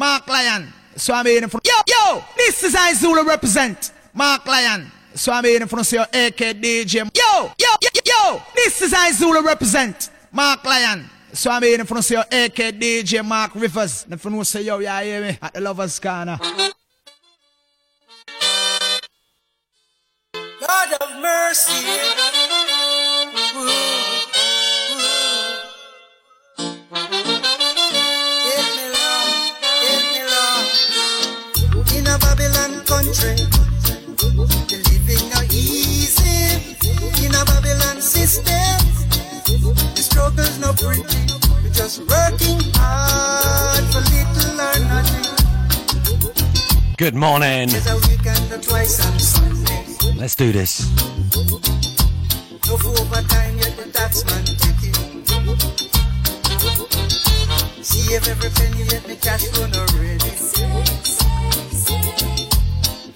Mark 0.00 0.26
Lion. 0.28 0.72
So 0.96 1.12
I'm 1.12 1.26
here 1.26 1.46
from. 1.46 1.60
Yo, 1.62 1.74
yo, 1.86 2.24
this 2.34 2.64
is 2.64 2.74
I 2.74 2.94
represent. 3.22 3.92
Mark 4.14 4.46
Lion. 4.46 4.90
So 5.14 5.30
I'm 5.30 5.44
here 5.44 5.66
from 5.66 5.84
your 5.90 6.04
AK 6.04 6.56
DJ. 6.56 6.94
Yo, 6.94 7.52
yo, 7.58 7.68
yo, 7.82 7.90
yo, 8.06 8.42
this 8.54 8.80
is 8.80 8.94
I 8.96 9.10
represent. 9.42 10.08
Mark 10.32 10.64
Lion. 10.64 11.04
So 11.34 11.50
I'm 11.50 11.62
here 11.62 11.84
from 11.84 12.00
your 12.08 12.22
AK 12.22 12.80
DJ 12.80 13.22
Mark 13.22 13.54
Rivers. 13.54 14.04
And 14.04 14.14
if 14.14 14.24
you 14.24 14.42
say 14.42 14.62
yo, 14.62 14.78
yeah, 14.78 15.02
hear 15.02 15.20
me 15.20 15.38
at 15.42 15.52
the 15.52 15.60
Lovers 15.60 15.98
Corner. 16.00 16.38
God 20.66 20.92
of 20.98 21.20
mercy. 21.20 22.09
Good 33.10 33.18
morning. 47.14 47.70
There's 47.70 47.86
a 47.88 47.96
weekend 48.08 48.52
or 48.52 48.58
twice 48.58 49.04
on 49.04 49.18
Sunday. 49.18 49.84
Let's 50.16 50.36
do 50.36 50.52
this. 50.52 50.88
No 52.68 52.74
overtime 52.74 53.58
yet 53.58 53.76
the 53.76 53.86
taxman 53.90 54.44
take 54.60 54.84
it. 54.86 54.94
See 57.84 58.14
if 58.14 58.28
every 58.28 58.50
penny 58.50 58.84
yet 58.84 59.02
the 59.02 59.16
cash 59.16 59.48
run 59.58 59.74
already. 59.74 60.30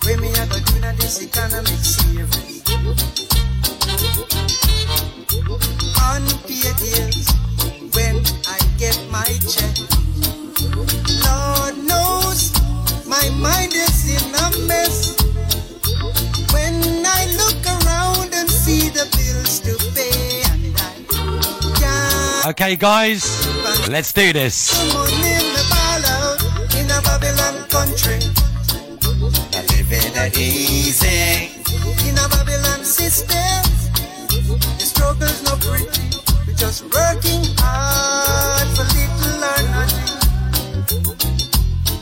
When 0.04 0.20
me 0.20 0.28
I 0.34 0.46
go 0.46 0.60
do 0.60 0.80
na 0.80 0.92
this 1.00 1.22
economic 1.22 1.80
saving. 1.80 2.60
Unpaid 5.96 6.76
bills 6.76 7.28
when 7.96 8.20
I 8.44 8.60
get 8.76 9.00
my 9.08 9.24
check. 9.48 9.72
Lord 11.24 11.78
knows 11.88 12.52
my 13.08 13.24
mind 13.40 13.72
is 13.72 14.12
in 14.12 14.28
a 14.44 14.46
mess. 14.68 15.16
When 16.52 17.00
I 17.06 17.24
look 17.40 17.64
around 17.64 18.34
and 18.34 18.50
see 18.50 18.90
the 18.90 19.08
bills 19.16 19.60
to 19.60 19.72
pay 19.96 20.44
and 20.52 20.76
I 20.84 20.92
can't 21.80 22.46
Okay, 22.52 22.76
guys, 22.76 23.24
let's 23.88 24.12
do 24.12 24.34
this. 24.34 24.68
money 24.92 25.16
me 25.16 25.40
ball 25.72 26.04
out 26.12 26.44
in 26.76 26.90
a 26.90 27.00
Babylon 27.00 27.66
country. 27.70 28.33
Easy 30.32 31.52
in 32.08 32.16
a 32.16 32.26
Babylon 32.30 32.82
system. 32.82 33.60
The 34.78 34.78
struggle's 34.78 35.42
not 35.42 35.60
pretty. 35.60 36.16
We're 36.46 36.54
just 36.54 36.84
working 36.84 37.44
hard 37.58 38.66
for 38.74 38.84
little 38.96 39.44
or 39.44 39.62
nothing. 39.68 40.16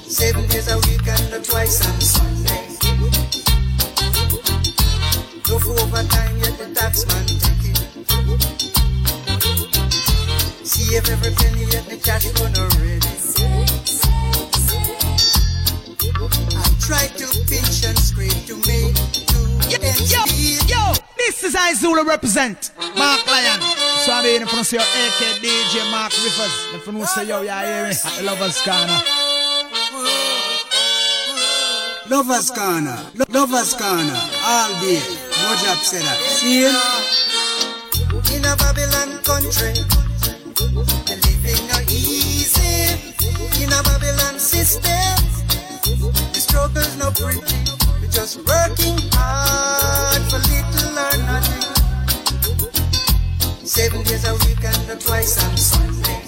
Seven 0.09 0.47
days 0.47 0.69
a 0.70 0.79
week 0.87 1.09
and 1.09 1.45
twice 1.45 1.84
on 1.84 2.01
Sunday. 2.01 2.69
No 5.48 5.59
for 5.59 5.81
overtime 5.83 6.39
yet 6.39 6.57
the 6.59 6.67
taxman 6.79 7.27
take 7.42 7.64
it. 7.73 7.79
See 10.64 10.95
if 10.95 11.11
every 11.11 11.33
penny 11.34 11.64
yet 11.73 11.86
the 11.89 11.97
cash 11.97 12.27
run 12.41 12.55
already. 12.57 13.12
Try 16.83 17.07
to 17.15 17.27
pinch 17.47 17.85
and 17.87 17.99
scrape 17.99 18.35
to 18.51 18.57
make 18.67 18.95
two 19.15 19.79
ends 19.87 20.11
meet. 20.35 20.59
yo, 20.69 20.93
this 21.17 21.45
is 21.45 21.55
I 21.55 21.75
Zulu 21.75 22.05
represent. 22.05 22.73
Mark 22.98 23.25
Lion. 23.27 23.61
So 24.03 24.13
I'm 24.13 24.25
here 24.25 24.47
from 24.47 24.67
your 24.70 24.83
AK 24.83 25.21
DJ 25.42 25.91
Mark 25.91 26.13
Rivers. 26.13 26.55
If 26.75 26.87
you 26.87 27.07
say 27.07 27.29
yo, 27.29 27.42
yeah, 27.42 27.63
hear 27.65 27.87
me 27.89 27.95
the 27.95 28.23
Lovers 28.25 28.61
Corner. 28.63 28.98
Lovers 32.11 32.51
Lovers 33.29 33.75
Corner, 33.75 34.21
all 34.45 34.71
day. 34.83 35.01
Mojab 35.42 35.79
said 35.87 36.03
that. 36.03 36.19
See 36.19 36.67
it? 36.67 36.77
In 38.35 38.45
a 38.45 38.57
Babylon 38.57 39.23
country, 39.23 39.73
the 41.07 41.17
living 41.27 41.65
are 41.77 41.85
easy. 41.89 43.15
In 43.63 43.73
a 43.73 43.83
Babylon 43.83 44.39
system, 44.39 45.32
struggle's 46.52 46.96
not 46.98 47.14
pretty. 47.14 47.40
We're 48.01 48.11
just 48.11 48.36
working 48.45 48.98
hard 49.17 50.20
for 50.29 50.36
little 50.52 50.98
or 51.01 51.17
nothing. 51.24 51.64
Seven 53.64 54.02
days 54.02 54.29
a 54.29 54.35
week 54.45 54.62
and 54.62 55.01
twice 55.01 55.42
on 55.45 55.57
Sunday. 55.57 56.20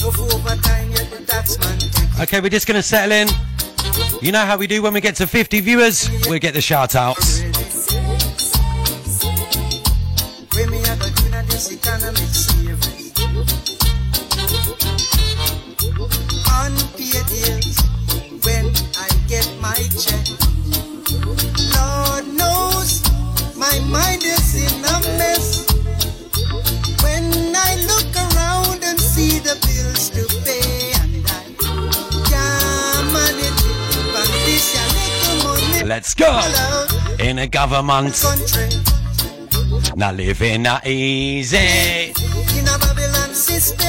No 0.00 0.08
overtime 0.36 0.90
yet 0.90 1.08
Okay, 2.20 2.40
we're 2.40 2.50
just 2.50 2.66
to 2.76 2.82
settle 2.82 3.12
in. 3.12 3.28
You 4.20 4.30
know 4.30 4.44
how 4.44 4.58
we 4.58 4.66
do 4.66 4.82
when 4.82 4.92
we 4.92 5.00
get 5.00 5.16
to 5.16 5.26
50 5.26 5.60
viewers? 5.60 6.10
We 6.28 6.38
get 6.38 6.52
the 6.52 6.60
shout 6.60 6.94
outs. 6.94 7.47
Get 19.78 19.90
check. 19.98 20.26
Lord 21.76 22.26
knows 22.34 23.02
my 23.56 23.78
mind 23.88 24.22
is 24.22 24.54
in 24.54 24.84
a 24.84 24.98
mess. 25.18 25.66
When 27.02 27.54
I 27.54 27.76
look 27.86 28.10
around 28.26 28.84
and 28.84 28.98
see 29.00 29.38
the 29.38 29.54
bills 29.66 30.10
to 30.10 30.26
pay 30.44 30.92
and 31.00 31.26
I 31.26 31.44
can't 32.30 33.06
manage 33.12 33.44
it. 33.44 34.12
But 34.12 34.28
this 34.46 34.66
little 34.74 35.36
money 35.44 35.88
Let's 35.88 36.14
go. 36.14 36.26
Uh, 36.28 36.86
in 37.20 37.38
a 37.38 37.46
government, 37.46 38.14
country. 38.14 38.68
now 39.96 40.12
living 40.12 40.62
not 40.62 40.86
easy. 40.86 41.56
In 41.56 42.66
a 42.66 42.78
Babylon 42.78 43.34
system, 43.34 43.86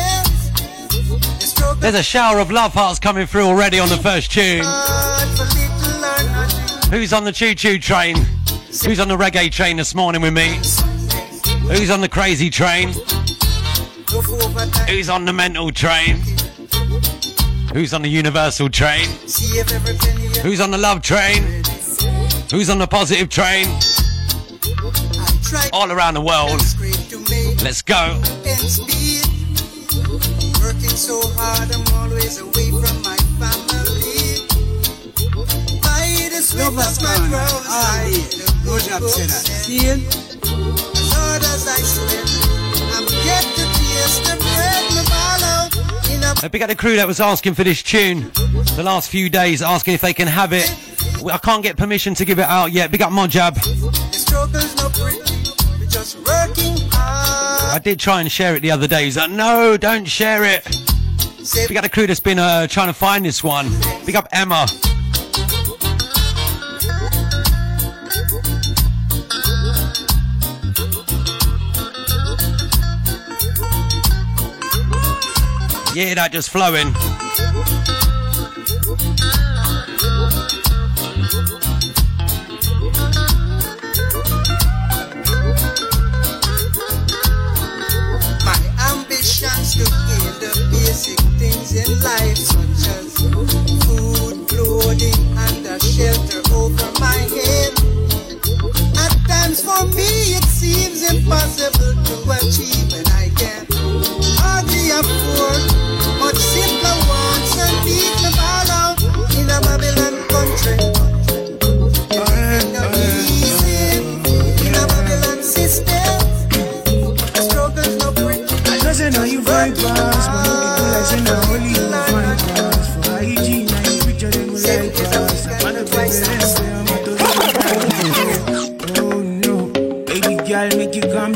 There's 1.80 1.96
a 1.96 2.04
shower 2.04 2.40
of 2.40 2.52
love 2.52 2.74
hearts 2.74 3.00
coming 3.00 3.26
through 3.28 3.46
already 3.46 3.80
on 3.80 3.90
the 3.90 3.98
first 3.98 4.32
tune. 4.32 4.62
Uh, 4.64 4.99
Who's 6.90 7.14
on 7.14 7.24
the 7.24 7.32
choo 7.32 7.54
choo 7.54 7.78
train? 7.78 8.16
Who's 8.84 9.00
on 9.00 9.08
the 9.08 9.16
reggae 9.16 9.52
train 9.52 9.78
this 9.78 9.94
morning 9.94 10.24
with 10.24 10.34
me? 10.34 10.56
Who's 11.68 11.92
on 11.92 12.02
the 12.02 12.10
crazy 12.10 12.50
train? 12.50 12.90
Who's 14.88 15.08
on 15.08 15.26
the 15.26 15.32
mental 15.32 15.72
train? 15.72 16.18
Who's 17.74 17.94
on 17.94 18.02
the 18.02 18.10
universal 18.10 18.70
train? 18.70 19.06
Who's 20.42 20.60
on 20.60 20.72
the 20.72 20.80
love 20.80 21.04
train? 21.04 21.44
Who's 22.50 22.72
on 22.72 22.80
the 22.80 22.88
positive 22.90 23.30
train? 23.30 23.68
All 25.72 25.92
around 25.92 26.16
the 26.16 26.22
world. 26.22 26.60
Let's 27.64 27.84
go. 27.84 28.20
Lovers 36.60 36.98
of 36.98 37.04
my 37.04 37.16
Corner, 37.16 37.30
brow, 37.30 37.56
all 37.56 37.64
I 37.68 38.12
day. 38.12 38.40
Mojab 38.68 39.08
said 39.08 39.30
that. 39.30 39.46
See 39.48 39.78
it? 39.78 40.00
As 40.04 41.12
hard 41.14 41.42
as 41.42 41.68
I 41.68 41.80
sweat, 41.80 42.28
I'm 42.96 43.08
yet 43.24 43.44
to 43.56 43.64
taste 43.80 44.24
the 44.28 44.36
bread 44.44 44.84
me 44.92 45.02
ball 45.08 45.44
out 45.48 46.44
a 46.44 46.46
A 46.46 46.50
big 46.50 46.62
up 46.62 46.68
the 46.68 46.76
crew 46.76 46.98
that 46.98 47.08
was 47.08 47.22
asking 47.22 47.54
for 47.54 47.64
this 47.64 47.82
tune 47.82 48.30
the 48.76 48.84
last 48.84 49.10
few 49.10 49.30
days, 49.30 49.62
asking 49.62 49.94
if 49.94 50.02
they 50.02 50.14
can 50.14 50.28
have 50.28 50.52
it. 50.52 50.70
I 51.32 51.38
can't 51.38 51.64
get 51.64 51.78
permission 51.78 52.14
to 52.16 52.26
give 52.26 52.40
it 52.40 52.46
out 52.46 52.74
yet. 52.74 52.92
Big 52.92 53.02
up 53.02 53.12
Mojab. 53.12 53.56
The 53.56 54.18
struggle's 54.18 54.76
not 54.76 54.94
pretty. 54.94 55.18
We're 55.80 55.90
just 55.90 56.18
working 56.18 56.76
hard. 56.92 57.74
I 57.74 57.80
did 57.82 58.02
try 58.02 58.20
and 58.20 58.30
share 58.30 58.56
it 58.58 58.62
the 58.62 58.72
other 58.72 58.88
day. 58.88 59.06
He's 59.06 59.16
like, 59.16 59.32
no, 59.32 59.78
don't 59.78 60.06
share 60.06 60.44
it. 60.44 60.66
Save 61.42 61.70
Big 61.70 61.78
up 61.78 61.84
the 61.84 61.90
crew 61.90 62.06
that's 62.06 62.20
been 62.20 62.38
uh, 62.38 62.68
trying 62.68 62.88
to 62.88 62.94
find 62.94 63.24
this 63.24 63.42
one. 63.44 63.70
Big 64.06 64.18
up 64.18 64.28
Emma. 64.34 64.68
Yeah, 75.96 76.14
that 76.14 76.32
just 76.32 76.52
flowing. 76.52 76.94
my 88.46 88.60
ambitions 88.94 89.74
to 89.74 89.86
gain 89.90 90.34
the 90.38 90.54
basic 90.70 91.18
things 91.42 91.74
in 91.74 91.90
life, 92.06 92.38
such 92.38 92.86
as 92.94 93.18
food, 93.90 94.48
clothing, 94.48 95.18
and 95.50 95.66
a 95.66 95.80
shelter 95.82 96.42
over 96.54 96.92
my 97.00 97.18
head. 97.34 97.74
At 98.94 99.18
times 99.28 99.64
for 99.64 99.88
me 99.98 100.38
it 100.38 100.46
seems 100.46 101.02
impossible 101.12 101.98
to 102.06 102.16
achieve, 102.38 102.94
and 102.94 103.08
I 103.10 103.32
can 103.36 103.66
hardly 104.38 104.92
afford 104.92 105.29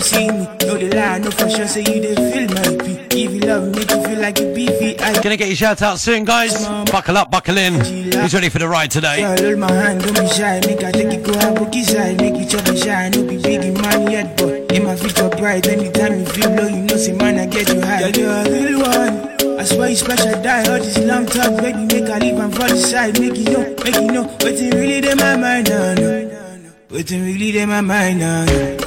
see 0.03 0.27
me. 0.29 0.45
No 0.67 0.77
the 0.77 0.89
lie, 0.95 1.17
no 1.19 1.31
for 1.31 1.49
sure, 1.49 1.67
say 1.67 1.81
you 1.81 2.01
dey 2.01 2.15
feel 2.15 2.47
my 2.53 2.83
beat. 2.83 2.99
If 3.13 3.31
you 3.31 3.39
love, 3.41 3.69
make 3.75 3.89
you 3.89 4.03
feel 4.03 4.19
like 4.19 4.39
you 4.39 4.53
beefy. 4.53 4.99
I 4.99 5.13
Gonna 5.21 5.37
get 5.37 5.47
your 5.47 5.55
shout 5.55 5.81
out 5.81 5.99
soon, 5.99 6.25
guys. 6.25 6.67
Buckle 6.91 7.17
up, 7.17 7.31
buckle 7.31 7.57
in. 7.57 7.73
Who's 7.75 8.33
ready 8.33 8.49
for 8.49 8.59
the 8.59 8.67
ride 8.67 8.91
today? 8.91 9.21
Girl, 9.21 9.37
hold 9.37 9.59
my 9.59 9.71
hand, 9.71 10.01
don't 10.03 10.19
be 10.19 10.27
shy. 10.27 10.59
Make 10.65 10.83
I 10.83 10.91
take 10.91 11.13
you 11.13 11.21
go 11.21 11.31
a 11.39 11.53
bookie 11.53 11.83
side. 11.83 12.17
Make 12.19 12.35
you 12.35 12.45
chop 12.47 12.67
and 12.67 12.77
shine. 12.77 13.11
No 13.11 13.23
be 13.23 13.37
big 13.37 13.63
in 13.63 13.73
man 13.81 14.09
yet, 14.11 14.37
but 14.37 14.71
in 14.71 14.83
my 14.83 14.95
future 14.95 15.29
bright. 15.29 15.67
Anytime 15.67 16.19
you 16.19 16.25
feel 16.25 16.49
low, 16.51 16.67
you 16.67 16.81
know, 16.83 16.97
say 16.97 17.13
man, 17.13 17.39
I 17.39 17.45
get 17.45 17.69
you 17.73 17.81
high. 17.81 18.11
Girl, 18.11 18.11
you're 18.11 18.31
a 18.31 18.43
real 18.49 18.79
one. 18.81 19.59
I 19.59 19.63
swear 19.63 19.89
you 19.89 19.95
special 19.95 20.41
die. 20.41 20.65
All 20.71 20.79
this 20.79 20.97
long 20.97 21.25
talk, 21.27 21.55
baby, 21.61 21.85
make 21.85 22.09
I 22.09 22.17
leave 22.19 22.39
and 22.39 22.53
fall 22.55 22.65
aside. 22.71 23.19
Make 23.19 23.37
you 23.37 23.45
know, 23.45 23.75
make 23.83 23.95
you 23.95 24.11
know. 24.11 24.37
Waiting 24.41 24.71
really 24.71 25.07
in 25.07 25.17
my 25.17 25.37
mind, 25.37 25.69
nah, 25.69 25.93
no. 25.93 26.69
Waiting 26.89 27.23
really 27.23 27.57
in 27.59 27.69
my 27.69 27.81
mind, 27.81 28.19
nah, 28.19 28.45
no. 28.45 28.77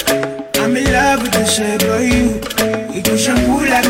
I'm 0.67 0.77
in 0.77 0.93
love 0.93 1.23
with 1.23 1.31
the 1.31 1.45
shape 1.45 1.83
of 1.83 2.03
you. 2.03 2.43
You 2.93 3.01
do 3.01 3.17
shampoo 3.17 3.67
like 3.67 3.87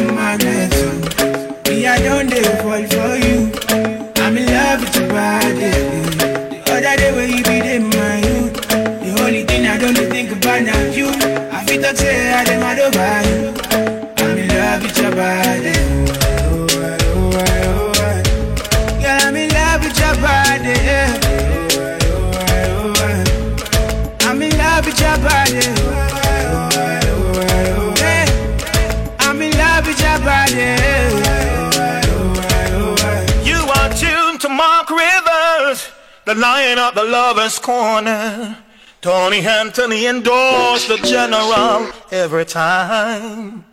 Rivers, 36.37 36.41
the 36.41 36.41
lion 36.41 36.79
of 36.79 36.94
the 36.94 37.05
lover's 37.05 37.59
corner. 37.59 38.56
Tony 39.00 39.41
Anthony 39.41 40.06
endorsed 40.06 40.88
the 40.88 40.99
general 40.99 41.91
every 42.11 42.44
time. 42.44 43.65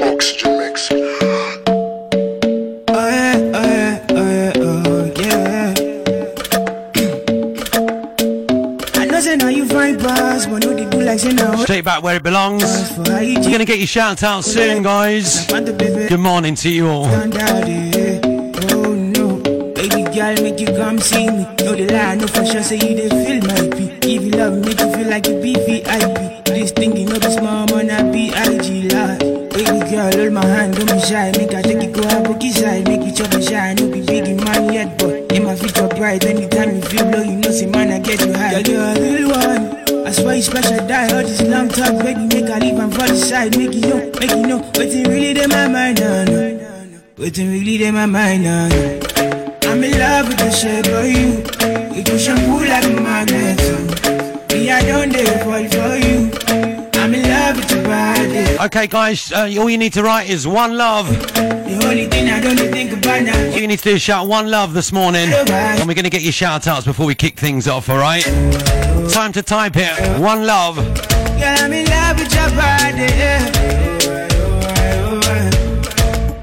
Oxygen 0.00 0.58
mix. 0.58 0.88
Oh 0.92 0.98
yeah, 2.88 3.38
oh 3.54 3.62
yeah, 3.62 4.06
oh 4.10 4.28
yeah, 4.28 4.52
oh 4.56 5.12
yeah. 5.16 5.74
I 9.00 9.04
know 9.06 9.20
say 9.20 9.36
now 9.36 9.48
you 9.48 9.66
find 9.66 9.98
pass, 9.98 10.46
but 10.46 10.64
no 10.64 10.74
they 10.74 10.84
do 10.90 11.00
like 11.02 11.18
say 11.20 11.32
now. 11.32 11.56
Straight 11.56 11.84
back 11.84 12.02
where 12.02 12.16
it 12.16 12.22
belongs. 12.22 12.62
You 12.98 13.04
We're 13.04 13.50
gonna 13.50 13.64
get 13.64 13.78
your 13.78 13.86
shout 13.86 14.22
out 14.22 14.44
soon, 14.44 14.82
guys. 14.82 15.46
want 15.50 15.66
the 15.66 15.72
baby. 15.72 16.08
Good 16.08 16.20
morning 16.20 16.54
to 16.56 16.68
you 16.68 16.88
all. 16.88 17.06
Girl, 20.22 20.42
make 20.42 20.60
you 20.60 20.66
come 20.66 20.98
see 20.98 21.26
me. 21.30 21.44
No 21.64 21.74
the 21.74 21.86
lie, 21.92 22.14
no 22.14 22.26
sure, 22.26 22.62
say 22.62 22.76
you 22.76 22.94
dey 22.96 23.08
feel 23.08 23.42
my 23.46 23.76
beat. 23.76 24.04
If 24.04 24.22
you 24.22 24.30
love 24.30 24.54
me, 24.54 24.60
make 24.66 24.80
you 24.80 24.92
feel 24.94 25.08
like 25.08 25.26
you 25.26 25.40
be 25.40 25.54
VIP. 25.54 26.44
This 26.46 26.70
thing 26.72 26.96
you 26.96 27.06
know 27.06 27.18
be 27.18 27.30
small, 27.30 27.66
man, 27.66 27.90
I 27.90 28.02
be 28.12 28.28
IG 28.30 28.92
live. 28.92 29.18
Baby 29.52 29.78
girl, 29.90 30.12
hold 30.12 30.32
my 30.32 30.44
hand, 30.46 30.76
don't 30.76 30.86
be 30.86 31.00
shy. 31.00 31.32
Make 31.36 31.54
I 31.54 31.62
take 31.62 31.82
you 31.82 31.90
go 31.92 32.02
a 32.08 32.22
bookie 32.22 32.50
side, 32.50 32.86
make 32.88 33.02
you 33.04 33.12
chop 33.14 33.32
and 33.34 33.44
shine. 33.44 33.76
No 33.76 33.90
be 33.90 34.00
big 34.04 34.28
in 34.28 34.36
man 34.44 34.72
yet, 34.72 34.98
but 34.98 35.32
in 35.32 35.44
my 35.44 35.56
future 35.56 35.88
bright. 35.88 36.24
Anytime 36.24 36.76
you 36.76 36.82
feel 36.82 37.06
low, 37.10 37.22
you 37.22 37.36
know 37.36 37.50
say 37.50 37.66
man, 37.66 37.90
I 37.90 37.98
get 37.98 38.24
you 38.24 38.32
high. 38.32 38.62
Girl, 38.62 38.72
you're 38.72 38.82
a 38.82 39.00
real 39.00 39.28
one. 39.30 40.06
I 40.06 40.10
swear 40.12 40.36
you 40.36 40.42
special 40.42 40.86
die. 40.86 41.08
All 41.16 41.22
this 41.22 41.42
long 41.42 41.68
talk, 41.68 41.98
baby, 42.04 42.26
make 42.26 42.50
I 42.50 42.58
leave 42.58 42.78
and 42.78 42.94
fall 42.94 43.10
aside. 43.10 43.56
Make 43.56 43.74
you 43.74 43.80
know, 43.82 44.10
make 44.20 44.30
you 44.30 44.46
know, 44.46 44.70
waiting 44.76 45.04
really 45.08 45.40
in 45.40 45.48
my 45.50 45.68
mind, 45.68 46.00
nah, 46.00 46.24
no. 46.24 46.98
Waiting 47.18 47.50
really 47.50 47.84
in 47.84 47.94
my 47.94 48.06
mind, 48.06 48.44
nah, 48.44 48.68
no. 48.68 49.11
I'm 49.82 49.92
in 49.92 49.98
love 49.98 50.28
with 50.28 50.38
the 50.38 50.50
shape 50.52 50.86
of 50.86 51.04
you. 51.06 51.96
You 51.96 52.04
do 52.04 52.16
shampoo 52.16 52.64
like 52.64 52.84
a 52.84 53.00
magnet. 53.02 53.58
Me, 54.52 54.70
I 54.70 54.80
don't 54.86 55.10
dare 55.10 55.42
fall 55.42 55.66
for 55.66 55.96
you. 55.96 56.30
I'm 57.02 57.12
in 57.12 57.28
love 57.28 57.56
with 57.56 57.68
your 57.68 57.82
body. 57.82 58.58
Okay, 58.64 58.86
guys, 58.86 59.32
uh, 59.32 59.50
all 59.58 59.68
you 59.68 59.76
need 59.76 59.92
to 59.94 60.04
write 60.04 60.30
is 60.30 60.46
one 60.46 60.76
love. 60.76 61.08
The 61.08 61.80
only 61.82 62.06
thing 62.06 62.30
I 62.30 62.40
don't 62.40 62.56
think 62.56 62.92
about 62.92 63.24
now. 63.24 63.36
All 63.36 63.58
you 63.58 63.66
need 63.66 63.80
to 63.80 63.84
do 63.84 63.94
is 63.96 64.02
shout 64.02 64.28
one 64.28 64.48
love 64.48 64.72
this 64.72 64.92
morning. 64.92 65.32
And 65.32 65.88
we're 65.88 65.94
gonna 65.94 66.10
get 66.10 66.22
your 66.22 66.30
shout 66.30 66.68
outs 66.68 66.86
before 66.86 67.06
we 67.06 67.16
kick 67.16 67.36
things 67.36 67.66
off, 67.66 67.88
alright? 67.88 68.22
Time 69.10 69.32
to 69.32 69.42
type 69.42 69.72
it. 69.74 70.20
One 70.20 70.46
love. 70.46 70.78
I'm 70.78 71.72
in 71.72 71.86
love 71.86 72.20
with 72.20 72.32
your 72.32 72.50
body. 72.50 73.10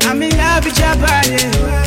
I'm 0.02 0.22
in 0.22 0.38
love 0.38 0.66
with 0.66 0.78
your 0.78 0.96
body. 0.98 1.79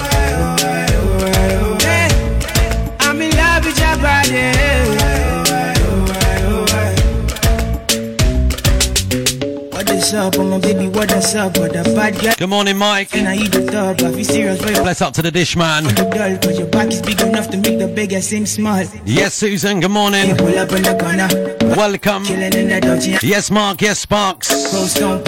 What 10.12 10.18
is 10.18 10.26
up, 10.26 10.44
I'm 10.44 10.52
a 10.52 10.58
baby? 10.58 10.88
What 10.88 11.10
is 11.12 11.34
up? 11.34 11.56
What 11.56 11.74
a 11.74 11.84
bad 11.84 12.20
girl? 12.20 12.34
Good 12.36 12.50
morning, 12.50 12.76
Mike. 12.76 13.08
Can 13.12 13.26
I 13.26 13.34
eat 13.34 13.50
the 13.50 13.64
top? 13.64 14.02
Are 14.02 14.14
you 14.14 14.24
serious? 14.24 14.60
You 14.60 14.82
Bless 14.82 15.00
up 15.00 15.14
to 15.14 15.22
the 15.22 15.30
dish 15.30 15.56
man. 15.56 15.84
Cause 15.84 16.58
your 16.58 16.68
back 16.68 16.88
is 16.88 17.00
big 17.00 17.18
enough 17.22 17.48
to 17.48 17.56
make 17.56 17.78
the 17.78 18.20
seem 18.20 18.44
small. 18.44 18.84
Yes, 19.06 19.32
Susan, 19.32 19.80
good 19.80 19.90
morning. 19.90 20.36
Pull 20.36 20.58
up 20.58 20.70
in 20.72 20.82
the 20.82 20.98
corner, 21.00 21.74
Welcome. 21.76 22.26
chilling 22.26 22.52
in 22.52 22.68
the 22.68 22.80
dodgy. 22.82 23.26
Yes, 23.26 23.50
Mark. 23.50 23.80
Yes, 23.80 24.00
Sparks. 24.00 24.50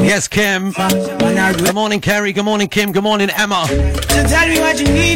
Yes, 0.03 0.29
Kim. 0.29 0.73
Good 0.73 1.75
morning, 1.75 2.03
Kerry. 2.03 2.35
Good 2.35 2.45
morning, 2.45 2.69
Kim. 2.69 2.93
Good 2.93 3.05
morning, 3.05 3.31
Emma. 3.31 3.65
So 3.67 4.23
tell 4.27 4.47
me 4.47 4.61
what 4.61 4.79
you 4.79 4.87
need. 4.89 5.15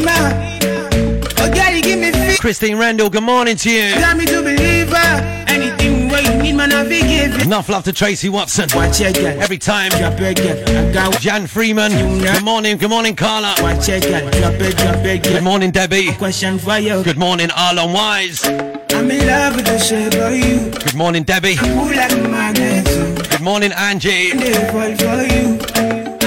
Oh, 1.41 1.51
girl, 1.53 1.75
you 1.75 1.83
give 1.83 1.99
me 1.99 2.13
feel. 2.13 2.37
Christine 2.37 2.77
Randall, 2.79 3.11
good 3.11 3.23
morning 3.23 3.57
to 3.57 3.71
you. 3.71 3.95
Me 4.17 4.27
to 4.27 4.43
believe 4.43 4.89
her. 4.89 5.45
Anything 5.49 6.09
what 6.09 6.25
you 6.25 6.35
need, 6.43 6.55
man, 6.55 6.71
giving. 6.89 7.41
Enough 7.41 7.69
love 7.69 7.85
to 7.85 7.93
Tracy 7.93 8.29
Watson. 8.29 8.69
Watch 8.75 9.01
your 9.01 9.13
girl. 9.13 9.41
Every 9.41 9.59
time. 9.59 9.91
Drop 9.91 10.19
your 10.19 10.35
girl. 10.35 10.65
I 10.69 10.93
got 10.93 11.21
Jan 11.21 11.47
Freeman. 11.47 11.93
Good 12.21 12.45
morning. 12.45 12.77
Good 12.77 12.91
morning, 12.91 13.15
Carla. 13.17 13.55
Watch 13.61 13.89
your 13.89 14.01
girl. 14.01 14.31
Drop 14.31 14.55
it, 14.55 14.77
drop 14.77 15.05
it, 15.05 15.23
Good 15.23 15.43
morning, 15.43 15.71
Debbie. 15.71 16.13
Question 16.15 16.59
for 16.59 16.79
you. 16.79 17.03
Good 17.03 17.19
morning, 17.19 17.49
Arlon 17.49 17.95
Wise. 17.95 18.45
I'm 18.45 19.11
in 19.11 19.27
love 19.27 19.57
with 19.57 19.67
the 19.67 19.79
shape 19.79 20.15
of 20.15 20.35
you. 20.35 20.71
Good 20.71 20.95
morning, 20.95 21.23
Debbie. 21.23 21.55
Who 21.55 21.93
like 21.95 22.13
a 22.13 22.29
magnet? 22.29 22.85
Good 23.31 23.43
morning, 23.43 23.73
Angie. 23.73 24.33
They 24.33 24.53
fall 24.73 24.95
for 24.97 25.23
you. 25.23 25.59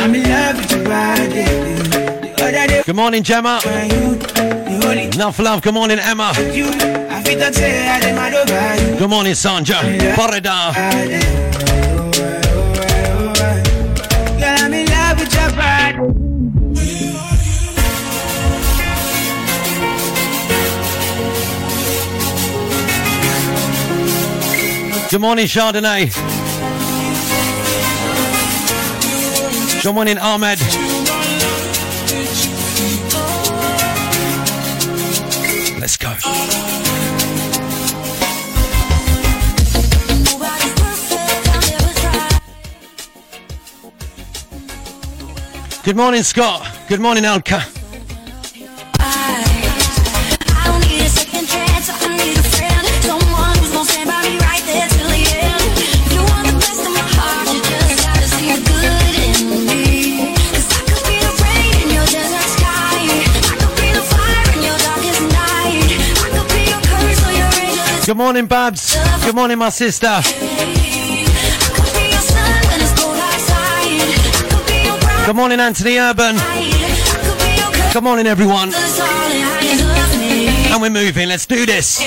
I'm 0.01 0.15
in 0.15 0.29
love 0.29 0.57
with 0.57 0.71
your 0.71 0.83
body. 0.85 1.43
The 2.23 2.33
other 2.41 2.67
day, 2.67 2.83
Good 2.85 2.95
morning, 2.95 3.23
Gemma. 3.23 3.59
Enough 4.91 5.39
love. 5.39 5.61
Good 5.61 5.73
morning, 5.73 5.99
Emma. 5.99 6.33
Good 6.35 6.65
morning, 9.09 9.35
Sandra. 9.35 9.77
Body. 10.17 10.41
Good 25.09 25.21
morning, 25.21 25.45
Chardonnay. 25.45 26.11
Good 29.83 29.93
morning, 29.93 30.17
Ahmed. 30.17 30.59
Good 45.83 45.95
morning, 45.95 46.21
Scott. 46.21 46.61
Good 46.87 46.99
morning, 46.99 47.23
Elka. 47.23 47.59
Good 68.05 68.17
morning, 68.17 68.45
Babs. 68.45 68.97
Good 69.25 69.35
morning, 69.35 69.57
my 69.57 69.69
sister. 69.69 70.90
Good 75.25 75.35
morning, 75.35 75.59
Anthony 75.59 75.97
Urban. 75.97 76.35
Good 77.93 78.03
morning, 78.03 78.25
everyone. 78.25 78.71
And 80.71 80.81
we're 80.81 80.89
moving. 80.89 81.27
Let's 81.29 81.45
do 81.45 81.65
this. 81.65 81.99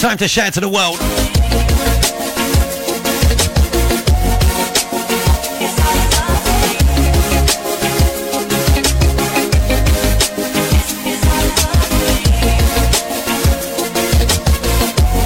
Time 0.00 0.16
to 0.18 0.28
share 0.28 0.50
to 0.52 0.60
the 0.60 0.68
world. 0.68 1.35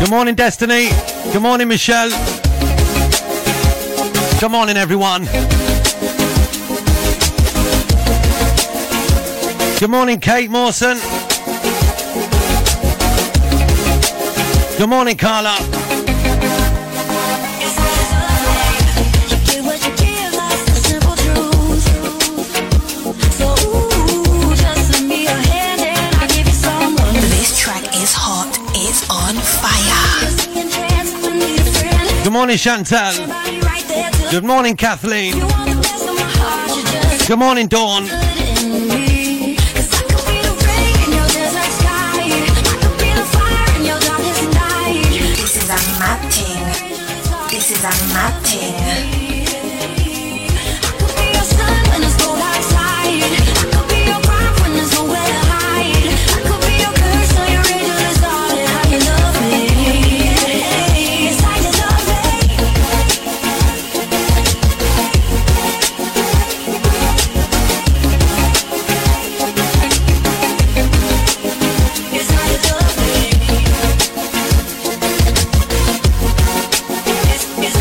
Good 0.00 0.08
morning, 0.08 0.34
Destiny. 0.34 0.88
Good 1.30 1.42
morning, 1.42 1.68
Michelle. 1.68 2.08
Good 4.40 4.50
morning, 4.50 4.78
everyone. 4.78 5.26
Good 9.78 9.90
morning, 9.90 10.18
Kate 10.18 10.50
Mawson. 10.50 10.96
Good 14.78 14.88
morning, 14.88 15.18
Carla. 15.18 15.79
Morning, 32.50 32.58
Chantal. 32.58 33.12
Good 34.32 34.42
morning, 34.42 34.74
Kathleen. 34.74 35.34
Good 37.28 37.38
morning, 37.38 37.68
Dawn. 37.68 38.02
This 38.02 38.16
is 45.56 45.70
a 45.70 45.78
mad. 46.00 46.22
This 47.50 47.70
is 47.70 47.84
a 47.84 47.90
mad. 48.14 48.79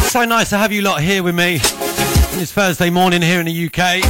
So 0.09 0.25
nice 0.25 0.49
to 0.49 0.57
have 0.57 0.71
you 0.71 0.81
lot 0.81 1.01
here 1.01 1.21
with 1.21 1.35
me 1.35 1.59
on 1.59 2.39
this 2.39 2.51
Thursday 2.51 2.89
morning 2.89 3.21
here 3.21 3.39
in 3.39 3.45
the 3.45 3.65
UK. 3.67 4.01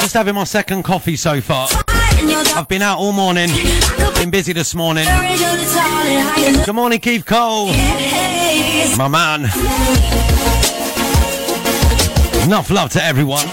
Just 0.00 0.14
having 0.14 0.34
my 0.34 0.42
second 0.42 0.82
coffee 0.82 1.14
so 1.14 1.40
far. 1.40 1.68
I've 1.70 2.66
been 2.66 2.82
out 2.82 2.98
all 2.98 3.12
morning, 3.12 3.50
been 4.16 4.30
busy 4.30 4.52
this 4.52 4.74
morning. 4.74 5.06
Good 6.64 6.74
morning, 6.74 6.98
Keith 6.98 7.24
Cole. 7.24 7.66
My 8.96 9.06
man. 9.06 9.44
Enough 12.42 12.70
love 12.72 12.90
to 12.90 13.04
everyone. 13.04 13.46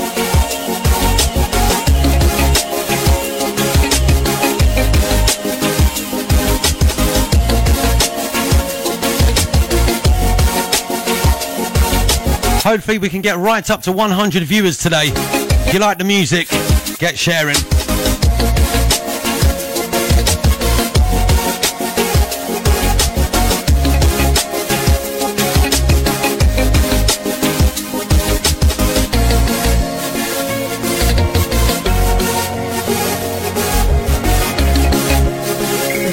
Hopefully, 12.63 12.98
we 12.98 13.10
can 13.10 13.22
get 13.22 13.36
right 13.36 13.70
up 13.70 13.82
to 13.82 13.91
100 13.91 14.43
viewers 14.43 14.77
today. 14.77 15.12
If 15.67 15.74
you 15.74 15.82
like 15.82 15.98
the 15.98 16.05
music, 16.05 16.48
get 16.98 17.20
sharing. 17.20 17.58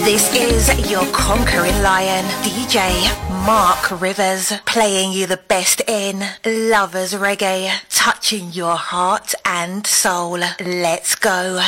This 0.03 0.35
is 0.35 0.91
your 0.91 1.07
conquering 1.13 1.81
lion, 1.83 2.25
DJ 2.43 3.30
Mark 3.47 4.01
Rivers, 4.01 4.53
playing 4.67 5.13
you 5.13 5.27
the 5.27 5.37
best 5.37 5.81
in 5.89 6.21
lovers 6.45 7.15
reggae, 7.15 7.73
touching 7.89 8.53
your 8.53 8.77
heart 8.77 9.35
and 9.45 9.87
soul. 9.87 10.41
Let's 10.61 11.15
go. 11.15 11.61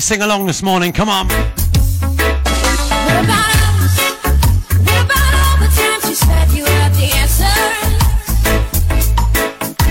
Everybody 0.00 0.14
sing 0.14 0.22
along 0.22 0.46
this 0.46 0.62
morning, 0.62 0.92
come 0.92 1.10
on. 1.10 1.28
What 1.28 1.36
about 3.22 3.52
us? 3.84 4.00
What 4.80 5.04
about 5.04 5.34
all 5.36 5.58
the 5.60 5.68
times 5.76 6.08
you 6.08 6.14
said 6.14 6.50
you 6.52 6.64
had 6.64 6.94
the 6.94 7.12
answers? 7.20 7.76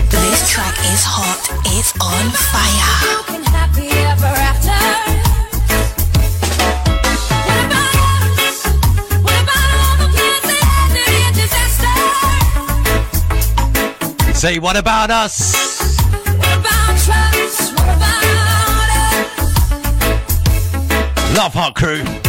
This 0.09 0.49
track 0.49 0.79
is 0.79 1.03
hot. 1.03 1.37
It's 1.77 1.93
on 2.01 2.31
fire. 2.49 2.95
Broken 3.05 3.43
happy 3.53 3.89
ever 3.89 4.25
after. 4.25 5.09
Love 21.39 21.53
Heart 21.53 21.75
Crew. 21.75 22.28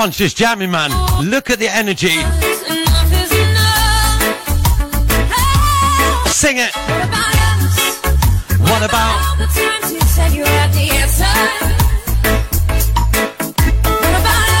Everyone's 0.00 0.16
just 0.16 0.34
jamming, 0.38 0.70
man. 0.70 0.90
Look 1.28 1.50
at 1.50 1.58
the 1.58 1.68
energy. 1.68 2.08
Enough 2.08 3.12
is 3.12 3.32
enough. 3.36 4.22
Sing 6.28 6.56
it. 6.56 6.74
What 8.60 8.82
about 8.82 9.36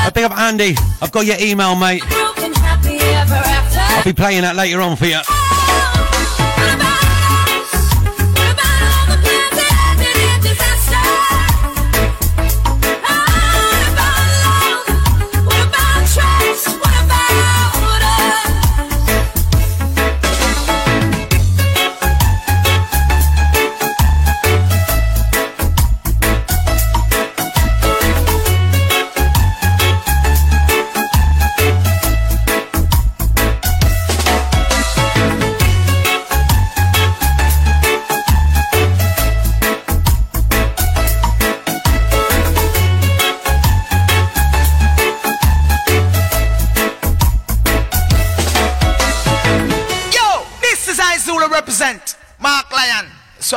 I 0.02 0.10
pick 0.12 0.24
up 0.24 0.36
Andy. 0.36 0.76
I've 1.00 1.10
got 1.10 1.24
your 1.24 1.38
email, 1.40 1.74
mate. 1.74 2.02
broken? 2.02 2.52
I'll 2.54 4.04
be 4.04 4.12
playing 4.12 4.42
that 4.42 4.56
later 4.56 4.82
on 4.82 4.94
for 4.96 5.06
you. 5.06 5.20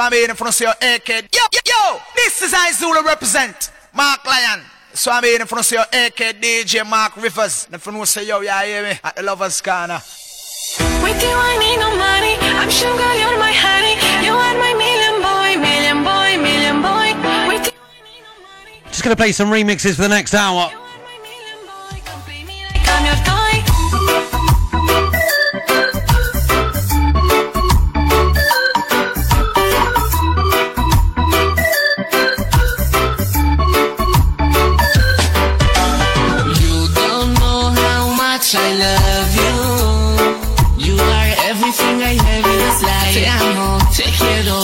So 0.04 0.08
I'm 0.08 0.12
here 0.12 0.30
in 0.30 0.36
front 0.36 0.54
of 0.54 0.60
your 0.60 0.72
AK. 0.72 1.08
Yo, 1.08 1.44
yo, 1.54 1.60
yo, 1.66 2.02
this 2.14 2.42
is 2.42 2.54
I 2.54 2.74
Zulu 2.74 3.06
represent 3.06 3.72
Mark 3.94 4.26
Lyon. 4.26 4.60
So 4.94 5.12
I'm 5.12 5.24
here 5.24 5.40
in 5.40 5.48
front 5.48 5.66
of 5.66 5.72
your 5.72 5.84
AK 5.84 6.42
DJ 6.42 6.86
Mark 6.86 7.16
Rivers. 7.16 7.68
And 7.68 7.76
if 7.76 7.86
you 7.86 7.94
know 7.94 8.04
say 8.04 8.28
yo, 8.28 8.42
yeah, 8.42 8.66
hear 8.66 8.84
me 8.84 9.00
at 9.02 9.16
the 9.16 9.24
Lovers 9.24 9.62
Corner. 9.62 10.02
With 11.02 11.24
you, 11.24 11.32
I 11.32 11.56
need 11.58 11.78
no 11.78 11.96
money. 11.96 12.36
I'm 12.60 12.70
sugar, 12.70 13.16
you're 13.16 13.40
my 13.40 13.54
honey. 13.56 13.96
You 14.28 14.34
are 14.34 14.58
my 14.60 14.74
million 14.76 15.22
boy, 15.24 15.64
million 15.64 16.04
boy, 16.04 16.44
million 16.44 16.82
boy. 16.82 17.48
With 17.48 17.68
you, 17.68 17.80
I 17.80 18.04
need 18.04 18.24
no 18.24 18.44
money. 18.44 18.82
Just 18.88 19.04
gonna 19.04 19.16
play 19.16 19.32
some 19.32 19.50
remixes 19.50 19.96
for 19.96 20.02
the 20.02 20.10
next 20.10 20.34
hour. 20.34 20.70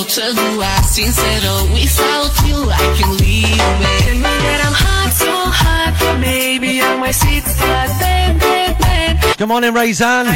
Quiero, 0.09 0.33
todo 0.33 0.63
es 0.63 0.87
sincero. 0.87 1.63
Without 1.73 2.47
you, 2.47 2.69
I 2.71 2.97
can 2.97 3.17
leave 3.17 3.57
Tell 3.99 4.15
me 4.15 4.21
that 4.21 4.61
I'm 4.65 4.73
hot, 4.73 5.13
so 5.13 5.31
hot. 5.31 6.19
Maybe 6.19 6.81
I'm 6.81 6.99
my 6.99 7.11
sweet 7.11 7.43
spot, 7.43 7.87
bad, 7.99 8.39
bad, 8.39 8.77
bad. 8.79 9.37
Good 9.37 9.47
morning, 9.47 9.73
Razan. 9.73 10.27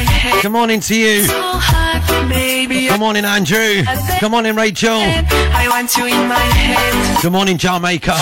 Good 0.42 0.52
morning 0.52 0.80
to 0.82 0.96
you. 0.96 1.24
So 1.26 1.34
hot, 1.34 2.28
maybe 2.28 2.88
Good 2.88 3.00
morning, 3.00 3.26
Andrew. 3.26 3.84
Good 4.20 4.32
morning, 4.32 4.56
Rachel. 4.56 5.00
I 5.00 5.68
want 5.70 5.96
you 5.98 6.06
in 6.06 6.28
my 6.28 6.40
head. 6.40 7.22
Good 7.22 7.32
morning, 7.32 7.58
Jamaica. 7.58 8.16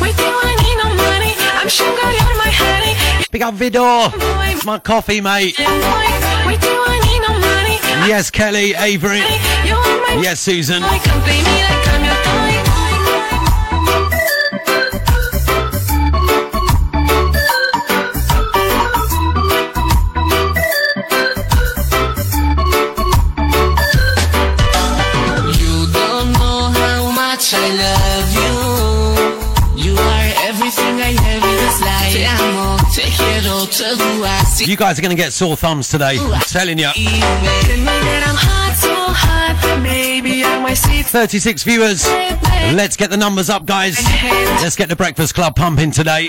With 0.00 0.18
you, 0.18 0.26
I 0.26 0.54
need 0.62 0.76
no 0.76 0.88
money. 0.94 1.34
I'm 1.60 1.68
sugar, 1.68 1.90
you're 1.90 2.38
my 2.38 2.50
honey. 2.52 2.94
Pick 3.30 3.42
up 3.42 3.54
Vidor. 3.54 4.12
It's 4.52 4.64
my 4.64 4.78
coffee, 4.78 5.20
mate. 5.20 5.58
Million 5.58 5.80
boy. 5.80 6.08
With 6.46 6.64
you, 6.64 6.78
I 6.86 6.98
need 7.06 7.20
no 7.26 7.32
money. 7.38 7.58
Yes, 8.08 8.30
Kelly, 8.30 8.74
Avery. 8.74 9.20
Yes, 10.16 10.40
Susan. 10.40 10.82
You 34.60 34.76
guys 34.76 34.98
are 34.98 35.02
going 35.02 35.16
to 35.16 35.22
get 35.22 35.32
sore 35.32 35.56
thumbs 35.56 35.88
today. 35.88 36.18
I'm 36.18 36.40
telling 36.40 36.78
you. 36.78 36.90
Tell 36.90 37.02
me 37.02 37.14
that 37.14 38.24
I'm 38.26 38.34
hot, 38.34 38.74
so 38.76 38.92
hot. 38.92 39.80
Maybe 39.82 40.44
I'm 40.44 40.62
my 40.62 40.74
sweet 40.74 41.06
36 41.06 41.62
viewers. 41.62 42.06
Let's 42.74 42.96
get 42.96 43.10
the 43.10 43.16
numbers 43.16 43.50
up, 43.50 43.66
guys. 43.66 44.02
Let's 44.60 44.74
get 44.74 44.88
the 44.88 44.96
Breakfast 44.96 45.34
Club 45.34 45.54
pumping 45.54 45.92
today. 45.92 46.26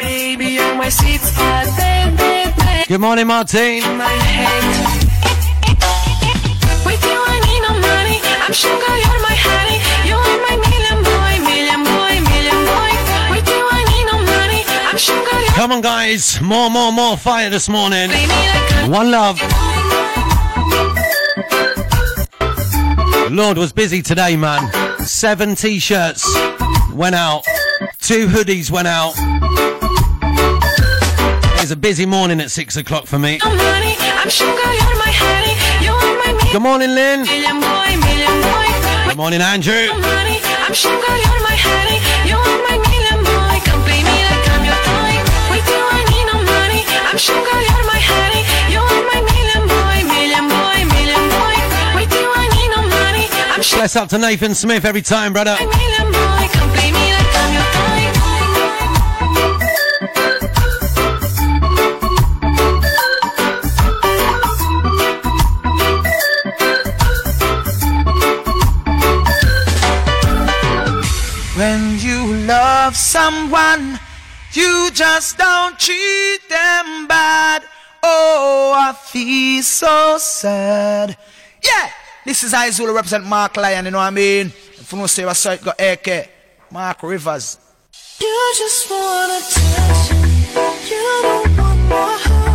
Good 2.88 3.02
morning, 3.02 3.28
head. 3.28 4.64
With 6.86 7.04
you, 7.04 7.20
I 7.26 7.40
need 7.46 7.62
no 7.62 7.74
money. 7.82 8.20
I'm 8.46 8.54
sugar, 8.54 8.76
you're 8.78 9.22
my 9.22 9.36
honey. 9.36 9.69
Come 15.60 15.74
on, 15.74 15.82
guys. 15.82 16.40
More, 16.40 16.70
more, 16.70 16.94
more 16.94 17.18
fire 17.18 17.50
this 17.50 17.68
morning. 17.68 18.10
play 18.10 18.22
me 18.22 18.28
like 18.28 18.74
I'm 18.76 18.92
One 18.92 19.12
love. 19.12 19.38
Lord 23.30 23.58
was 23.58 23.74
busy 23.74 24.02
today, 24.02 24.38
man. 24.38 24.72
Seven 25.00 25.56
t-shirts 25.56 26.24
went 26.94 27.16
out. 27.16 27.44
Two 27.98 28.28
hoodies 28.28 28.72
went 28.72 28.88
out. 28.88 29.16
It 31.56 31.62
was 31.62 31.72
a 31.72 31.76
busy 31.76 32.06
morning 32.06 32.40
at 32.40 32.52
six 32.52 32.78
o'clock 32.78 33.06
for 33.06 33.20
me. 33.20 33.40
no 33.44 33.50
money. 33.50 33.98
I'm 34.00 34.30
sugar, 34.30 34.54
you're 34.54 34.98
my 34.98 35.12
honey. 35.12 35.58
You 35.84 35.92
are 35.92 36.16
my 36.20 36.32
million, 36.32 36.54
Good 36.54 36.62
morning, 36.62 36.96
Lynn. 36.96 37.24
million 37.24 37.60
boy, 37.60 38.00
million. 38.08 39.10
Good 39.10 39.18
morning, 39.18 39.42
Andrew. 39.42 39.88
no 39.88 40.00
money. 40.00 40.20
Sugar, 47.20 47.60
you're 47.68 47.86
my 47.94 48.00
honey. 48.12 48.44
You 48.74 48.80
are 48.80 49.04
my 49.12 49.20
million 49.32 49.64
boy, 49.68 49.98
million 50.14 50.46
boy, 50.48 50.78
million 50.96 51.24
boy. 51.36 51.56
With 52.00 52.12
you, 52.16 52.28
I 52.42 52.46
need 52.56 52.70
no 52.76 52.82
money. 52.88 53.26
I'm 53.54 53.62
sugar, 53.62 53.80
Bless 53.82 53.96
up 53.96 54.08
to 54.10 54.18
Nathan 54.18 54.56
Smith 54.56 54.86
every 54.86 55.02
time, 55.02 55.34
brother. 55.34 55.56
million 55.60 56.08
boy. 56.12 56.44
Come 56.56 56.70
play 56.76 56.90
me 56.92 57.06
like 57.18 57.32
I'm 57.42 57.52
your 57.54 57.68
toy. 57.76 59.10
When 71.56 72.00
you 72.00 72.34
love 72.48 72.96
someone, 72.96 74.00
you 74.60 74.92
just 74.92 75.38
don't 75.38 75.80
treat 75.80 76.40
them 76.50 77.08
bad. 77.08 77.64
Oh, 78.04 78.74
I 78.76 78.94
feel 78.94 79.64
so 79.64 80.18
sad. 80.20 81.18
Yeah, 81.64 81.90
this 82.26 82.44
is 82.44 82.54
Izula 82.54 82.94
represent 82.94 83.26
Mark 83.26 83.56
Lyon, 83.56 83.86
you 83.86 83.92
know 83.92 83.98
what 83.98 84.06
I 84.06 84.10
mean? 84.10 84.48
If 84.48 84.92
you 84.92 84.98
know 84.98 85.08
say 85.08 85.26
what's 85.26 85.46
up, 85.46 85.62
got 85.62 85.80
AK, 85.80 86.30
Mark 86.72 87.02
Rivers. 87.04 87.58
You 88.20 88.54
just 88.58 88.90
wanna 88.92 89.40
touch. 89.40 90.12
You 90.90 91.22
don't 91.24 91.58
want 91.58 91.90
my 91.90 92.18
heart. 92.24 92.49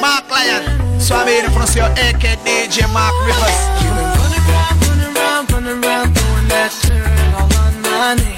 Mark 0.00 0.30
Lyon. 0.30 1.00
So 1.00 1.14
I'm 1.16 1.26
here 1.26 1.44
in 1.44 1.50
front 1.50 1.74
your 1.74 1.86
AK 1.86 2.38
DJ 2.44 2.92
Mark 2.92 3.14
Rivers. 3.26 3.58
You've 3.82 3.94
been 3.96 4.10
running 4.18 4.44
around, 4.48 4.82
running 4.86 5.16
around, 5.16 5.52
running 5.52 5.84
around, 5.84 6.14
doing 6.14 6.48
that 6.48 6.70
turn 6.82 7.34
all 7.34 7.52
on 7.58 7.82
my 7.82 8.14
name. 8.14 8.37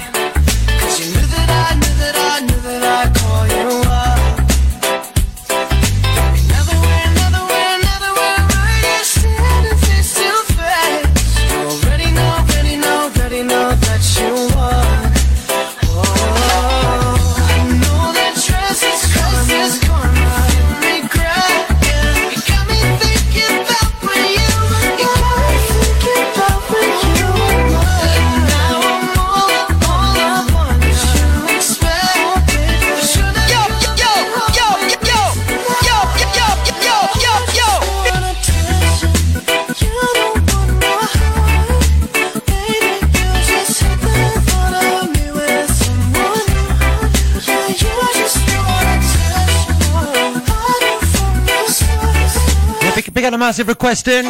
massive 53.41 53.67
request 53.67 54.07
in. 54.07 54.23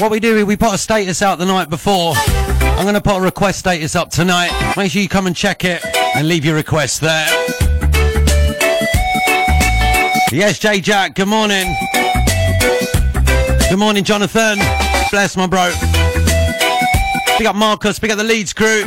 What 0.00 0.12
we 0.12 0.20
do 0.20 0.36
is 0.36 0.44
we 0.44 0.56
put 0.56 0.72
a 0.72 0.78
status 0.78 1.22
out 1.22 1.40
the 1.40 1.44
night 1.44 1.68
before. 1.68 2.14
I'm 2.14 2.84
going 2.84 2.94
to 2.94 3.00
put 3.00 3.16
a 3.16 3.20
request 3.20 3.58
status 3.58 3.96
up 3.96 4.10
tonight. 4.10 4.52
Make 4.76 4.92
sure 4.92 5.02
you 5.02 5.08
come 5.08 5.26
and 5.26 5.34
check 5.34 5.64
it 5.64 5.84
and 6.14 6.28
leave 6.28 6.44
your 6.44 6.54
request 6.54 7.00
there. 7.00 7.26
Yes, 10.30 10.60
J 10.60 10.80
Jack, 10.80 11.16
good 11.16 11.26
morning. 11.26 11.74
Good 13.68 13.76
morning, 13.76 14.04
Jonathan. 14.04 14.58
Bless 15.10 15.36
my 15.36 15.48
bro. 15.48 15.72
Pick 17.36 17.48
up 17.48 17.56
Marcus, 17.56 17.98
pick 17.98 18.12
up 18.12 18.18
the 18.18 18.24
Leeds 18.24 18.52
crew. 18.52 18.84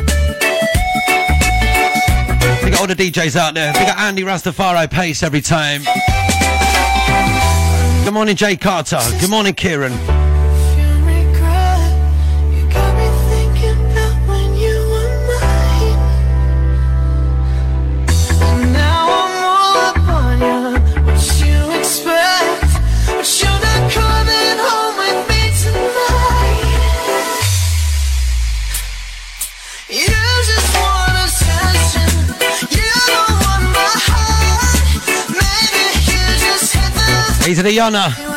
Pick 2.62 2.72
up 2.72 2.80
all 2.80 2.86
the 2.86 2.96
DJs 2.96 3.36
out 3.36 3.52
there. 3.52 3.74
Pick 3.74 3.88
up 3.88 3.98
Andy 3.98 4.22
Rastafari, 4.22 4.90
pace 4.90 5.22
every 5.22 5.42
time. 5.42 5.82
Good 8.08 8.14
morning, 8.14 8.36
Jay 8.36 8.56
Carter. 8.56 9.00
Good 9.20 9.28
morning, 9.28 9.52
Kieran. 9.52 10.27
Days 37.48 37.58
of 37.60 37.64
the 37.64 37.80
Honor. 37.80 38.27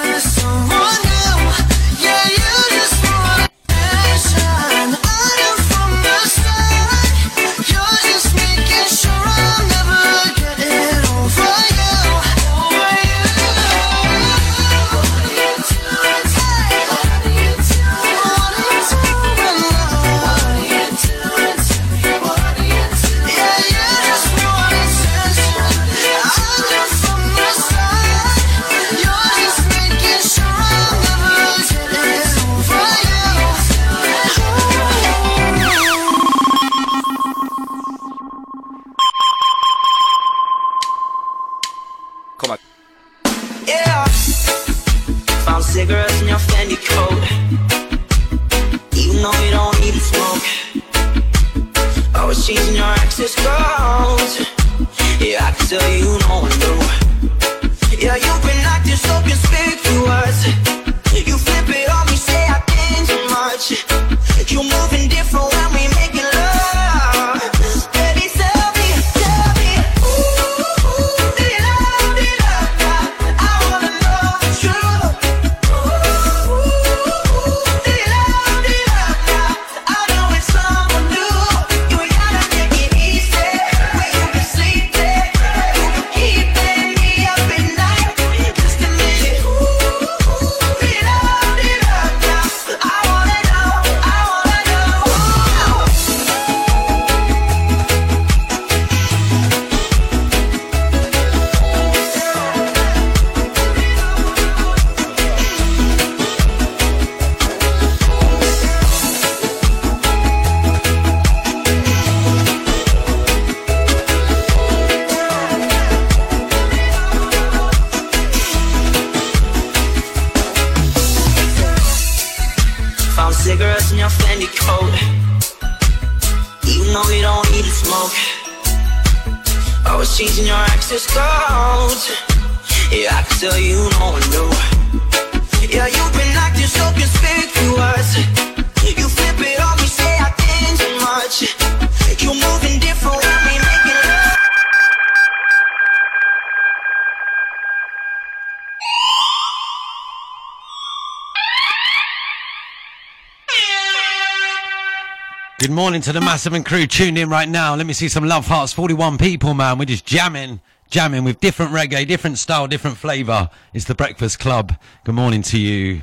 Good 155.61 155.69
morning 155.69 156.01
to 156.01 156.11
the 156.11 156.21
Massive 156.21 156.53
and 156.53 156.65
crew. 156.65 156.87
Tune 156.87 157.17
in 157.17 157.29
right 157.29 157.47
now. 157.47 157.75
Let 157.75 157.85
me 157.85 157.93
see 157.93 158.09
some 158.09 158.25
love 158.25 158.47
hearts. 158.47 158.73
41 158.73 159.19
people, 159.19 159.53
man. 159.53 159.77
We're 159.77 159.85
just 159.85 160.07
jamming, 160.07 160.59
jamming 160.89 161.23
with 161.23 161.39
different 161.39 161.71
reggae, 161.71 162.07
different 162.07 162.39
style, 162.39 162.65
different 162.65 162.97
flavour. 162.97 163.47
It's 163.71 163.85
the 163.85 163.93
Breakfast 163.93 164.39
Club. 164.39 164.73
Good 165.03 165.13
morning 165.13 165.43
to 165.43 165.59
you. 165.59 166.01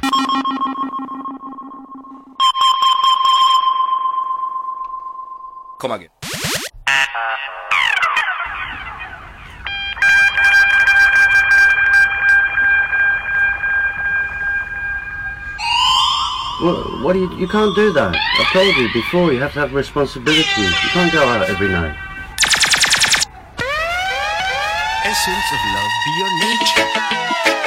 Come 5.80 5.90
again. 5.90 6.17
What 17.02 17.12
do 17.12 17.20
you? 17.20 17.30
You 17.38 17.46
can't 17.46 17.74
do 17.76 17.92
that. 17.92 18.12
I 18.14 18.44
told 18.52 18.74
you 18.76 18.92
before. 18.92 19.32
You 19.32 19.38
have 19.38 19.52
to 19.52 19.60
have 19.60 19.72
responsibility. 19.72 20.42
You 20.58 20.90
can't 20.90 21.12
go 21.12 21.22
out 21.22 21.48
every 21.48 21.68
night. 21.68 21.94
Essence 25.06 25.48
of 25.54 25.60
love 25.74 25.92
beyond 26.04 26.34
nature. 26.42 27.57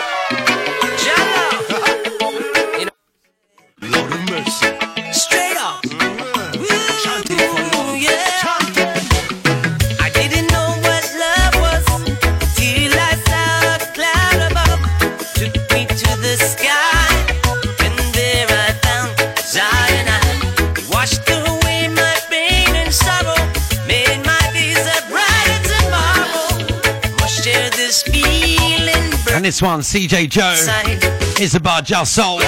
one, 29.62 29.82
CJ 29.82 30.30
Joe, 30.30 31.44
Isabel 31.44 31.82
Jalsol. 31.82 32.42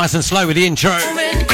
nice 0.00 0.14
and 0.14 0.24
slow 0.24 0.46
with 0.46 0.56
the 0.56 0.66
intro. 0.66 1.49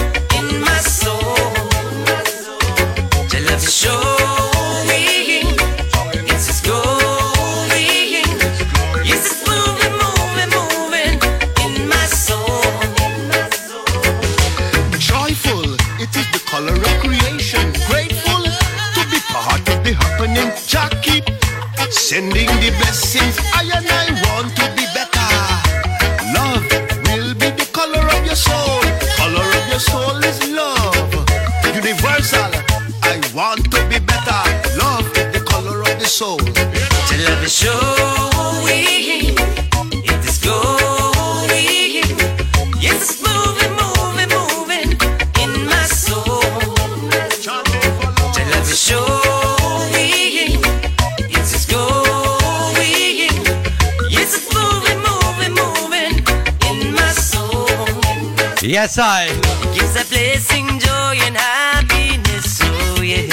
That's 58.86 59.32
It 59.32 59.74
gives 59.74 59.96
a 59.96 60.04
blessing, 60.08 60.78
joy, 60.78 61.18
and 61.26 61.36
happiness. 61.36 62.60
Oh, 62.62 63.02
yeah. 63.02 63.26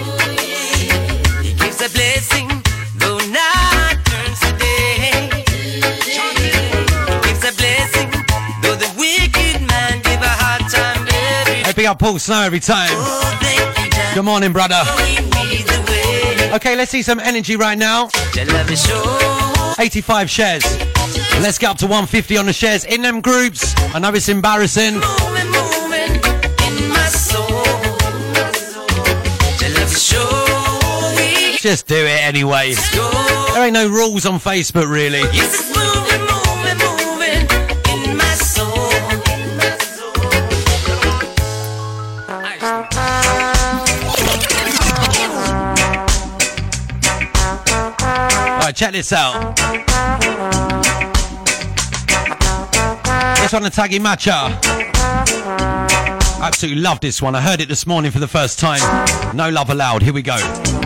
Oh. 0.00 1.42
He 1.42 1.52
gives 1.52 1.82
a 1.82 1.90
blessing, 1.90 2.48
though 2.96 3.18
night 3.28 3.98
turns 4.06 4.40
to 4.40 4.56
day. 4.56 5.28
He 5.44 5.82
gives 7.20 7.44
a 7.44 7.52
blessing, 7.52 8.10
though 8.62 8.76
the 8.76 8.90
wicked 8.96 9.60
man 9.68 10.00
give 10.00 10.22
a 10.22 10.34
hard 10.40 10.62
time. 10.72 11.06
Every 11.66 11.86
I 11.86 11.90
up 11.90 11.98
Paul 11.98 12.18
Snow 12.18 12.40
every 12.40 12.60
time. 12.60 12.88
Oh, 12.92 14.14
Good 14.14 14.24
morning, 14.24 14.54
brother. 14.54 14.80
Okay, 16.54 16.76
let's 16.76 16.90
see 16.90 17.02
some 17.02 17.20
energy 17.20 17.56
right 17.56 17.76
now. 17.76 18.08
85 19.78 20.30
shares. 20.30 20.93
Let's 21.40 21.58
get 21.58 21.70
up 21.70 21.78
to 21.78 21.86
150 21.86 22.36
on 22.38 22.46
the 22.46 22.52
shares 22.52 22.84
in 22.84 23.02
them 23.02 23.20
groups. 23.20 23.74
I 23.94 23.98
know 23.98 24.12
it's 24.14 24.28
embarrassing. 24.28 25.00
Just 31.60 31.86
do 31.86 31.96
it 31.96 32.20
anyway. 32.22 32.74
There 32.74 33.64
ain't 33.64 33.72
no 33.72 33.88
rules 33.88 34.26
on 34.26 34.38
Facebook, 34.38 34.90
really. 34.90 35.22
Alright, 48.64 48.76
check 48.76 48.92
this 48.92 49.12
out. 49.12 49.93
This 53.44 53.52
one, 53.52 53.62
the 53.62 53.68
Taggy 53.68 54.00
Matcher. 54.00 54.58
Absolutely 56.40 56.80
love 56.80 57.00
this 57.00 57.20
one. 57.20 57.34
I 57.34 57.42
heard 57.42 57.60
it 57.60 57.68
this 57.68 57.86
morning 57.86 58.10
for 58.10 58.18
the 58.18 58.26
first 58.26 58.58
time. 58.58 58.80
No 59.36 59.50
love 59.50 59.68
allowed. 59.68 60.02
Here 60.02 60.14
we 60.14 60.22
go. 60.22 60.83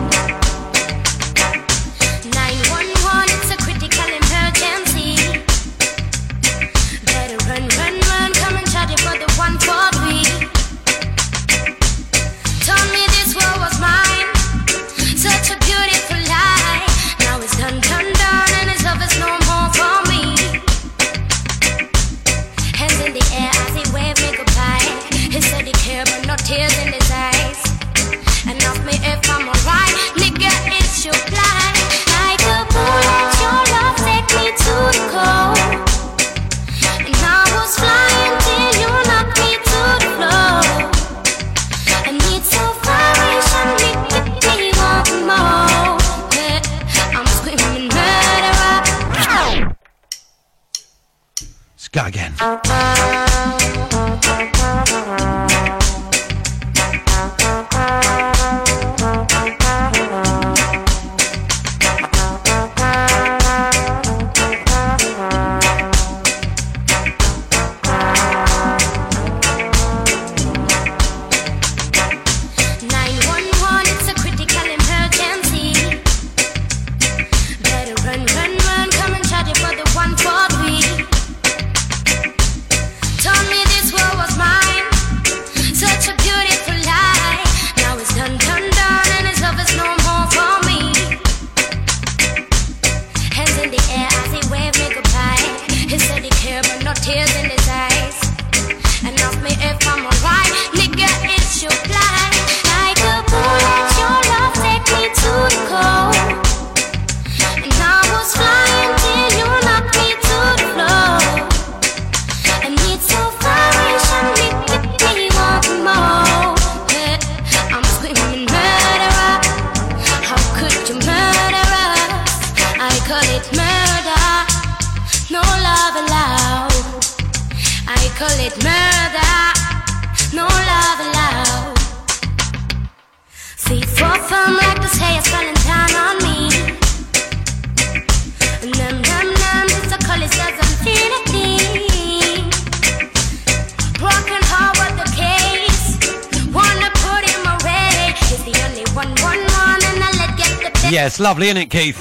yeah, 150.99 151.05
it's 151.05 151.19
lovely, 151.19 151.47
isn't 151.47 151.61
it, 151.61 151.69
Keith? 151.69 151.97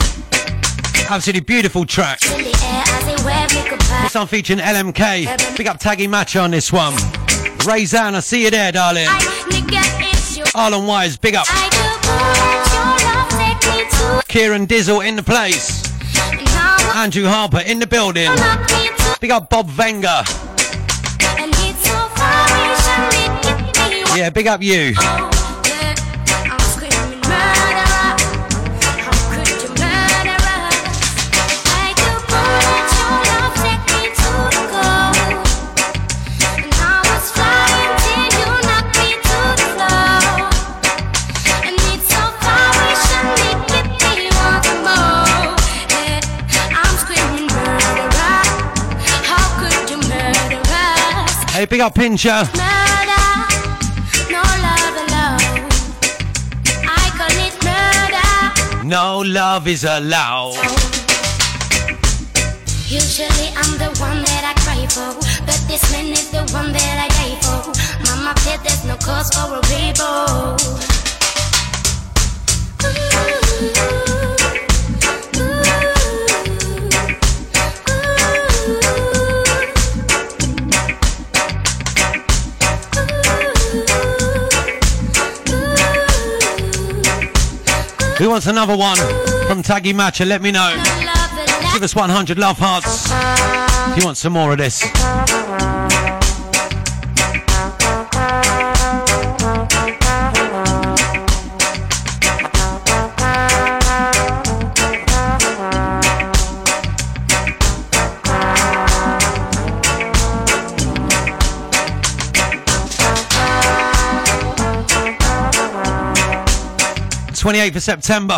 Absolutely 1.08 1.42
beautiful 1.42 1.84
track. 1.84 2.18
This 2.18 4.14
one 4.14 4.26
featuring 4.26 4.58
LMK. 4.58 5.56
Big 5.56 5.68
up 5.68 5.78
Taggy 5.78 6.08
Matcher 6.08 6.42
on 6.42 6.50
this 6.50 6.72
one. 6.72 6.94
Raizan, 7.62 8.14
I 8.14 8.20
see 8.20 8.42
you 8.42 8.50
there, 8.50 8.72
darling. 8.72 9.06
Arlen 10.52 10.86
Wise, 10.86 11.16
big 11.16 11.36
up. 11.36 11.46
Kieran 14.26 14.66
Dizzle 14.66 15.06
in 15.06 15.14
the 15.14 15.22
place. 15.22 15.84
Andrew 16.96 17.26
Harper 17.26 17.60
in 17.60 17.78
the 17.78 17.86
building. 17.86 18.32
Big 19.20 19.30
up 19.30 19.48
Bob 19.48 19.68
Venga. 19.68 20.24
Yeah, 24.16 24.30
big 24.30 24.48
up 24.48 24.60
you. 24.60 24.94
Hey, 51.58 51.66
big 51.66 51.80
up 51.80 51.92
Pincher. 51.96 52.30
No 52.54 54.40
love 54.62 54.94
alone. 55.02 55.66
I 56.86 57.10
call 57.18 57.34
it 57.46 57.54
murder. 57.66 58.86
No 58.86 59.18
love 59.26 59.66
is 59.66 59.82
allowed. 59.82 60.54
Usually 62.86 63.48
I'm 63.56 63.76
the 63.76 63.90
one 63.98 64.22
that 64.22 64.44
I 64.46 64.54
cry 64.62 64.86
for, 64.86 65.18
but 65.44 65.60
this 65.66 65.82
man 65.90 66.12
is 66.12 66.30
the 66.30 66.46
one 66.54 66.70
that 66.70 66.96
I 67.04 67.08
die 67.18 67.34
for. 67.42 67.72
Mama 68.06 68.38
said 68.38 68.60
there's 68.62 68.84
no 68.84 68.94
cause 68.94 69.28
for 69.34 69.56
a 69.56 69.60
rebel. 69.74 70.58
Who 88.18 88.30
wants 88.30 88.48
another 88.48 88.76
one 88.76 88.96
from 89.46 89.62
Taggy 89.62 89.94
Matcher? 89.94 90.26
Let 90.26 90.42
me 90.42 90.50
know. 90.50 90.74
Give 91.72 91.82
us 91.84 91.94
100 91.94 92.36
love 92.36 92.58
hearts 92.58 93.12
if 93.92 93.98
you 93.98 94.04
want 94.04 94.16
some 94.16 94.32
more 94.32 94.50
of 94.50 94.58
this. 94.58 94.82
Twenty-eighth 117.38 117.76
of 117.76 117.82
September. 117.82 118.36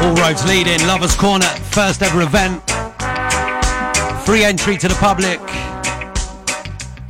All 0.00 0.14
roads 0.14 0.46
lead 0.46 0.68
in. 0.68 0.86
Lovers 0.86 1.16
Corner, 1.16 1.46
first 1.72 2.02
ever 2.02 2.22
event. 2.22 2.62
Free 4.24 4.44
entry 4.44 4.76
to 4.76 4.86
the 4.86 4.96
public 5.00 5.40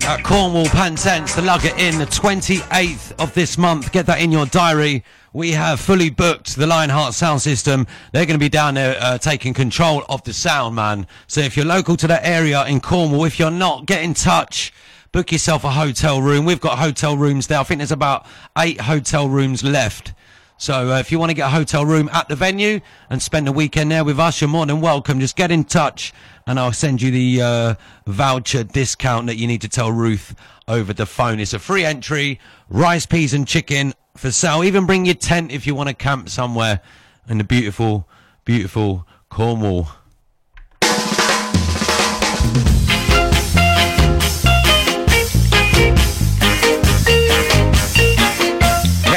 at 0.07 0.23
Cornwall 0.23 0.67
Penzance, 0.67 1.35
the 1.35 1.43
Lugger 1.43 1.71
Inn, 1.77 1.99
the 1.99 2.07
28th 2.07 3.13
of 3.19 3.33
this 3.35 3.59
month. 3.59 3.93
Get 3.93 4.07
that 4.07 4.21
in 4.21 4.33
your 4.33 4.47
diary. 4.47 5.05
We 5.33 5.53
have 5.53 5.81
fully 5.81 6.09
booked 6.09 6.57
the 6.57 6.67
Lionheart 6.67 7.13
sound 7.13 7.43
system. 7.43 7.87
They're 8.13 8.27
going 8.27 8.39
to 8.39 8.45
be 8.45 8.49
down 8.49 8.75
there 8.75 8.97
uh, 9.01 9.19
taking 9.19 9.53
control 9.53 10.05
of 10.09 10.23
the 10.25 10.33
sound, 10.33 10.77
man. 10.77 11.07
So 11.27 11.41
if 11.41 11.57
you're 11.57 11.67
local 11.67 11.97
to 11.99 12.07
that 12.07 12.25
area 12.25 12.65
in 12.67 12.81
Cornwall, 12.81 13.25
if 13.25 13.39
you're 13.39 13.51
not, 13.51 13.87
get 13.87 14.03
in 14.03 14.15
touch. 14.15 14.73
Book 15.15 15.31
yourself 15.31 15.63
a 15.63 15.71
hotel 15.71 16.21
room. 16.21 16.45
We've 16.45 16.61
got 16.61 16.77
hotel 16.77 17.17
rooms 17.17 17.47
there. 17.47 17.61
I 17.61 17.63
think 17.63 17.79
there's 17.79 17.93
about 17.93 18.27
eight 18.59 18.81
hotel 18.81 19.29
rooms 19.29 19.63
left. 19.63 20.13
So 20.57 20.91
uh, 20.91 20.99
if 20.99 21.13
you 21.13 21.21
want 21.21 21.31
to 21.31 21.35
get 21.35 21.47
a 21.47 21.51
hotel 21.51 21.87
room 21.87 22.11
at 22.13 22.29
the 22.29 22.35
venue 22.35 22.81
and 23.09 23.23
spend 23.23 23.47
the 23.47 23.53
weekend 23.53 23.93
there 23.93 24.03
with 24.03 24.19
us, 24.19 24.41
you're 24.41 24.51
more 24.51 24.67
than 24.67 24.81
welcome. 24.81 25.21
Just 25.21 25.37
get 25.37 25.53
in 25.53 25.63
touch 25.63 26.13
and 26.49 26.59
I'll 26.59 26.73
send 26.73 27.01
you 27.01 27.13
the 27.13 27.43
uh, 27.43 27.75
voucher 28.09 28.65
discount 28.65 29.29
that 29.29 29.37
you 29.37 29.47
need 29.47 29.61
to 29.61 29.69
tell 29.69 29.93
Ruth 29.93 30.35
over 30.67 30.93
the 30.93 31.07
phone. 31.07 31.39
It's 31.39 31.55
a 31.55 31.61
free 31.61 31.85
entry, 31.85 32.41
rice, 32.69 33.07
peas 33.07 33.35
and 33.35 33.47
chicken 33.47 33.95
for 34.17 34.33
sale. 34.33 34.65
Even 34.65 34.85
bring 34.85 35.05
your 35.05 35.15
tent 35.15 35.53
if 35.53 35.65
you 35.65 35.77
want 35.77 35.91
to 35.91 35.95
camp 35.95 36.29
somewhere 36.29 36.81
in 37.29 37.39
the 37.39 37.45
beautiful, 37.45 38.09
beautiful 38.45 39.07
Cornwall. 39.29 39.91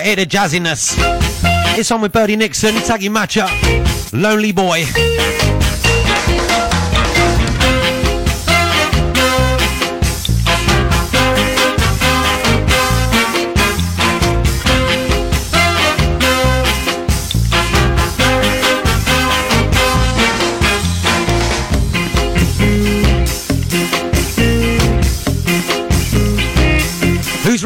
Hear 0.07 0.15
the 0.15 0.25
jazziness. 0.25 0.95
It's 1.77 1.91
on 1.91 1.99
with 1.99 2.13
Birdie 2.13 2.37
Nixon, 2.37 2.75
Taggy 2.75 3.09
Matcher, 3.09 3.45
Lonely 4.13 4.53
Boy. 4.53 4.85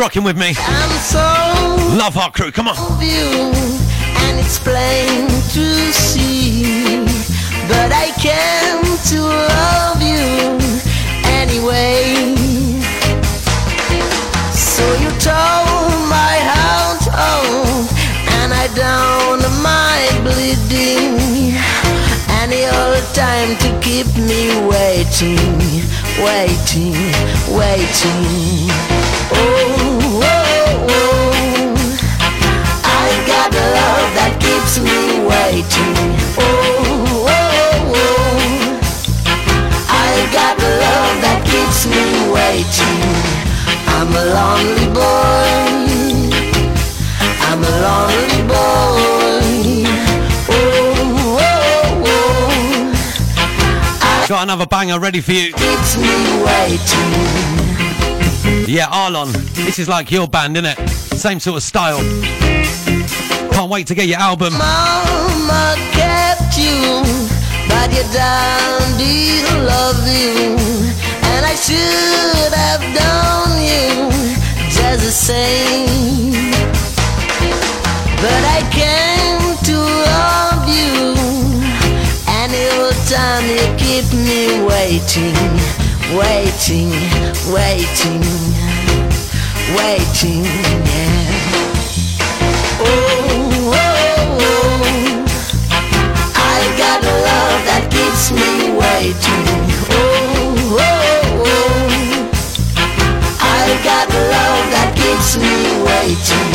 Rocking 0.01 0.23
with 0.23 0.35
me? 0.35 0.55
I'm 0.57 0.89
so 0.99 1.19
Love 1.95 2.15
Heart 2.15 2.33
Crew, 2.33 2.51
come 2.51 2.67
on. 2.67 2.75
you, 2.99 3.53
and 4.25 4.39
it's 4.41 4.57
plain 4.57 5.29
to 5.53 5.65
see. 5.93 7.05
But 7.69 7.93
I 7.93 8.09
came 8.17 8.81
to 9.13 9.19
love 9.21 10.01
you 10.01 10.57
anyway. 11.37 12.33
So 14.49 14.81
you 15.03 15.09
told 15.21 15.93
my 16.09 16.35
heart, 16.49 17.05
oh, 17.13 17.85
and 18.41 18.51
I 18.51 18.65
down 18.73 19.37
my 19.61 20.01
bleeding. 20.25 21.53
Any 22.41 22.65
old 22.65 23.05
time 23.13 23.53
to 23.61 23.69
keep 23.85 24.09
me 24.17 24.49
waiting, 24.65 25.37
waiting, 26.25 26.97
waiting. 27.53 29.20
Oh, 29.43 30.21
oh, 30.23 30.87
oh. 30.89 31.73
I 32.83 32.85
got 33.31 33.49
a 33.53 33.55
love 33.79 34.09
that 34.19 34.33
keeps 34.39 34.73
me 34.85 34.97
waiting. 35.31 35.95
Oh, 36.37 37.25
oh, 37.27 37.97
oh. 37.97 38.39
I 39.89 39.91
got 40.37 40.53
love 40.83 41.15
that 41.25 41.39
keeps 41.49 41.81
me 41.89 42.03
waiting. 42.29 43.01
I'm 43.97 44.11
a 44.13 44.23
lonely 44.37 44.87
boy. 44.93 45.49
I'm 47.47 47.61
a 47.63 47.65
lonely 47.85 48.41
boy. 48.47 49.85
Oh, 50.49 51.41
oh, 51.41 52.05
oh. 52.05 52.87
Got 54.29 54.43
another 54.43 54.67
banger 54.67 54.99
ready 54.99 55.21
for 55.21 55.31
you. 55.33 55.53
Yeah, 58.67 58.87
Arlon. 58.87 59.31
This 59.53 59.79
is 59.79 59.89
like 59.89 60.11
your 60.11 60.27
band, 60.27 60.55
isn't 60.55 60.65
it? 60.65 60.89
Same 60.89 61.39
sort 61.39 61.57
of 61.57 61.63
style. 61.63 61.99
Can't 63.51 63.69
wait 63.69 63.87
to 63.87 63.95
get 63.95 64.07
your 64.07 64.19
album. 64.19 64.53
Mama 64.53 65.75
kept 65.91 66.57
you, 66.57 67.03
but 67.67 67.91
your 67.93 68.05
dad 68.13 68.97
didn't 68.97 69.65
love 69.65 70.07
you, 70.07 70.55
and 71.23 71.45
I 71.45 71.55
should 71.55 72.53
have 72.53 72.81
you 73.59 74.09
just 74.69 75.03
the 75.03 75.11
same. 75.11 76.51
But 78.21 78.41
I 78.45 78.61
came 78.71 79.57
to 79.69 79.77
love 80.09 80.69
you, 80.69 81.15
and 82.27 82.53
every 82.53 82.95
time 83.09 83.43
you 83.49 83.65
keep 83.77 84.05
me 84.13 84.63
waiting, 84.63 85.80
waiting, 86.17 86.91
waiting, 87.53 88.21
waiting, 89.77 90.43
yeah. 90.43 91.31
Oh, 92.79 93.71
oh, 93.71 94.37
oh. 94.41 94.83
I 96.35 96.59
got 96.77 97.01
love 97.03 97.61
that 97.69 97.83
keeps 97.89 98.31
me 98.31 98.51
waiting. 98.75 99.47
Oh, 99.89 100.77
oh, 100.79 101.47
oh. 101.47 101.89
I 103.39 103.79
got 103.83 104.09
love 104.09 104.65
that 104.75 104.91
keeps 104.99 105.37
me 105.37 105.55
waiting. 105.87 106.51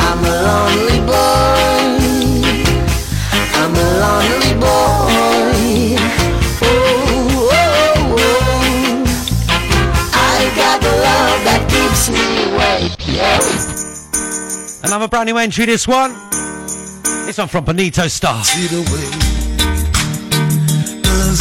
I'm 0.00 0.20
a 0.24 0.34
lonely 0.48 1.00
boy. 1.04 1.92
I'm 3.54 3.74
a 3.74 3.86
lonely 4.00 4.41
Another 14.84 15.08
brand 15.08 15.28
new 15.28 15.36
entry, 15.38 15.66
this 15.66 15.86
one. 15.86 16.12
This 17.26 17.38
one 17.38 17.48
from 17.48 17.64
Benito 17.64 18.08
Star. 18.08 18.42
See 18.44 18.66
the 18.66 18.82
way 18.92 19.32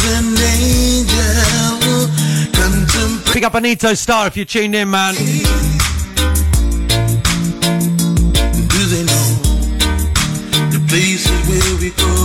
an 0.06 0.36
Pick 3.34 3.44
up 3.44 3.54
Benito 3.54 3.94
Star 3.94 4.28
if 4.28 4.36
you're 4.38 4.46
tuned 4.46 4.76
in, 4.76 4.90
man. 4.90 5.16
Do 5.16 5.22
they 8.88 9.04
know 9.04 9.28
the 10.70 10.80
places 10.88 11.32
where 11.48 11.76
we 11.80 11.92
go? 11.92 12.21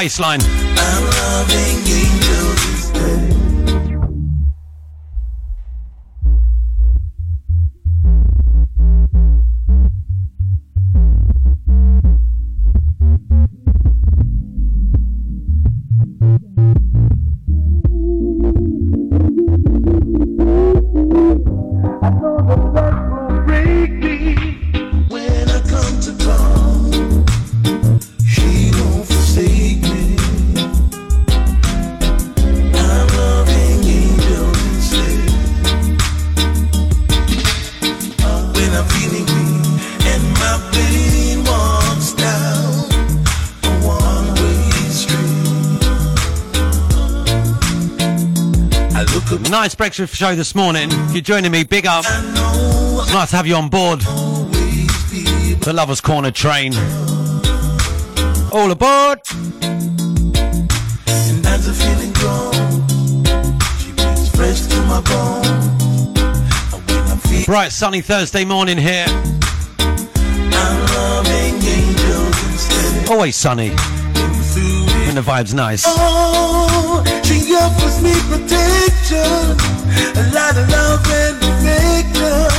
Bass 0.00 0.18
line. 0.18 0.40
Show 50.06 50.34
this 50.34 50.54
morning. 50.54 50.88
If 50.90 51.12
you're 51.12 51.22
joining 51.22 51.52
me, 51.52 51.64
big 51.64 51.86
up. 51.86 52.04
Nice 52.04 53.30
to 53.30 53.36
have 53.36 53.46
you 53.46 53.54
on 53.56 53.68
board. 53.68 54.00
The 55.60 55.72
Lovers 55.74 56.00
Corner 56.00 56.30
train. 56.30 56.72
All 58.52 58.70
aboard. 58.70 59.20
And 61.06 61.46
as 61.46 61.66
the 61.66 61.74
feeling 61.74 62.12
grows, 62.12 62.54
she 63.82 63.92
brings 63.92 64.28
fresh 64.30 64.60
to 64.66 64.80
my 64.86 65.00
bones. 65.00 65.46
And 66.72 66.82
when 66.90 67.04
I'm 67.10 67.18
feeling 67.18 67.44
Bright 67.44 67.72
sunny 67.72 68.00
Thursday 68.00 68.44
morning 68.44 68.78
here. 68.78 69.06
I'm 69.78 70.86
loving 70.94 71.54
angels 71.62 72.42
instead. 72.52 73.10
Always 73.10 73.36
sunny. 73.36 73.70
When 75.06 75.14
the 75.16 75.22
vibe's 75.22 75.52
nice. 75.54 75.84
Oh, 75.86 77.02
she 77.24 77.54
offers 77.54 78.00
me 78.02 78.14
protection, 78.28 79.56
a 80.20 80.24
lot 80.34 80.56
of 80.56 80.68
love 80.70 81.04
and 81.20 81.36
affection. 81.50 82.50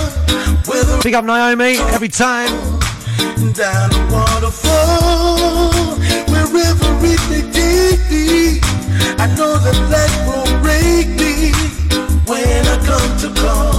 Whether 0.69 1.01
Big 1.03 1.13
up 1.15 1.25
Naomi 1.25 1.77
every 1.95 2.09
time. 2.09 2.49
down 3.53 3.89
the 3.89 4.01
waterfall, 4.13 5.95
wherever 6.31 6.89
it 7.11 7.21
may 7.29 7.43
take 7.51 8.01
me, 8.11 8.59
I 9.17 9.27
know 9.37 9.53
that 9.65 9.77
life 9.91 10.17
won't 10.27 10.53
break 10.63 11.07
me 11.19 11.51
when 12.29 12.61
I 12.67 12.77
come 12.85 13.11
to 13.23 13.41
call. 13.41 13.70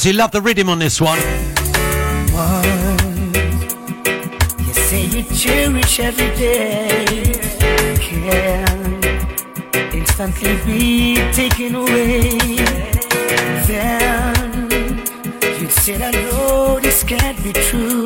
Actually, 0.00 0.16
love 0.16 0.30
the 0.30 0.40
rhythm 0.40 0.70
on 0.70 0.78
this 0.78 0.98
one. 0.98 1.18
one. 2.32 3.34
You 4.66 4.72
say 4.72 5.04
you 5.04 5.22
cherish 5.24 6.00
every 6.00 6.30
day, 6.36 7.34
can 8.00 9.04
instantly 9.92 10.56
be 10.64 11.16
taken 11.32 11.74
away. 11.74 12.30
Then 13.68 14.70
you 15.60 15.68
said, 15.68 16.00
I 16.00 16.12
know 16.12 16.80
this 16.80 17.04
can't 17.04 17.36
be 17.44 17.52
true. 17.52 17.99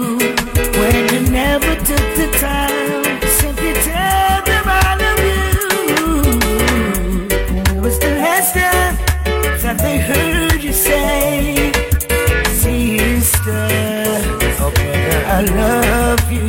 I 15.36 15.40
love 15.40 16.30
you. 16.30 16.46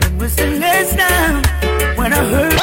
When 0.00 0.18
was 0.18 0.34
the 0.34 0.48
last 0.58 0.98
time 0.98 1.36
when 1.96 2.12
I 2.12 2.16
heard 2.32 2.54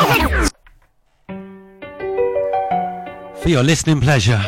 For 3.42 3.48
your 3.48 3.64
listening 3.64 4.02
pleasure. 4.02 4.42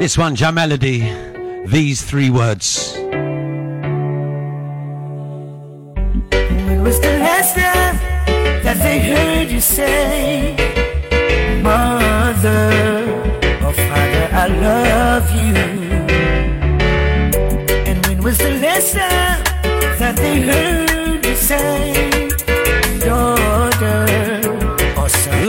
This 0.00 0.16
one, 0.16 0.34
Jam 0.34 0.54
Melody. 0.54 1.00
These 1.66 2.04
three 2.04 2.30
words. 2.30 2.94
When 6.68 6.82
was 6.82 6.98
the 7.00 7.18
last 7.18 7.54
time 7.54 7.96
that 8.64 8.78
they 8.78 8.98
heard 9.00 9.50
you 9.50 9.60
say, 9.60 9.99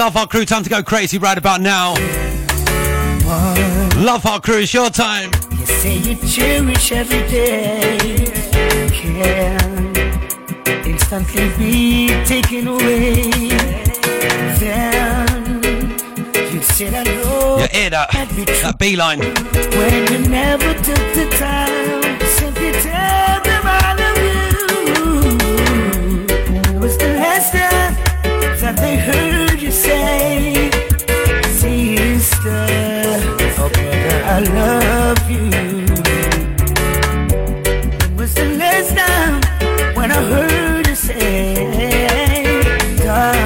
Love 0.01 0.17
our 0.17 0.25
crew, 0.25 0.45
time 0.45 0.63
to 0.63 0.69
go 0.71 0.81
crazy 0.81 1.19
right 1.19 1.37
about 1.37 1.61
now. 1.61 1.93
Love 4.03 4.25
our 4.25 4.41
crew, 4.41 4.57
it's 4.57 4.73
your 4.73 4.89
time. 4.89 5.29
You 5.51 5.65
say 5.67 5.97
you 5.99 6.15
cherish 6.27 6.91
every 6.91 7.19
day, 7.29 8.25
can 8.89 9.95
instantly 10.87 11.49
be 11.55 12.07
taken 12.25 12.69
away. 12.69 13.29
Then 14.57 15.61
you 16.51 16.63
said 16.63 16.95
I 16.95 17.03
know 17.03 17.57
You 17.59 17.67
hear 17.67 17.89
that? 17.91 18.09
That 18.11 18.77
beeline. 18.79 19.19
when 19.19 20.11
you 20.13 20.27
never 20.27 20.73
took 20.81 21.13
the 21.13 21.29
time 21.37 22.00
I 34.33 34.39
love 34.39 35.29
you? 35.29 35.49
When 37.99 38.15
was 38.15 38.33
the 38.33 38.45
last 38.57 38.95
time 38.95 39.41
when 39.93 40.09
I 40.09 40.23
heard 40.23 40.87
you 40.87 40.95
say, 40.95 41.91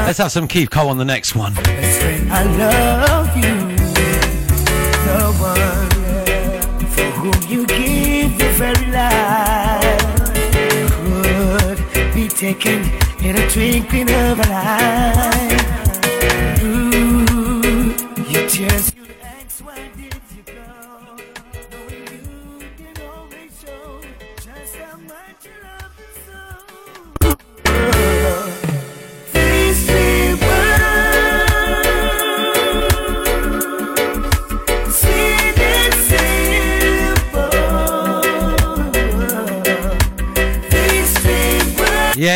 Let's 0.06 0.20
have 0.20 0.32
some 0.32 0.48
Keith 0.48 0.70
Cole 0.70 0.90
on 0.90 1.00
the 1.00 1.06
next 1.06 1.34
one. 1.36 1.54
I 1.58 2.44
love 2.64 3.36
you. 3.36 3.56
The 5.06 5.34
one 5.42 5.90
for 6.92 7.10
whom 7.18 7.40
you 7.50 7.66
give 7.66 8.40
your 8.40 8.52
very 8.52 8.86
life 8.92 10.06
could 11.94 12.14
be 12.14 12.28
taken 12.28 12.84
in 13.26 13.36
a 13.36 13.50
twinkling 13.50 14.12
of 14.12 14.40
an 14.40 14.52
eye. 14.52 15.55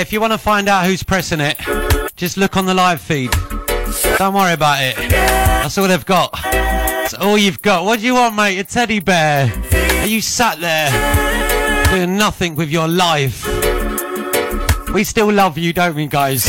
If 0.10 0.14
you 0.14 0.20
want 0.20 0.34
to 0.34 0.40
find 0.40 0.68
out 0.68 0.88
who's 0.88 1.04
pressing 1.04 1.40
it, 1.40 1.56
just 2.16 2.36
look 2.36 2.58
on 2.58 2.66
the 2.66 2.74
live 2.74 3.00
feed. 3.00 3.30
Don't 4.18 4.34
worry 4.34 4.54
about 4.54 4.82
it. 4.82 4.96
That's 4.98 5.78
all 5.78 5.88
they've 5.88 6.04
got. 6.04 6.32
That's 6.42 7.14
all 7.14 7.38
you've 7.38 7.62
got. 7.62 7.86
What 7.86 8.00
do 8.00 8.08
you 8.08 8.16
want, 8.16 8.36
mate? 8.36 8.58
A 8.58 8.64
teddy 8.64 9.02
bear? 9.02 9.54
Are 10.02 10.08
you 10.08 10.20
sat 10.20 10.60
there 10.60 10.90
doing 11.92 12.18
nothing 12.18 12.56
with 12.56 12.72
your 12.72 12.88
life? 12.88 13.46
We 14.92 15.04
still 15.04 15.32
love 15.32 15.60
you, 15.60 15.74
don't 15.74 15.94
we, 15.94 16.08
guys? 16.08 16.48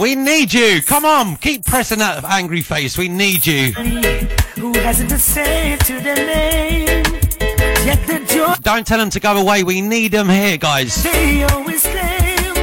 We 0.00 0.14
need 0.14 0.54
you. 0.54 0.80
Come 0.80 1.04
on, 1.04 1.36
keep 1.36 1.66
pressing 1.66 1.98
that 1.98 2.24
angry 2.24 2.62
face. 2.62 2.96
We 2.96 3.08
need 3.08 3.46
you. 3.46 3.72
Who 3.72 4.72
hasn't 4.78 5.12
a 5.12 5.18
say 5.18 5.76
to 5.76 6.00
their 6.00 6.16
name? 6.16 7.03
Yet 7.84 8.06
the 8.06 8.24
joy 8.34 8.54
Don't 8.62 8.86
tell 8.86 8.98
them 8.98 9.10
to 9.10 9.20
go 9.20 9.36
away. 9.36 9.62
We 9.62 9.80
need 9.80 10.12
them 10.12 10.28
here, 10.28 10.56
guys. 10.56 11.02
they 11.02 11.42
always 11.44 11.82
claim. 11.82 12.54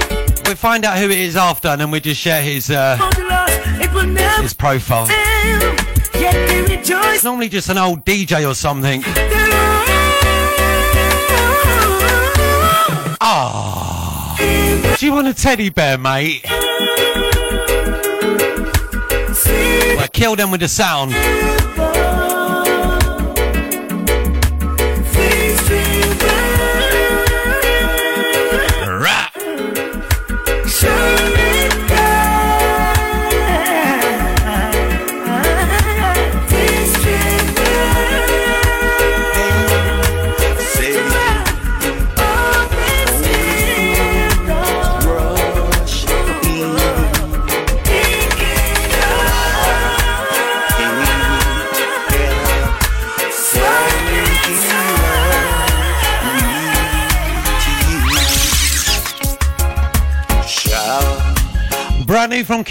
We'll 0.46 0.56
find 0.56 0.84
out 0.84 0.98
who 0.98 1.06
it 1.06 1.20
is 1.20 1.36
after, 1.36 1.70
and 1.70 1.80
then 1.82 1.92
we 1.92 2.00
just 2.00 2.20
share 2.20 2.42
his 2.42 2.70
uh, 2.70 2.98
For 2.98 3.10
the 3.22 3.28
lost, 3.28 3.54
it 3.82 3.94
will 3.94 4.08
never 4.08 4.42
his 4.42 4.54
profile. 4.54 5.06
fail. 5.06 5.76
Yet 6.22 6.34
they 6.48 6.76
rejoice. 6.78 7.16
It's 7.16 7.24
normally 7.24 7.50
just 7.50 7.70
an 7.70 7.78
old 7.78 8.06
DJ 8.06 8.50
or 8.50 8.54
something. 8.56 9.04
Ah. 13.24 14.36
Do 15.00 15.06
you 15.06 15.14
want 15.14 15.28
a 15.28 15.34
teddy 15.34 15.70
bear, 15.70 15.98
mate? 15.98 16.44
Well, 19.96 20.08
kill 20.12 20.36
them 20.36 20.52
with 20.52 20.62
the 20.62 20.68
sound. 20.68 21.14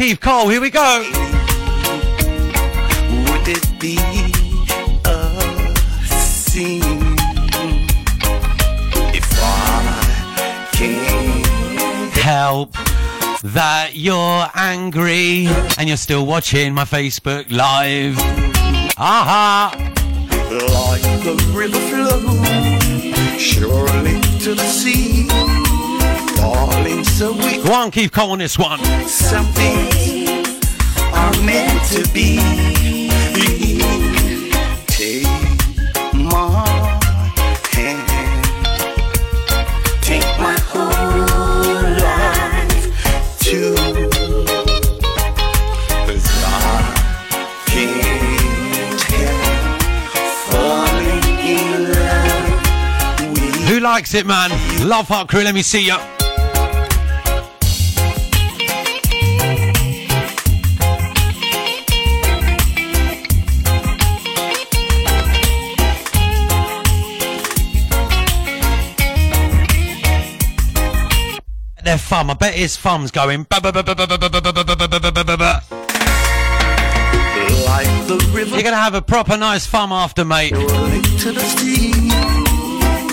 Keith 0.00 0.18
Cole. 0.18 0.48
Here 0.48 0.62
we 0.62 0.70
go. 0.70 1.04
Would 3.26 3.46
it 3.46 3.68
be 3.78 3.98
a 5.04 5.76
sin 6.06 6.80
if 9.12 9.28
I 9.42 10.68
can't 10.72 12.14
Help 12.14 12.72
that 13.42 13.90
you're 13.92 14.46
angry 14.54 15.48
and 15.76 15.86
you're 15.86 15.98
still 15.98 16.24
watching 16.24 16.72
my 16.72 16.84
Facebook 16.84 17.50
live. 17.50 18.16
Aha. 18.96 19.74
like 19.76 21.02
the 21.24 21.36
river 21.52 21.78
flows 21.90 23.38
surely 23.38 24.18
to 24.40 24.54
the 24.54 24.64
sea, 24.64 25.28
darling? 26.40 27.04
So 27.04 27.32
we 27.32 27.62
Go 27.62 27.72
on, 27.72 27.90
Cole 27.90 28.32
on 28.32 28.38
this 28.38 28.58
one. 28.58 28.80
some 29.06 29.46
things 29.52 30.48
are 31.12 31.34
meant 31.42 31.82
to 31.92 32.02
be. 32.12 32.28
Take 34.86 35.26
my 36.14 36.66
hand, 37.72 38.42
take 40.02 40.30
my 40.46 40.56
whole 40.70 41.84
life 42.06 42.84
too. 43.40 43.74
'Cause 46.06 46.28
I 46.44 46.82
can't 47.66 49.00
help 49.12 50.20
falling 50.48 51.26
in 51.56 51.92
love. 51.92 53.68
Who 53.68 53.76
likes 53.80 54.14
it, 54.14 54.26
man? 54.26 54.50
Love 54.86 55.08
Heart 55.08 55.28
Crew, 55.28 55.42
let 55.42 55.54
me 55.54 55.62
see 55.62 55.86
ya. 55.86 55.98
thumb. 72.20 72.30
I 72.30 72.34
bet 72.34 72.54
his 72.54 72.76
thumb's 72.76 73.10
going. 73.10 73.46
You're 73.50 73.72
gonna 78.62 78.76
have 78.76 78.94
a 78.94 79.02
proper 79.02 79.36
nice 79.36 79.66
thumb 79.66 79.92
after, 79.92 80.24
mate. 80.24 80.52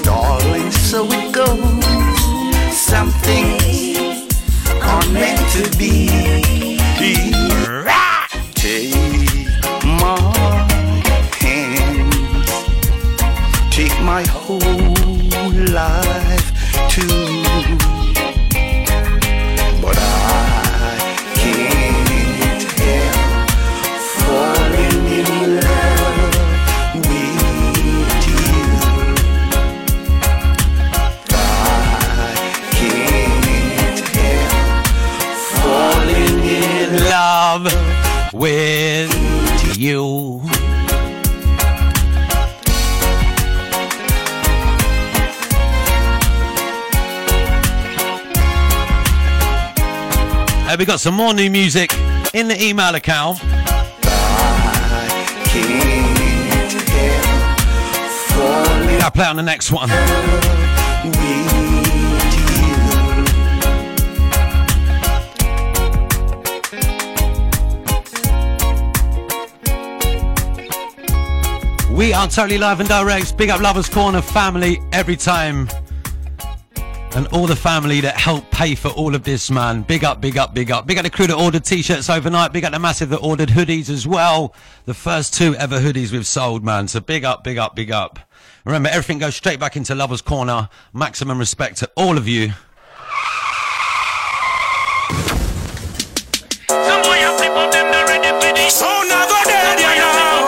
Darling, 0.04 0.72
so 0.72 1.06
it 1.10 1.34
goes. 1.34 1.58
Are 4.82 5.10
meant 5.10 5.40
to 5.54 5.78
be. 5.78 6.08
Take 8.56 8.94
my 9.84 10.18
hands, 11.40 12.50
take 13.72 14.02
my 14.02 14.24
whole 14.24 14.60
life 15.72 16.52
to 16.90 17.47
with 38.38 39.78
you. 39.78 40.40
Hey, 50.68 50.76
we 50.78 50.86
got 50.86 51.00
some 51.00 51.16
more 51.16 51.34
new 51.34 51.50
music 51.50 51.94
in 52.34 52.48
the 52.48 52.58
email 52.62 52.94
account. 52.94 53.40
I'll 59.02 59.12
play 59.12 59.26
on 59.26 59.38
the 59.38 59.44
next 59.44 59.72
one. 59.72 60.67
Are 72.18 72.28
totally 72.28 72.58
live 72.58 72.80
and 72.80 72.90
direct. 72.90 73.38
Big 73.38 73.52
up 73.52 73.62
Lovers 73.62 73.88
Corner 73.88 74.24
family 74.24 74.80
every 74.92 75.16
time. 75.16 75.70
And 77.14 77.28
all 77.28 77.46
the 77.46 77.56
family 77.56 78.02
that 78.02 78.18
helped 78.18 78.50
pay 78.50 78.74
for 78.74 78.88
all 78.90 79.14
of 79.14 79.24
this, 79.24 79.52
man. 79.52 79.84
Big 79.84 80.04
up, 80.04 80.20
big 80.20 80.36
up, 80.36 80.56
big 80.56 80.72
up. 80.72 80.88
Big 80.88 80.98
up 80.98 81.04
the 81.04 81.12
crew 81.12 81.28
that 81.28 81.36
ordered 81.36 81.64
t-shirts 81.64 82.10
overnight. 82.10 82.54
Big 82.54 82.66
up 82.66 82.74
the 82.74 82.80
massive 82.80 83.10
that 83.10 83.20
ordered 83.20 83.50
hoodies 83.50 83.92
as 83.92 84.08
well. 84.08 84.56
The 84.86 84.96
first 84.96 85.36
two 85.36 85.54
ever 85.58 85.80
hoodies 85.80 86.12
we've 86.12 86.26
sold, 86.26 86.64
man. 86.64 86.88
So 86.88 87.00
big 87.02 87.24
up, 87.24 87.44
big 87.44 87.60
up, 87.60 87.76
big 87.76 87.92
up. 87.92 88.18
Remember, 88.66 88.90
everything 88.90 89.20
goes 89.20 89.36
straight 89.36 89.60
back 89.60 89.78
into 89.78 89.94
Lover's 89.94 90.24
Corner. 90.24 90.70
Maximum 90.94 91.38
respect 91.38 91.78
to 91.78 91.92
all 91.96 92.18
of 92.18 92.28
you. 92.28 92.52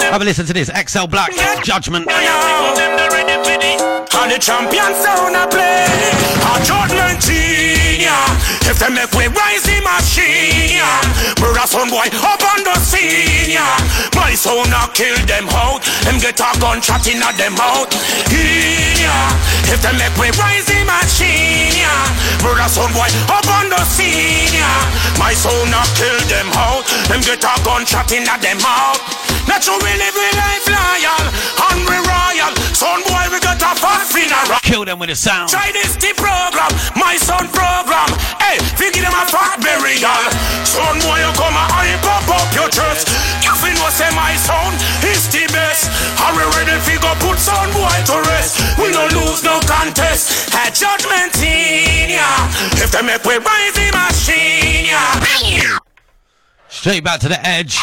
Have 0.09 0.21
a 0.21 0.25
listen 0.25 0.45
to 0.47 0.53
this. 0.53 0.71
XL 0.73 1.05
Black, 1.05 1.29
Judgment. 1.63 2.09
And 2.09 2.25
the 4.31 4.39
champion 4.41 4.95
sound 4.97 5.35
a 5.35 5.45
play. 5.47 5.85
A 6.49 6.63
judgment 6.65 7.19
yeah 7.99 8.23
If 8.65 8.79
they 8.79 8.89
make 8.89 9.11
we 9.13 9.27
rise 9.29 9.61
the 9.69 9.77
machine, 9.85 10.81
yeah 10.81 11.05
Brother 11.37 11.67
son 11.67 11.91
boy 11.93 12.09
up 12.25 12.41
on 12.41 12.63
the 12.65 12.73
scene, 12.81 13.53
My 14.17 14.33
sound 14.33 14.73
a 14.73 14.89
kill 14.97 15.13
them 15.29 15.45
out. 15.53 15.85
Them 16.07 16.17
get 16.17 16.41
a 16.41 16.49
gunshot 16.57 17.05
in 17.05 17.21
a 17.21 17.29
them 17.37 17.53
out 17.61 17.93
If 19.69 19.77
they 19.83 19.93
make 19.93 20.17
we 20.17 20.33
rise 20.41 20.65
the 20.65 20.81
machine, 20.89 21.77
yeah 21.77 22.09
Brother 22.41 22.65
son 22.65 22.89
boy 22.97 23.13
up 23.29 23.45
on 23.45 23.69
the 23.69 23.77
scene, 23.85 24.57
My 25.21 25.37
sound 25.37 25.69
a 25.69 25.85
kill 25.93 26.17
them 26.31 26.49
out. 26.57 26.81
Them 27.07 27.21
get 27.21 27.45
a 27.45 27.53
gunshot 27.61 28.11
in 28.11 28.25
a 28.25 28.33
them 28.41 28.57
out 28.65 28.97
Not 29.49 29.65
sure 29.65 29.81
we 29.81 29.91
live 29.97 30.13
we 30.13 30.29
life 30.37 30.65
loyal 30.69 31.23
we 31.89 31.97
royal 32.05 32.53
Son 32.77 33.01
boy 33.09 33.25
we 33.33 33.39
got 33.41 33.57
a 33.65 33.73
fast 33.73 34.13
funeral 34.13 34.61
Kill 34.61 34.85
them 34.85 34.99
with 34.99 35.09
a 35.09 35.15
sound. 35.17 35.49
Try 35.49 35.73
this 35.73 35.97
the 35.97 36.13
program, 36.13 36.69
my 36.93 37.17
son 37.17 37.49
program. 37.49 38.05
Hey, 38.37 38.61
fi 38.77 38.93
give 38.93 39.01
them 39.01 39.17
a 39.17 39.25
fat 39.25 39.57
burial. 39.57 40.21
Son 40.61 40.95
boy, 41.01 41.17
you 41.17 41.31
come 41.33 41.57
and 41.57 41.69
I 41.73 41.97
pop 42.05 42.29
up 42.29 42.45
your 42.53 42.69
chest. 42.69 43.09
You 43.41 43.49
know 43.73 43.89
say 43.89 44.09
my 44.13 44.37
son 44.37 44.73
is 45.09 45.25
the 45.33 45.49
best. 45.49 45.89
Are 46.21 46.33
we 46.37 46.45
ready 46.53 46.77
fi 46.85 47.01
go 47.01 47.09
put 47.17 47.39
son 47.41 47.73
boy 47.73 47.97
to 48.13 48.21
rest? 48.29 48.61
We 48.77 48.93
no 48.93 49.09
lose 49.09 49.43
no 49.43 49.59
contest. 49.65 50.53
Had 50.53 50.77
judgment 50.77 51.33
in 51.41 52.13
ya. 52.13 52.29
If 52.77 52.91
they 52.93 53.01
make 53.01 53.25
we 53.25 53.41
rise 53.41 53.73
the 53.73 53.89
machine 53.89 54.85
ya. 54.93 55.79
Straight 56.69 57.03
back 57.03 57.19
to 57.21 57.27
the 57.27 57.41
edge. 57.45 57.79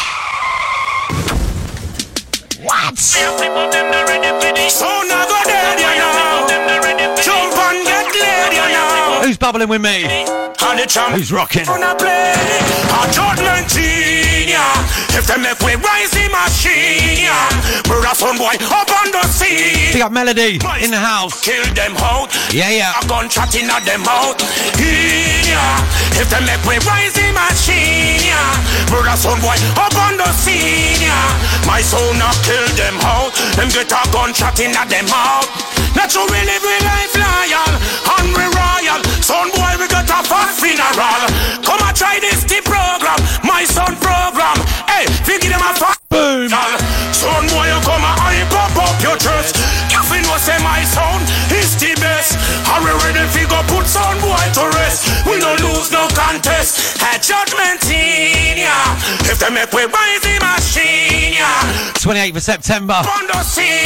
What? 2.63 2.97
So 2.97 3.19
oh, 3.21 5.05
now 5.07 5.27
go 5.27 5.37
you 5.79 5.99
know. 5.99 6.16
Who's 9.37 9.45
bubbling 9.45 9.69
with 9.69 9.85
me? 9.85 10.01
And 10.01 10.81
the 10.81 10.89
champ 10.89 11.13
Who's 11.13 11.31
rocking? 11.31 11.69
Gonna 11.69 11.93
play 11.93 12.33
a 12.33 13.01
judgment 13.13 13.69
scene, 13.69 14.49
yeah. 14.49 14.65
If 15.13 15.29
they 15.29 15.37
make 15.37 15.61
we 15.61 15.77
rise 15.77 16.09
the 16.09 16.25
machine, 16.33 17.21
yeah. 17.21 17.45
Brother 17.85 18.17
son 18.17 18.41
boy 18.41 18.57
up 18.57 18.89
on 18.89 19.13
the 19.13 19.21
scene. 19.29 19.93
Big 19.93 20.01
up 20.01 20.09
Melody 20.09 20.57
in 20.81 20.89
the 20.89 20.97
house. 20.97 21.37
Kill 21.45 21.61
them 21.77 21.93
out. 22.01 22.33
Yeah, 22.49 22.73
yeah. 22.73 22.97
A 22.97 23.05
gunshot 23.05 23.53
in 23.53 23.69
a 23.69 23.77
them 23.85 24.09
out. 24.09 24.41
Yeah. 24.81 26.17
If 26.17 26.33
they 26.33 26.41
make 26.41 26.65
we 26.65 26.81
rise 26.89 27.13
the 27.13 27.29
machine, 27.29 28.25
yeah. 28.25 28.89
Brother 28.89 29.13
son 29.21 29.37
boy 29.37 29.53
up 29.77 29.93
on 30.01 30.17
the 30.17 30.25
scene, 30.33 30.97
yeah. 30.97 31.69
My 31.69 31.85
son 31.85 32.17
a 32.17 32.33
kill 32.41 32.65
them 32.73 32.97
out. 33.05 33.37
Them 33.53 33.69
get 33.69 33.93
a 33.93 34.01
gunshot 34.09 34.57
in 34.57 34.73
a 34.73 34.81
them 34.89 35.05
out. 35.13 35.45
Not 35.93 36.09
sure 36.09 36.25
we 36.25 36.41
live 36.41 36.65
we 36.65 36.77
life 36.81 37.13
loyal 37.13 37.21
and 37.21 37.21
we 37.21 37.61
royal. 37.61 37.66
Son 39.27 39.51
boy 39.51 39.75
we 39.75 39.91
got 39.91 40.07
a 40.07 40.23
fast 40.23 40.63
funeral. 40.63 40.87
Come 41.59 41.83
and 41.83 41.91
try 41.91 42.15
this 42.23 42.47
the 42.47 42.63
program, 42.63 43.19
my 43.43 43.67
son 43.67 43.99
program. 43.99 44.55
Hey, 44.87 45.03
fi 45.27 45.35
give 45.35 45.51
them 45.51 45.59
a 45.59 45.75
fast 45.75 45.99
boom. 46.07 46.47
Son 47.11 47.43
boy 47.51 47.67
you 47.67 47.79
come 47.83 48.07
and 48.07 48.15
I 48.23 48.47
pop 48.47 48.71
up 48.79 48.95
your 49.03 49.19
chest. 49.19 49.59
You 49.91 49.99
fi 50.07 50.23
know 50.23 50.39
say 50.39 50.55
my 50.63 50.79
son 50.87 51.19
is 51.51 51.75
the 51.75 51.96
best. 52.27 52.69
Are 52.69 52.81
we 52.83 52.91
ready 53.03 53.25
fi 53.31 53.43
go 53.47 53.61
put 53.67 53.87
boy 54.21 54.45
to 54.53 54.77
rest? 54.77 55.07
We 55.25 55.39
no 55.39 55.55
lose 55.63 55.91
no 55.91 56.07
contest. 56.13 56.99
Had 56.99 57.21
judgment 57.21 57.83
in 57.89 58.57
ya. 58.57 58.75
If 59.31 59.39
they 59.39 59.49
make 59.49 59.71
we 59.71 59.85
rise 59.85 60.21
the 60.21 60.39
machine 60.39 61.33
ya. 61.33 61.47
28th 61.93 62.35
of 62.35 62.43
September. 62.43 63.01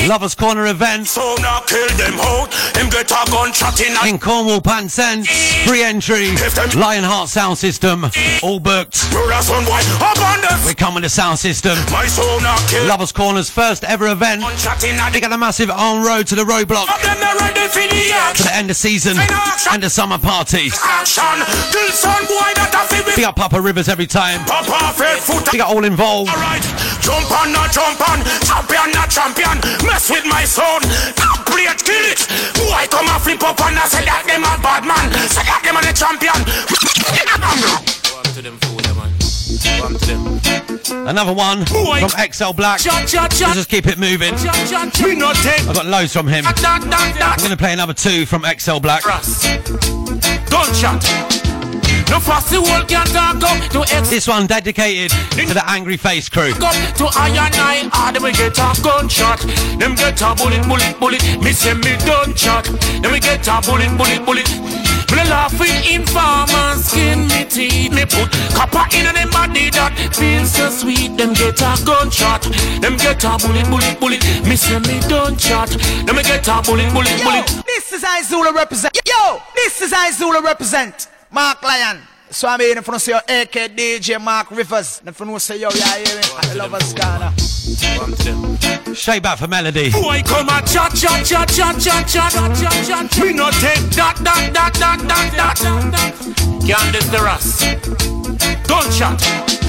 Lovers 0.08 0.36
Corner 0.36 0.68
event. 0.68 1.08
So 1.08 1.36
now 1.42 1.62
kill 1.62 1.88
them 1.98 2.20
out. 2.20 2.52
Them 2.74 2.90
get 2.90 3.12
a 3.12 3.32
gunshot 3.32 3.80
in 3.80 3.96
In 4.08 4.20
Cornwall, 4.20 4.62
Penzance. 4.62 5.28
Free 5.66 5.84
entry. 5.84 6.30
Lionheart 6.76 7.30
sound 7.30 7.58
system. 7.58 8.06
All 8.44 8.60
booked. 8.60 9.12
Brother 9.12 9.42
son 9.42 9.66
boy 9.66 9.82
up 10.02 10.18
on 10.20 10.42
the 10.42 10.68
We 10.68 10.74
come 10.74 10.96
with 10.96 11.04
the 11.04 11.10
sound 11.10 11.40
system. 11.40 11.78
My 11.92 12.08
soul 12.08 12.42
now 12.42 12.58
kill. 12.68 12.86
Lovers 12.88 13.12
Corner's 13.12 13.50
first 13.50 13.84
ever 13.84 14.08
event. 14.08 14.42
Gunshot 14.42 14.84
in 14.84 15.00
a 15.00 15.12
They 15.12 15.20
got 15.20 15.32
a 15.32 15.38
massive 15.38 15.70
on 15.70 16.06
road 16.06 16.28
to 16.28 16.36
the 16.36 16.44
roadblock. 16.44 16.88
Up 18.32 18.38
them 18.38 18.48
they 18.48 18.48
ready 18.48 18.48
for 18.48 18.48
the 18.48 18.48
To 18.48 18.48
the 18.48 18.56
end 18.56 18.70
of 18.70 18.78
season 18.78 19.18
and 19.72 19.84
the 19.84 19.90
summer 19.90 20.18
party. 20.18 20.72
Action. 20.84 21.36
Kill 21.72 21.92
son 21.92 22.24
boy 22.32 22.52
that 22.56 22.72
a 22.72 22.88
fi 22.88 23.16
Big 23.16 23.26
up 23.26 23.36
Papa 23.36 23.60
Rivers 23.60 23.90
every 23.90 24.08
time. 24.08 24.40
Pop 24.46 24.70
off 24.70 24.96
foot. 24.96 25.52
Big 25.52 25.60
up 25.60 25.70
all 25.70 25.84
involved. 25.84 26.32
Alright, 26.32 26.64
jump 27.04 27.28
on, 27.28 27.52
not 27.52 27.72
jump 27.76 28.00
on, 28.08 28.24
champion, 28.48 28.88
not 28.96 29.12
champion. 29.12 29.60
Mess 29.84 30.10
with 30.10 30.26
my 30.26 30.46
son, 30.46 30.80
not 31.20 31.44
play 31.46 31.68
it, 31.68 31.80
kill 31.84 32.06
it. 32.08 32.24
Boy, 32.56 32.88
come 32.88 33.10
and 33.12 33.22
flip 33.22 33.44
up 33.44 33.60
and 33.68 33.76
I 33.76 33.86
say 33.88 34.06
that 34.06 34.24
them 34.24 34.48
a 34.48 34.56
bad 34.64 34.88
man, 34.88 35.12
say 35.28 35.44
that 35.44 35.62
them 35.68 35.76
a 35.76 35.82
the 35.84 35.92
champion. 35.92 36.40
Another 41.08 41.34
one 41.34 41.66
from 41.66 42.10
XL 42.10 42.54
Black. 42.54 42.84
Let's 42.86 43.12
just 43.12 43.70
keep 43.70 43.88
it 43.88 43.98
moving. 43.98 44.34
I've 44.34 45.76
got 45.76 45.86
loads 45.86 46.14
from 46.14 46.28
him. 46.28 46.46
I'm 46.46 47.40
going 47.40 47.52
to 47.52 47.58
play 47.58 47.74
another 47.74 47.94
two 47.94 48.26
from 48.26 48.44
XL 48.44 48.80
Black. 48.80 49.04
Gunshot. 49.04 51.42
No 52.12 52.20
fussy 52.20 52.58
world 52.58 52.90
can 52.90 53.06
talk 53.08 53.42
up 53.42 53.72
to 53.72 53.80
X. 53.96 54.10
This 54.10 54.28
one 54.28 54.46
dedicated 54.46 55.12
to 55.32 55.54
the 55.54 55.64
Angry 55.66 55.96
Face 55.96 56.28
crew. 56.28 56.52
Up 56.52 56.76
to 56.98 57.08
iron 57.16 57.54
eye, 57.56 57.90
ah, 57.94 58.12
them 58.12 58.24
we 58.24 58.34
get 58.34 58.60
a 58.60 58.76
gunshot. 58.84 59.40
Them 59.80 59.96
get 59.96 60.22
a 60.22 60.36
bullet, 60.36 60.62
bullet, 60.68 61.00
bullet. 61.00 61.24
Me 61.42 61.54
say 61.54 61.74
me 61.74 61.96
done 62.06 62.36
shot. 62.36 62.66
Then 63.02 63.14
we 63.14 63.22
get 63.22 63.48
a 63.48 63.62
bullet, 63.62 63.98
bullet, 63.98 64.26
bullet. 64.26 64.91
Me 65.12 65.18
no 65.18 65.24
laughing 65.30 65.84
informer, 65.92 66.80
skin 66.80 67.28
me 67.28 67.44
teeth. 67.44 67.92
Me 67.92 68.06
put 68.08 68.32
copper 68.56 68.88
in 68.96 69.12
them 69.14 69.30
body 69.30 69.70
that 69.72 69.92
feels 70.16 70.52
so 70.56 70.70
sweet. 70.70 71.18
Them 71.18 71.34
get 71.34 71.60
a 71.60 71.76
gunshot. 71.84 72.44
Them 72.80 72.96
get 72.96 73.24
a 73.24 73.36
bullet, 73.38 73.68
bullet, 73.68 74.00
bullet. 74.00 74.24
Me 74.48 74.56
say 74.56 74.80
me 74.80 75.00
done 75.12 75.38
shot. 75.38 75.70
Then 76.06 76.16
we 76.16 76.24
get 76.24 76.48
a 76.48 76.62
bullet, 76.64 76.92
bullet, 76.94 77.18
bullet. 77.24 77.44
Yo, 77.52 77.62
This 77.68 77.92
is 77.92 78.04
Izula 78.04 78.54
represent. 78.56 78.98
Yo, 79.06 79.42
this 79.56 79.82
is 79.82 79.92
Izula 79.92 80.42
represent. 80.42 81.08
Mark 81.30 81.62
Lyon. 81.62 82.11
So 82.32 82.48
I'm 82.48 82.62
here 82.62 82.78
in 82.78 82.82
front 82.82 83.02
of 83.02 83.08
your 83.08 83.18
AK 83.18 83.76
DJ 83.76 84.20
Mark 84.22 84.52
Rivers. 84.52 85.02
If 85.06 85.20
you 85.20 85.26
know 85.26 85.38
say 85.38 85.60
yo, 85.60 85.70
yeah, 85.76 85.98
hear 85.98 86.16
me. 86.16 86.24
I 86.38 86.54
love 86.54 86.74
us 86.74 86.94
Ghana. 86.94 87.34
Straight 88.96 89.22
back 89.22 89.38
for 89.38 89.50
Melody. 89.50 89.92
Boy, 89.92 90.22
come 90.26 90.48
a 90.48 90.62
chat, 90.66 90.96
chat, 90.96 91.26
chat, 91.26 91.50
chat, 91.50 91.78
chat, 91.78 92.08
chat, 92.08 92.32
chat, 92.32 92.88
chat. 92.88 93.22
We 93.22 93.34
no 93.34 93.52
take 93.52 93.84
that, 93.98 94.16
that, 94.24 94.52
that, 94.54 94.74
that, 94.76 95.00
that, 95.08 95.32
that. 95.36 96.12
Can't 96.66 96.94
this 96.94 97.08
the 97.10 97.20
Ross? 97.20 97.66
Gunshot. 98.66 99.61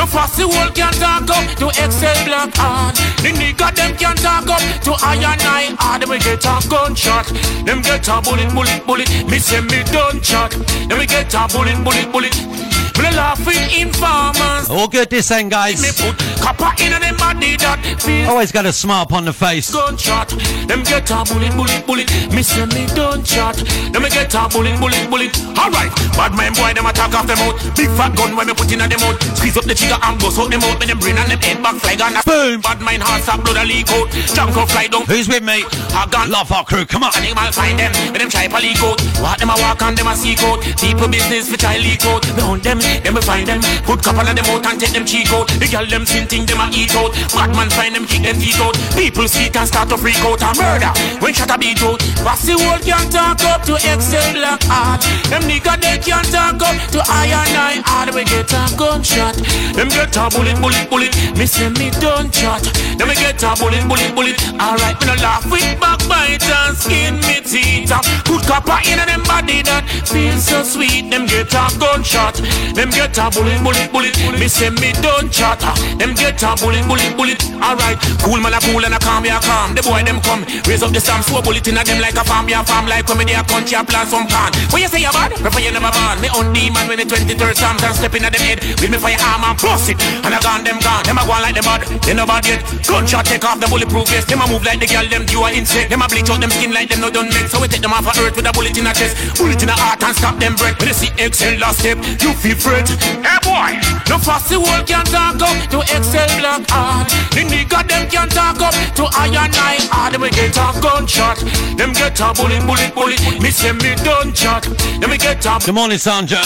No 0.00 0.06
fussy 0.06 0.46
world 0.46 0.74
can 0.74 0.94
talk 0.94 1.28
up 1.28 1.44
to 1.58 1.68
XL 1.76 2.24
Black 2.24 2.56
hard. 2.56 2.96
The 3.20 3.36
nigga 3.36 3.68
them 3.76 3.94
can 3.98 4.16
talk 4.16 4.48
up 4.48 4.62
to 4.84 4.92
Iron 5.04 5.38
Eye 5.44 5.76
hard. 5.78 6.00
Them 6.00 6.18
get 6.20 6.42
a 6.42 6.68
gunshot. 6.70 7.26
Them 7.66 7.82
get 7.82 8.08
a 8.08 8.22
bullet, 8.22 8.48
bullet, 8.54 8.86
bullet. 8.86 9.08
Me 9.28 9.38
say 9.38 9.60
me 9.60 9.84
don't 9.92 10.24
shot. 10.24 10.52
Then 10.88 10.98
we 10.98 11.04
get 11.04 11.34
a 11.34 11.46
bullet, 11.52 11.84
bullet, 11.84 12.10
bullet. 12.10 12.69
Me 12.98 13.08
laughing 13.16 13.68
informers. 13.78 14.70
All 14.70 14.88
good 14.88 15.10
this 15.10 15.30
end, 15.30 15.50
guys. 15.50 15.82
Me 15.82 15.90
put 15.94 16.16
copper 16.40 16.72
in 16.82 16.92
them 16.92 17.16
body 17.16 17.56
that 17.56 17.78
feel 18.00 18.28
Always 18.28 18.52
got 18.52 18.66
a 18.66 18.72
smile 18.72 19.02
upon 19.02 19.24
the 19.24 19.32
face. 19.32 19.70
gunshot. 19.70 20.30
Them 20.66 20.82
get 20.82 21.10
a 21.10 21.24
bullet, 21.28 21.52
bullet, 21.56 21.82
bullet. 21.86 22.08
Me 22.32 22.42
say 22.42 22.66
me 22.66 22.86
don't 22.94 23.26
shot. 23.26 23.56
Them 23.92 24.02
me 24.02 24.10
get 24.10 24.34
a 24.34 24.48
bullet, 24.48 24.78
bullet, 24.80 25.04
bullet. 25.10 25.32
Alright, 25.56 25.92
bad 26.16 26.32
man 26.34 26.52
boy, 26.54 26.72
them 26.74 26.86
attack 26.86 27.14
off 27.14 27.26
them 27.26 27.38
out. 27.44 27.56
Big 27.76 27.90
fat 27.98 28.14
gun 28.16 28.36
when 28.36 28.46
me 28.46 28.54
put 28.54 28.70
in 28.72 28.80
a 28.80 28.88
them 28.88 29.00
out. 29.04 29.20
Squeeze 29.36 29.56
up 29.56 29.64
the 29.64 29.74
trigger 29.74 29.98
and 30.00 30.18
bust 30.18 30.38
out 30.38 30.50
them 30.50 30.62
out. 30.64 30.78
When 30.78 30.88
them 30.88 30.98
brain 30.98 31.18
and 31.18 31.30
them 31.30 31.40
head 31.40 31.62
back 31.62 31.76
fly 31.82 31.96
gun. 31.96 32.14
Boom. 32.24 32.60
Bad 32.60 32.80
mind 32.80 33.02
heart 33.02 33.22
stop 33.22 33.44
blood 33.44 33.60
a 33.60 33.64
leak 33.64 33.90
out. 33.90 34.08
Junk 34.34 34.56
out 34.56 34.70
fly 34.70 34.86
down. 34.86 35.04
Who's 35.06 35.28
with 35.28 35.42
me? 35.42 35.64
A 35.94 36.06
gun. 36.08 36.30
Love 36.30 36.50
our 36.52 36.64
crew 36.64 36.86
come 36.86 37.04
on. 37.04 37.12
Animal 37.16 37.50
find 37.52 37.78
them, 37.78 37.92
when 38.12 38.20
them 38.20 38.30
try 38.30 38.46
to 38.46 38.58
leak 38.60 38.80
out. 38.82 38.98
Walk 39.20 39.38
them 39.38 39.50
a 39.50 39.56
walk 39.60 39.82
and 39.82 39.96
them 39.96 40.06
a 40.06 40.14
seek 40.14 40.42
out. 40.42 40.60
People 40.78 41.08
business 41.08 41.50
for 41.50 41.58
try 41.58 41.76
leak 41.78 42.04
out. 42.06 42.22
Me 42.36 42.42
hunt 42.42 42.62
them, 42.62 42.78
them 43.04 43.14
we 43.14 43.22
find 43.22 43.46
them. 43.46 43.60
Put 43.86 44.02
couple 44.02 44.26
of 44.26 44.34
them 44.34 44.46
out 44.50 44.66
and 44.66 44.80
take 44.80 44.92
them 44.92 45.06
cheek 45.06 45.30
out. 45.30 45.48
The 45.48 45.66
girl 45.70 45.86
them 45.86 46.04
sin 46.04 46.26
thing 46.26 46.46
them 46.46 46.58
a 46.58 46.66
eat 46.74 46.94
out. 46.98 47.14
Bad 47.30 47.54
man 47.54 47.70
find 47.70 47.94
them 47.94 48.06
kick 48.06 48.22
them 48.26 48.36
feet 48.42 48.58
out. 48.58 48.74
People 48.98 49.28
see 49.28 49.50
and 49.54 49.68
start 49.68 49.88
to 49.90 49.96
freak 49.96 50.18
out 50.26 50.42
and 50.42 50.56
murder. 50.58 50.92
When 51.22 51.32
shot 51.34 51.54
a 51.54 51.58
beat 51.58 51.82
out. 51.82 52.00
Bossy 52.24 52.56
world 52.56 52.82
can 52.82 53.06
talk 53.10 53.42
up 53.46 53.62
to 53.68 53.78
XL 53.78 54.34
Black 54.34 54.62
Heart. 54.66 55.06
Them 55.30 55.42
nigga 55.46 55.78
they 55.78 55.98
can 56.02 56.24
talk 56.32 56.58
up 56.58 56.76
to 56.90 57.00
Iron 57.06 57.54
Eye. 57.54 57.82
Hard 57.86 58.14
we 58.14 58.24
get 58.24 58.50
a 58.50 58.62
gunshot. 58.74 59.36
Them 59.76 59.88
get 59.88 60.16
a 60.16 60.28
bullet, 60.32 60.58
bullet, 60.60 60.86
bullet. 60.90 61.12
Me 61.36 61.46
say 61.46 61.68
me 61.70 61.90
don't 62.02 62.32
shot. 62.34 62.62
Then 62.98 63.08
we 63.08 63.14
get 63.14 63.42
a 63.42 63.54
bullet, 63.58 63.84
bullet, 63.86 64.12
bullet. 64.14 64.36
Alright, 64.58 64.98
me 65.00 65.06
no 65.06 65.14
laugh 65.22 65.44
with 65.50 65.68
backbite 65.80 66.42
and 66.42 66.76
skin 66.76 67.14
me 67.28 67.40
teeth. 67.40 67.92
up. 67.92 68.04
Put 68.24 68.46
copper 68.46 68.80
in 68.88 68.98
and 68.98 69.08
them 69.10 69.22
body 69.22 69.62
that 69.62 69.84
feels 70.06 70.44
so 70.44 70.62
sweet. 70.62 71.10
Them 71.10 71.26
get 71.26 71.52
a 71.54 71.66
gunshot. 71.78 72.40
Them 72.74 72.90
get 72.90 73.16
a 73.18 73.30
bullet, 73.30 73.60
bullet, 73.62 73.88
bullet. 73.92 74.14
Me 74.38 74.48
say 74.48 74.70
me 74.70 74.92
don't 75.02 75.32
shot. 75.32 75.60
Them 75.98 76.14
get 76.14 76.42
a 76.42 76.54
bullet, 76.56 76.84
bullet, 76.86 77.12
bullet. 77.16 77.40
Alright, 77.60 77.98
cool 78.24 78.40
man 78.40 78.54
a 78.54 78.60
cool 78.66 78.84
and 78.84 78.94
a 78.94 78.98
calm, 78.98 79.24
yeah 79.24 79.40
calm. 79.40 79.74
The 79.74 79.82
boy 79.82 80.02
them 80.02 80.20
come, 80.22 80.42
raise 80.66 80.82
up 80.82 80.92
the 80.92 81.00
stamp, 81.00 81.24
so 81.24 81.38
a 81.38 81.42
bullet 81.42 81.66
in 81.68 81.76
a 81.76 81.84
them 81.84 82.00
like 82.00 82.16
a 82.16 82.24
farm, 82.24 82.48
yeah 82.48 82.62
farm. 82.62 82.86
Like 82.86 83.06
when 83.08 83.18
me 83.18 83.24
there 83.24 83.44
country 83.44 83.76
a 83.76 83.84
plant 83.84 84.08
some 84.08 84.26
can. 84.26 84.52
When 84.72 84.82
you 84.82 84.88
say 84.88 85.02
you 85.02 85.12
bad, 85.12 85.34
prefer 85.36 85.60
you 85.60 85.72
never 85.72 85.92
born. 85.92 86.18
Me 86.22 86.28
on 86.32 86.52
demon 86.54 86.86
when 86.88 86.98
the 86.98 87.06
23rd 87.06 87.56
Psalms 87.56 87.82
and 87.82 87.94
step 87.94 88.14
in 88.14 88.24
at 88.24 88.32
them 88.32 88.42
head. 88.42 88.58
With 88.80 88.90
me 88.90 88.98
fire 88.98 89.18
arm 89.20 89.44
and 89.44 89.58
bust 89.60 89.90
it. 89.90 89.98
And 90.24 90.32
I 90.32 90.38
gone 90.40 90.64
them 90.64 90.78
gone. 90.80 91.04
Them 91.04 91.18
a 91.18 91.22
go 91.26 91.36
like 91.36 91.54
them 91.58 91.66
bad. 91.66 91.84
They 92.06 92.14
no 92.14 92.24
bad 92.24 92.46
yet. 92.46 92.64
Gunshot 92.86 93.26
take 93.26 93.44
off 93.44 93.60
the 93.60 93.68
bulletproof 93.68 94.08
vest. 94.08 94.28
Them 94.30 94.40
a 94.40 94.46
move 94.48 94.64
like 94.64 94.80
the 94.80 94.88
girl. 94.88 95.04
Them 95.04 95.26
you 95.28 95.42
are 95.42 95.52
insect. 95.52 95.90
Them 95.90 96.00
a 96.00 96.08
bleach 96.08 96.30
out 96.30 96.40
them 96.40 96.48
skin 96.48 96.72
like 96.72 96.88
them 96.88 97.00
no 97.04 97.10
done 97.10 97.28
make. 97.34 97.50
So 97.50 97.60
we 97.60 97.68
take 97.68 97.82
them 97.82 97.92
off 97.92 98.06
of 98.06 98.16
earth 98.22 98.36
with 98.36 98.48
a 98.48 98.52
bullet 98.54 98.76
in 98.78 98.86
a 98.86 98.92
chest. 98.94 99.36
Bullet 99.36 99.60
in 99.60 99.68
a 99.68 99.76
heart 99.76 100.00
and 100.00 100.14
stop 100.16 100.38
them 100.38 100.54
breath. 100.56 100.78
When 100.78 100.88
you 100.88 100.96
see 100.96 101.12
Excel 101.18 101.58
last 101.58 101.84
step, 101.84 101.98
you 102.22 102.32
feel 102.32 102.56
fret. 102.60 102.88
Hey 103.24 103.40
boy, 103.42 103.80
no 104.08 104.18
fussy 104.18 104.56
world 104.56 104.86
can 104.86 105.04
talk 105.06 105.40
up 105.40 105.56
to 105.72 105.80
XL 105.88 106.30
Black 106.38 106.68
heart. 106.68 107.08
The 107.32 107.42
nigga 107.48 107.80
them 107.88 108.08
can 108.08 108.28
talk 108.28 108.60
up 108.60 108.74
to 108.96 109.04
Iron 109.16 109.50
Eye 109.56 109.80
hard. 109.90 110.14
Them 110.14 110.22
get 110.30 110.56
a 110.56 110.68
gunshot. 110.80 111.38
Them 111.76 111.92
get 111.92 112.20
a 112.20 112.32
bullet, 112.36 112.62
bullet, 112.66 112.94
bullet. 112.94 113.20
Me 113.40 113.50
say 113.50 113.72
me 113.72 113.94
done 114.04 114.34
shot. 114.34 114.64
Them 115.00 115.10
get 115.16 115.44
a. 115.46 115.58
Good 115.64 115.74
morning, 115.74 115.98
Sandra. 115.98 116.42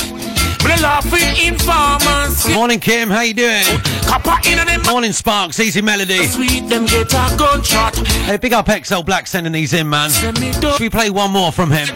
Me 0.65 0.71
laughing 0.81 1.53
informers. 1.53 2.43
Good 2.45 2.55
morning, 2.55 2.81
Kim. 2.81 3.11
How 3.11 3.21
you 3.21 3.35
doing? 3.35 3.63
Copper 4.07 4.39
in 4.49 4.67
them. 4.67 4.81
Morning, 4.85 5.13
Sparks. 5.13 5.61
Easy 5.61 5.83
melody. 5.83 6.25
Sweet 6.27 6.69
them 6.71 6.87
get 6.87 7.13
a 7.13 7.37
gunshot. 7.37 7.95
Hey, 8.25 8.39
big 8.39 8.55
up 8.55 8.71
XL 8.71 9.03
Black 9.03 9.27
sending 9.27 9.53
these 9.53 9.75
in, 9.75 9.89
man. 9.91 10.11
Should 10.11 10.81
we 10.81 10.89
play 10.89 11.11
one 11.11 11.31
more 11.33 11.53
from 11.53 11.71
him? 11.71 11.89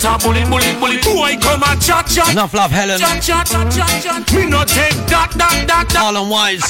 Enough 2.30 2.52
love, 2.52 2.70
Helen. 2.70 3.00
Me 4.08 4.46
no 4.46 4.64
take 4.64 4.96
that, 5.12 5.30
that, 5.36 5.64
that, 5.68 5.88
that. 5.88 5.96
Arlen 6.00 6.28
Wise. 6.28 6.64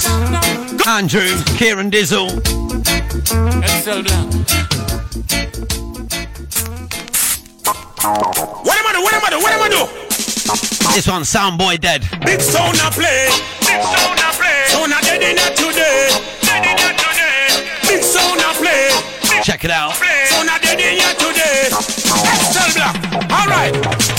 Andrew. 0.86 1.39
Kieran 1.57 1.91
Dizzle. 1.91 2.30
XL 3.62 4.03
Black. 4.03 4.26
What 8.64 8.76
am 8.78 8.86
I 8.86 8.93
do? 8.93 9.03
What 9.03 9.14
am 9.14 9.24
I 9.24 9.30
do? 9.30 9.39
What 9.39 9.53
am 9.53 9.62
I 9.62 9.68
do? 9.70 9.86
This 10.95 11.07
one, 11.07 11.22
Soundboy 11.22 11.80
Dead. 11.80 12.03
Big 12.24 12.41
sound 12.41 12.78
a 12.78 12.91
play. 12.91 13.28
Big 13.61 13.82
sound 13.82 14.18
a 14.18 14.32
play. 14.34 14.64
Sound 14.66 14.93
a 14.93 15.01
dead 15.01 15.22
in 15.22 15.39
a 15.39 15.47
today. 15.55 16.11
Dead 16.43 16.64
in 16.66 16.74
a 16.74 16.91
today. 16.99 17.70
Big 17.86 18.03
sound 18.03 18.41
a 18.41 18.51
play. 18.59 18.91
Check 19.43 19.64
it 19.64 19.70
out. 19.70 19.95
Sound 19.95 20.49
a 20.49 20.59
dead 20.59 20.80
in 20.80 20.99
a 20.99 21.14
today. 21.14 22.07
XL 22.37 22.70
Black. 22.76 22.97
Alright. 23.31 23.74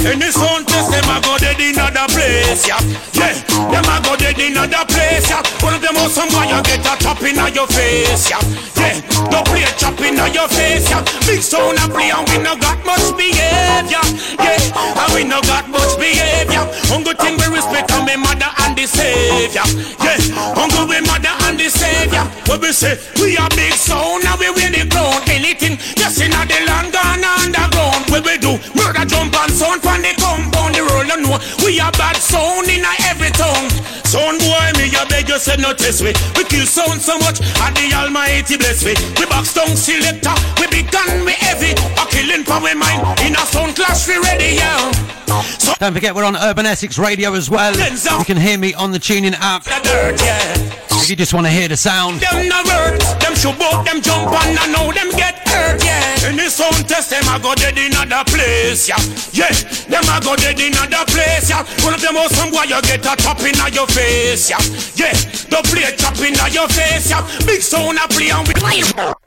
Any 0.06 0.32
sound 0.32 0.68
test 0.68 0.92
them 0.92 1.10
a 1.10 1.22
go 1.22 1.38
dead 1.38 1.60
in 1.60 1.78
other 1.78 2.08
place, 2.14 2.68
yeah. 2.68 2.80
Yeah. 3.14 3.34
Them 3.70 3.86
a 3.86 4.02
go 4.04 4.16
dead 4.16 4.40
in 4.40 4.58
another 4.58 4.86
place, 4.88 4.99
yeah. 5.28 5.44
One 5.60 5.74
of 5.76 5.82
them 5.82 5.98
out 5.98 6.12
some 6.12 6.30
boy 6.30 6.48
you 6.48 6.62
get 6.64 6.86
a 6.86 6.94
chop 7.02 7.20
in 7.24 7.36
your 7.54 7.68
face, 7.68 8.30
yeah. 8.30 8.40
Yeah. 8.80 9.02
Don't 9.28 9.46
play 9.48 9.64
a 9.68 9.72
chop 9.76 10.00
in 10.00 10.16
your 10.16 10.48
face, 10.48 10.88
yeah. 10.90 11.04
Big 11.28 11.42
sound 11.42 11.78
a 11.82 11.86
play 11.92 12.14
and 12.14 12.24
we 12.30 12.38
no 12.40 12.56
got 12.56 12.80
much 12.86 13.04
behavior, 13.18 14.04
yeah. 14.40 15.04
And 15.04 15.10
we 15.14 15.24
no 15.28 15.42
got 15.44 15.68
much 15.68 15.98
behavior. 16.00 16.64
Uncle 16.94 17.14
thing 17.20 17.36
we 17.36 17.48
respect 17.52 17.92
on 17.92 18.06
me 18.06 18.16
mother 18.16 18.52
and 18.64 18.78
the 18.78 18.86
savior, 18.88 19.66
yeah. 20.00 20.16
Uncle 20.56 20.88
we 20.88 21.02
mother 21.02 21.34
and 21.50 21.60
the 21.60 21.68
savior. 21.68 22.24
What 22.48 22.62
we 22.62 22.72
say? 22.72 22.98
We 23.20 23.38
are 23.38 23.50
big 23.52 23.74
sound 23.74 24.24
and 24.24 24.40
we 24.40 24.50
win 24.56 24.72
the 24.72 24.88
ground. 24.88 25.28
Anything 25.28 25.78
just 25.98 26.22
in 26.22 26.32
the 26.32 26.60
land 26.66 26.94
gone 26.94 27.24
underground. 27.24 28.10
What 28.10 28.26
we 28.26 28.38
do? 28.38 28.58
Murder 28.74 29.06
jump 29.06 29.36
and 29.36 29.52
sound 29.52 29.82
from 29.82 30.02
the 30.02 30.14
compound. 30.18 30.76
The 30.76 30.82
roll 30.82 31.06
and 31.06 31.24
know 31.24 31.38
we 31.66 31.80
are 31.80 31.92
bad 31.94 32.18
sound 32.18 32.68
in 32.70 32.86
a 32.86 32.99
beg 35.10 35.28
you 35.28 35.38
say 35.40 35.58
no 35.58 35.74
test 35.74 36.02
we. 36.02 36.14
We 36.38 36.44
kill 36.46 36.66
sound 36.66 37.02
so 37.02 37.18
much, 37.20 37.42
and 37.42 37.76
the 37.76 37.92
Almighty 37.98 38.58
bless 38.58 38.86
we. 38.86 38.94
We 39.18 39.26
box 39.26 39.54
down 39.54 39.76
selector, 39.76 40.34
we 40.62 40.68
big 40.68 40.92
gun, 40.92 41.26
we 41.26 41.34
heavy. 41.34 41.74
A 41.98 42.06
killing 42.08 42.46
for 42.46 42.62
we 42.62 42.74
mind 42.74 43.20
in 43.26 43.34
a 43.36 43.44
sound 43.50 43.76
clash 43.76 44.08
we 44.08 44.18
ready, 44.20 44.56
yeah. 44.56 44.92
So 45.60 45.74
Don't 45.80 45.94
forget, 45.94 46.16
we're 46.16 46.24
on 46.26 46.36
Urban 46.36 46.66
Essex 46.66 46.98
Radio 46.98 47.34
as 47.34 47.50
well. 47.50 47.74
You 47.76 48.26
can 48.26 48.38
hear 48.38 48.58
me 48.58 48.74
on 48.74 48.92
the 48.92 49.00
tuning 49.00 49.36
app. 49.36 49.64
the 49.64 49.80
dirt, 49.84 50.22
yeah. 50.22 50.56
If 51.02 51.10
you 51.10 51.16
just 51.16 51.34
want 51.34 51.46
to 51.46 51.52
hear 51.52 51.68
the 51.68 51.78
sound. 51.78 52.20
Them 52.20 52.48
no 52.50 52.62
work, 52.66 53.00
them 53.20 53.34
bout, 53.58 53.86
them 53.86 54.02
jump 54.02 54.32
and 54.32 54.72
know 54.74 54.92
them 54.92 55.10
get 55.12 55.49
hurt, 55.60 55.84
yeah. 55.84 56.28
Any 56.32 56.48
sound 56.48 56.88
test, 56.88 57.10
them 57.12 57.28
a 57.28 57.40
go 57.40 57.54
dead 57.56 57.78
in 57.78 57.94
other 57.96 58.24
place, 58.32 58.88
yeah. 58.88 59.00
Yeah, 59.36 59.52
them 59.92 60.08
a 60.08 60.18
go 60.24 60.36
dead 60.36 60.60
in 60.60 60.74
other 60.80 61.06
place, 61.12 61.50
yeah. 61.50 61.64
One 61.84 61.94
of 61.94 62.02
them 62.02 62.18
out 62.18 62.32
some 62.32 62.52
boy 62.52 62.64
you 62.64 62.80
get 62.84 63.06
a 63.06 63.14
chop 63.20 63.40
in 63.44 63.56
your 63.74 63.88
face, 63.88 64.50
yeah. 64.50 64.62
Yeah, 64.96 65.14
the 65.52 65.60
play 65.68 65.92
chop 65.98 66.18
in 66.24 66.36
your 66.54 66.68
face, 66.70 67.10
yeah. 67.10 67.24
Big 67.46 67.62
sound 67.62 68.00
a 68.00 68.08
play 68.08 68.30
and 68.32 68.48
we. 68.48 68.54
What 68.56 69.20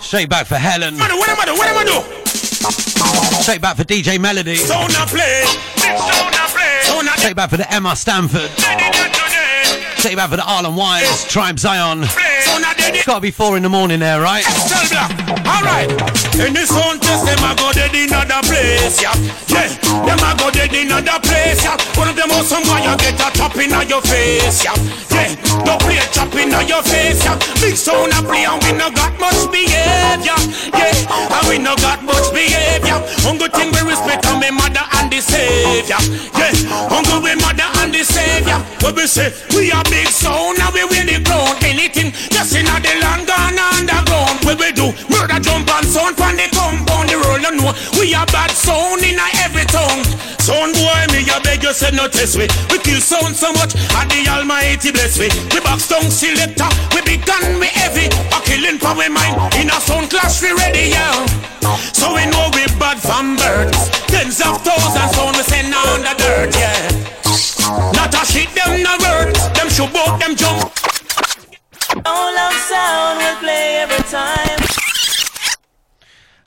Straight 0.00 0.28
back 0.28 0.46
for 0.46 0.56
Helen. 0.56 0.94
am 0.94 1.02
I 1.02 1.08
do? 1.08 1.18
What 1.18 1.28
am 1.28 1.40
I 1.40 1.44
do? 1.44 1.54
What 1.54 1.68
am 1.68 1.78
I 1.78 1.84
do? 1.84 3.40
Straight 3.42 3.60
back 3.60 3.76
for 3.76 3.84
DJ 3.84 4.18
Melody. 4.20 4.56
Sound 4.56 4.92
a 4.92 5.06
play, 5.06 5.44
big 5.76 5.98
sound 5.98 6.34
a 6.34 6.46
play, 6.48 6.80
sound 6.82 7.08
a 7.08 7.18
Straight 7.18 7.36
back 7.36 7.50
for 7.50 7.56
the 7.56 7.72
Emma 7.72 7.94
Stanford. 7.96 8.50
dead 8.56 8.80
in 8.80 8.92
a 8.92 9.08
today. 9.12 9.84
Straight 9.96 10.16
back 10.16 10.30
for 10.30 10.36
the 10.36 10.44
Arlen 10.44 10.76
Wise. 10.76 11.24
Tribe 11.24 11.58
Zion. 11.58 12.04
Sound 12.04 12.64
a 12.64 12.74
dead 12.84 12.96
It's 12.96 13.06
got 13.06 13.16
to 13.16 13.20
be 13.20 13.30
four 13.30 13.56
in 13.56 13.62
the 13.62 13.68
morning 13.68 14.00
there, 14.00 14.20
right? 14.20 14.44
Tell 14.44 14.84
black. 14.88 15.10
Alright. 15.44 15.90
Any 16.36 16.66
sound 16.66 17.00
test, 17.00 17.24
them 17.24 17.44
a 17.44 17.54
go 17.56 17.72
dead 17.72 17.94
in 17.94 18.12
other 18.12 18.42
place, 18.44 19.00
yeah. 19.00 19.14
Yeah. 19.48 19.70
Them 20.04 20.20
a 20.20 20.30
go 20.36 20.50
dead 20.50 20.74
in 20.74 20.90
other 20.92 21.18
place, 21.22 21.62
yeah. 21.62 21.78
One 21.96 22.08
of 22.08 22.16
them 22.16 22.30
out 22.32 22.44
some 22.44 22.64
boy 22.64 22.82
you 22.82 22.96
get 22.98 23.20
a 23.20 23.28
chop 23.36 23.56
in 23.56 23.72
your 23.88 24.02
face, 24.02 24.64
yeah. 24.64 24.74
Yeah. 25.10 25.34
Don't 25.64 25.80
play 25.80 25.98
a 25.98 26.06
chop 26.12 26.34
in 26.34 26.50
your 26.50 26.82
face, 26.82 27.24
yeah. 27.24 27.38
Big 27.60 27.76
sound 27.76 28.12
a 28.12 28.20
play 28.22 28.44
and 28.44 28.60
we 28.64 28.72
no 28.72 28.90
got 28.90 29.14
much 29.20 29.40
behavior, 29.52 30.36
yeah. 30.74 31.38
And 31.38 31.44
we 31.48 31.58
no 31.58 31.76
got 31.76 32.02
much 32.02 32.28
behavior. 32.34 32.98
Uncle 33.28 33.48
thing 33.48 33.70
we 33.72 33.80
respect 33.86 34.26
on 34.26 34.40
me 34.40 34.50
mother 34.50 34.84
and 34.98 35.10
the 35.12 35.20
savior, 35.20 36.00
yeah. 36.34 36.52
Uncle 36.90 37.22
we 37.22 37.34
mother 37.36 37.68
and 37.80 37.94
the 37.94 38.02
savior. 38.02 38.58
What 38.82 38.96
we 38.96 39.06
say? 39.06 39.32
We 39.54 39.70
are 39.72 39.84
big 39.84 40.08
sound 40.08 40.58
and 40.58 40.74
we 40.74 40.84
win 40.84 41.06
the 41.06 41.22
ground. 41.22 41.62
Anything 41.62 42.12
just 42.34 42.56
in 42.56 42.66
the 42.80 42.94
land 43.00 43.26
gone 43.26 43.58
underground. 43.58 44.38
What 44.44 44.58
we 44.58 44.72
do? 44.72 44.90
Murder 45.10 45.40
jump 45.40 45.70
and 45.70 45.86
sound 45.86 46.16
from 46.16 46.36
the 46.36 46.48
compound. 46.54 47.08
The 47.10 47.16
roll 47.20 47.42
know 47.42 47.72
we 47.98 48.14
are 48.14 48.26
bad 48.32 48.50
sound 48.50 49.02
in 49.02 49.18
a 49.18 49.26
every 49.44 49.66
tongue. 49.68 50.04
Sound 50.44 50.74
boy, 50.76 51.02
me 51.12 51.24
a 51.24 51.40
beg 51.40 51.62
you 51.62 51.72
say 51.72 51.90
no 51.92 52.08
test 52.08 52.36
we. 52.36 52.44
We 52.68 52.76
kill 52.84 53.00
sound 53.00 53.34
so 53.34 53.52
much, 53.52 53.72
and 53.74 54.10
the 54.10 54.28
Almighty 54.28 54.92
bless 54.92 55.18
we. 55.18 55.32
We 55.52 55.60
box 55.64 55.88
down 55.88 56.10
selector, 56.10 56.68
we 56.92 57.00
big 57.02 57.24
gun, 57.24 57.58
we 57.60 57.68
heavy. 57.72 58.12
A 58.34 58.38
killing 58.44 58.76
for 58.76 58.92
we 58.92 59.08
mind 59.08 59.54
in 59.56 59.72
a 59.72 59.78
sound 59.80 60.10
clash 60.10 60.42
we 60.42 60.52
ready, 60.52 60.92
yeah. 60.92 61.26
So 61.96 62.12
we 62.12 62.26
know 62.28 62.50
we 62.52 62.68
bad 62.76 63.00
from 63.00 63.36
birth. 63.36 63.72
Tens 64.08 64.40
of 64.44 64.60
thousands 64.60 65.16
sound 65.16 65.36
we 65.36 65.42
send 65.44 65.72
on 65.72 66.04
the 66.04 66.12
dirt, 66.20 66.52
yeah. 66.52 67.14
Not 67.96 68.12
a 68.12 68.22
shit 68.26 68.52
them 68.54 68.82
no 68.82 68.96
word. 69.00 69.34
Them 69.56 69.68
shoot 69.70 69.90
bout 69.92 70.20
them 70.20 70.36
jump. 70.36 70.83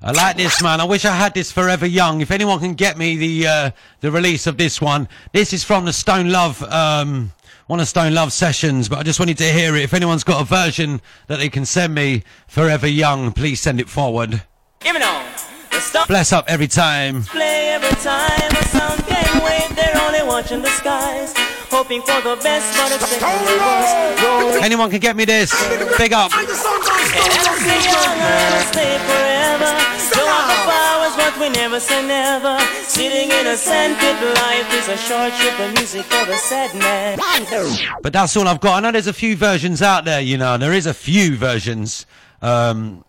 I 0.02 0.12
like 0.12 0.38
this, 0.38 0.62
man. 0.64 0.80
I 0.80 0.86
wish 0.86 1.04
I 1.06 1.16
had 1.16 1.34
this 1.34 1.52
Forever 1.52 1.86
Young. 1.86 2.22
If 2.22 2.32
anyone 2.32 2.60
can 2.60 2.76
get 2.76 2.98
me 2.98 3.18
the 3.18 3.48
uh, 3.48 3.72
the 4.00 4.12
release 4.12 4.48
of 4.48 4.58
this 4.58 4.80
one, 4.80 5.10
this 5.34 5.52
is 5.52 5.64
from 5.64 5.86
the 5.86 5.92
Stone 5.92 6.30
Love 6.30 6.64
um, 6.64 7.34
one 7.66 7.80
of 7.80 7.88
Stone 7.88 8.14
Love 8.14 8.32
sessions. 8.32 8.88
But 8.88 9.00
I 9.00 9.04
just 9.04 9.20
wanted 9.20 9.38
to 9.40 9.52
hear 9.52 9.76
it. 9.76 9.82
If 9.84 9.94
anyone's 9.94 10.24
got 10.24 10.42
a 10.42 10.46
version 10.46 11.02
that 11.28 11.40
they 11.40 11.50
can 11.50 11.66
send 11.66 11.94
me, 11.94 12.24
Forever 12.48 12.88
Young, 12.88 13.34
please 13.34 13.60
send 13.60 13.82
it 13.82 13.90
forward. 13.90 14.44
Give 14.80 14.94
me 14.94 15.00
now. 15.00 15.26
Bless 16.08 16.32
up 16.32 16.46
every 16.48 16.68
time. 16.68 17.24
play 17.24 17.70
every 17.70 17.96
time. 18.02 18.50
Can't 19.08 19.44
wait. 19.44 19.76
They're 19.76 20.02
only 20.02 20.24
watching 20.24 20.62
the 20.62 20.70
skies, 20.70 21.34
hoping 21.70 22.02
for 22.02 22.22
the 22.22 22.36
best, 22.42 22.78
but 22.78 22.92
expecting 22.96 23.46
the 23.46 23.58
worst. 23.60 24.64
Anyone 24.64 24.90
can 24.90 25.00
get 25.00 25.16
me 25.16 25.26
this? 25.26 25.52
Big 25.98 26.14
up. 26.14 26.32
and 26.34 26.48
stay 26.48 27.82
young 27.86 28.18
and 28.20 28.68
stay 28.68 28.98
forever. 29.08 29.88
we 31.40 31.50
never 31.50 31.80
say 31.80 32.06
never. 32.08 32.60
Sitting 32.84 33.30
in 33.32 33.48
a 33.48 33.56
sandpit, 33.56 34.16
life 34.36 34.74
is 34.74 34.88
a 34.90 34.98
short 34.98 35.34
trip. 35.34 35.56
The 35.58 35.74
music 35.80 36.06
of 36.14 36.30
a 36.30 36.38
sad 36.38 36.74
man. 36.76 37.20
But 38.02 38.14
that's 38.14 38.36
all 38.36 38.48
I've 38.48 38.60
got. 38.60 38.78
I 38.78 38.80
know 38.80 38.92
there's 38.92 39.08
a 39.08 39.14
few 39.14 39.36
versions 39.36 39.82
out 39.82 40.06
there, 40.06 40.22
you 40.22 40.38
know. 40.38 40.58
There 40.58 40.74
is 40.74 40.86
a 40.86 40.94
few 40.94 41.36
versions. 41.36 42.06
Um, 42.42 43.04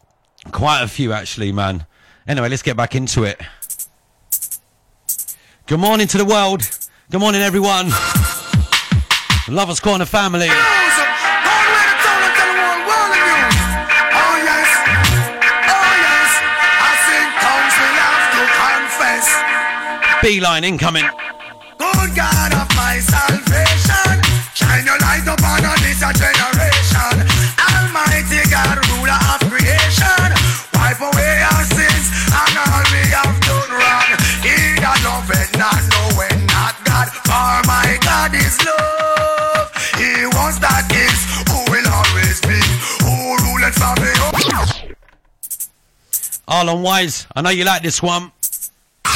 quite 0.53 0.83
a 0.83 0.89
few, 0.89 1.13
actually, 1.13 1.53
man. 1.53 1.87
Anyway, 2.27 2.49
let's 2.49 2.63
get 2.63 2.77
back 2.77 2.95
into 2.95 3.25
it. 3.25 3.41
Good 5.67 5.81
morning 5.81 6.07
to 6.09 6.19
the 6.19 6.25
world. 6.25 6.63
Good 7.11 7.21
morning, 7.21 7.41
everyone. 7.43 7.91
Lovers 9.49 9.81
Corner 9.81 10.05
family. 10.05 10.49
Beeline 20.21 20.65
incoming. 20.65 21.05
Good 21.79 22.15
God 22.15 22.53
of 22.53 22.69
my 22.77 22.99
salvation, 23.01 24.23
shine 24.55 24.85
your 24.85 24.99
light 24.99 25.23
upon 25.27 25.63
this 25.81 26.01
generation. 26.01 26.78
For 37.39 37.63
my 37.71 37.99
God 38.03 38.35
is 38.35 38.57
love. 38.67 39.71
He 40.01 40.27
that 40.65 40.91
is, 41.07 41.19
who 41.49 41.59
will 41.71 41.89
always 41.99 42.39
be, 42.51 42.59
who 43.05 43.15
ruleth 43.45 43.77
from 43.79 43.95
the 44.03 44.11
Arlon 46.49 46.83
Wise, 46.83 47.27
I 47.37 47.43
know 47.43 47.51
you 47.51 47.65
like 47.65 47.83
this 47.83 48.03
one. 48.03 48.33
Oh, 49.05 49.15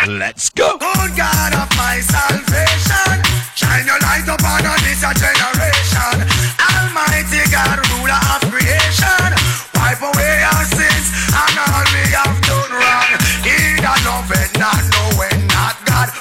oh, 0.00 0.16
Let's 0.18 0.50
go. 0.50 0.67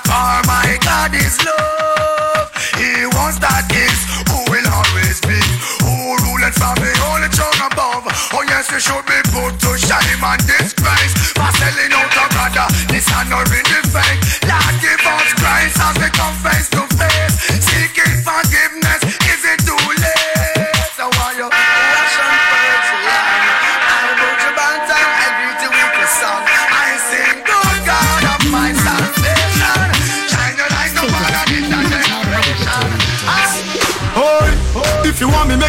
For 0.08 0.39
my 0.47 0.80
God 0.80 1.12
is 1.14 1.36
love. 1.43 2.47
He 2.80 3.03
was 3.20 3.36
that 3.43 3.68
is, 3.76 3.99
who 4.32 4.39
will 4.47 4.68
always 4.72 5.20
be, 5.28 5.39
who 5.84 6.16
ruleth 6.24 6.55
from 6.55 6.76
the 6.80 6.91
holy 7.03 7.28
throne 7.36 7.60
above. 7.68 8.08
Oh 8.32 8.43
yes, 8.47 8.72
we 8.72 8.80
should 8.80 9.03
be 9.03 9.20
put 9.36 9.60
to 9.60 9.72
shame 9.76 10.24
and 10.24 10.41
disgrace 10.47 11.14
for 11.36 11.51
selling 11.60 11.91
out 11.91 12.16
our 12.16 12.30
brother, 12.32 12.68
dishonoring 12.88 13.68
the 13.68 13.80
faith. 13.84 13.87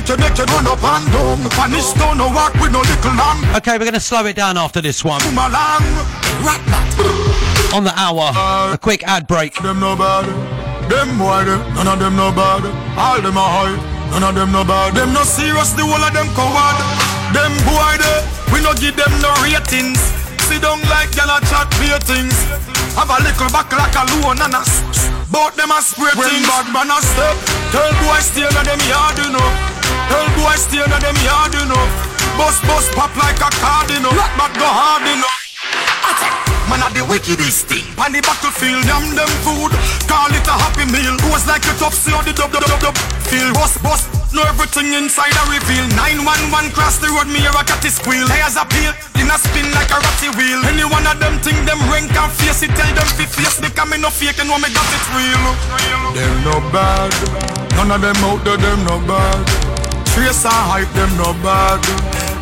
You 0.08 0.16
want 0.16 0.20
make 0.24 0.38
you 0.38 0.44
run 0.54 0.66
up 0.66 0.82
and 0.82 1.04
down. 1.12 1.38
Punish 1.52 1.92
don't 2.00 2.16
no 2.16 2.28
walk 2.32 2.54
with 2.60 2.72
no 2.72 2.80
little 2.80 3.14
lamb. 3.14 3.44
Okay, 3.56 3.72
we're 3.76 3.84
going 3.84 3.92
to 3.94 4.00
slow 4.00 4.24
it 4.26 4.36
down 4.36 4.56
after 4.56 4.80
this 4.80 5.04
one. 5.04 5.20
Boom 5.20 5.36
along, 5.38 5.84
rat 6.40 6.62
On 7.74 7.84
the 7.84 7.92
hour, 7.96 8.32
a 8.72 8.78
quick 8.78 9.04
ad 9.04 9.26
break. 9.26 9.54
Them 9.60 9.80
no 9.80 9.94
bad, 9.96 10.24
them 10.88 11.18
boy 11.18 11.44
none 11.76 11.86
of 11.88 11.98
them 11.98 12.16
no 12.16 12.32
bad. 12.32 12.64
All 12.96 13.20
them 13.20 13.36
are 13.36 13.50
high, 13.52 13.76
none 14.10 14.24
of 14.24 14.34
them 14.34 14.52
no 14.52 14.64
bad. 14.64 14.94
Them 14.94 15.12
no 15.12 15.22
serious, 15.24 15.72
the 15.76 15.84
whole 15.84 16.00
of 16.00 16.12
them 16.16 16.28
coward. 16.32 16.78
Them 17.36 17.52
boy 17.68 17.92
they, 18.00 18.18
we 18.52 18.64
no 18.64 18.72
give 18.74 18.96
them 18.96 19.12
no 19.20 19.28
ratings. 19.44 20.00
Sit 20.48 20.62
down 20.64 20.80
like 20.88 21.12
gyal 21.12 21.28
a 21.28 21.36
chat 21.52 21.68
pay 21.76 21.92
things. 22.08 22.32
Have 22.96 23.10
a 23.12 23.20
little 23.22 23.50
back 23.52 23.68
like 23.76 23.94
a 23.94 24.04
loan 24.24 24.40
and 24.40 24.54
a 24.56 24.64
s- 24.64 24.80
s- 24.90 25.12
Bout 25.30 25.54
them 25.60 25.70
a 25.70 25.82
spray 25.84 26.08
things. 26.16 26.40
When 26.40 26.42
bad 26.48 26.72
man 26.72 26.88
a 26.88 26.98
step, 27.04 27.36
tell 27.70 27.92
boy 28.00 28.18
stay 28.24 28.48
na 28.56 28.64
them 28.64 28.80
yard 28.88 29.18
you 29.20 29.28
know. 29.36 29.67
Tell 30.08 30.28
boy 30.36 30.56
stay 30.56 30.84
na 30.88 30.98
them 30.98 31.16
yard 31.24 31.54
you 31.54 31.64
know. 31.68 31.84
Bust 32.36 32.64
bust 32.64 32.92
pop 32.92 33.12
like 33.16 33.40
a 33.40 33.50
card 33.60 33.90
you 33.90 34.00
know. 34.00 34.12
Black 34.12 34.32
back 34.36 34.52
go 34.56 34.66
hard 34.66 35.04
you 35.04 35.16
know. 35.20 35.32
Man 36.68 36.84
of 36.84 36.92
the 36.92 37.00
wickedest 37.08 37.64
thing. 37.64 37.84
On 37.96 38.12
the 38.12 38.20
battlefield, 38.20 38.84
yam 38.84 39.16
them 39.16 39.32
food. 39.40 39.72
Call 40.04 40.28
it 40.28 40.44
a 40.44 40.52
happy 40.52 40.84
meal. 40.92 41.16
Goes 41.24 41.48
like 41.48 41.64
a 41.64 41.72
top 41.80 41.96
seal 41.96 42.20
the 42.20 42.36
dub 42.36 42.52
dub 42.52 42.60
dub 42.60 42.80
dub 42.80 42.96
Feel. 43.24 43.52
Bust 43.56 43.80
bust 43.82 44.04
Know 44.36 44.44
everything 44.44 44.92
inside 44.92 45.32
a 45.32 45.42
reveal. 45.48 45.88
911 45.96 46.76
cross 46.76 47.00
the 47.00 47.08
road 47.08 47.32
Me 47.32 47.40
hear 47.40 47.56
a 47.56 47.64
cat 47.64 47.80
is 47.88 47.96
squeal. 47.96 48.28
Tires 48.28 48.60
a 48.60 48.68
peel 48.68 48.92
In 49.16 49.32
a 49.32 49.36
spin 49.40 49.64
like 49.72 49.88
a 49.88 49.96
ratty 49.96 50.28
wheel. 50.36 50.60
Any 50.68 50.84
one 50.84 51.08
of 51.08 51.16
them 51.16 51.40
think 51.40 51.56
them 51.64 51.80
rank 51.88 52.12
and 52.12 52.32
face 52.36 52.60
it 52.60 52.72
Tell 52.76 52.92
them 52.92 53.08
fi 53.16 53.24
face 53.24 53.56
Because 53.56 53.88
me 53.88 53.96
no 53.96 54.12
fake 54.12 54.36
and 54.36 54.52
know 54.52 54.60
me 54.60 54.68
got 54.68 54.84
it 54.92 55.04
real. 55.16 55.44
Them 56.12 56.36
no 56.44 56.60
bad. 56.68 57.08
None 57.80 57.96
of 57.96 58.00
them 58.04 58.20
out 58.28 58.44
there 58.44 58.60
them 58.60 58.84
no 58.84 59.00
bad 59.08 59.87
Trace 60.18 60.50
and 60.50 60.66
hype 60.66 60.90
them 60.98 61.14
no 61.14 61.30
bad. 61.46 61.78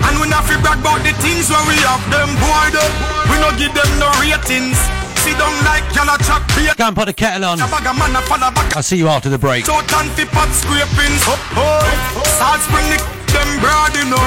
And 0.08 0.16
we 0.16 0.24
not 0.32 0.48
fi 0.48 0.56
brag 0.64 0.80
about 0.80 1.04
the 1.04 1.12
things 1.20 1.52
where 1.52 1.60
we 1.68 1.76
have 1.84 2.00
them 2.08 2.32
boy 2.40 2.72
them 2.72 2.92
We 3.28 3.36
no 3.36 3.52
give 3.60 3.76
them 3.76 3.90
no 4.00 4.08
ratings. 4.16 4.80
Sit 5.20 5.36
down 5.36 5.52
like 5.60 5.84
y'all 5.92 6.08
a 6.08 6.16
chat 6.24 6.40
beer 6.56 6.72
Go 6.72 6.88
and 6.88 6.96
put 6.96 7.04
the 7.04 7.12
kettle 7.12 7.44
on. 7.44 7.60
A 7.60 7.68
bag 7.68 7.84
of 7.84 7.92
man 8.00 8.16
a 8.16 8.24
follow 8.24 8.48
back. 8.48 8.72
I'll 8.72 8.82
see 8.82 8.96
you 8.96 9.08
after 9.12 9.28
the 9.28 9.36
break. 9.36 9.68
Short 9.68 9.84
and 9.92 10.08
fi 10.16 10.24
pot 10.24 10.48
scrapings. 10.56 11.20
Oh, 11.28 11.36
oh 11.60 12.24
Salt 12.40 12.64
spring 12.64 12.88
the 12.88 12.96
them 13.36 13.50
broad 13.60 13.92
you 13.92 14.08
know 14.08 14.24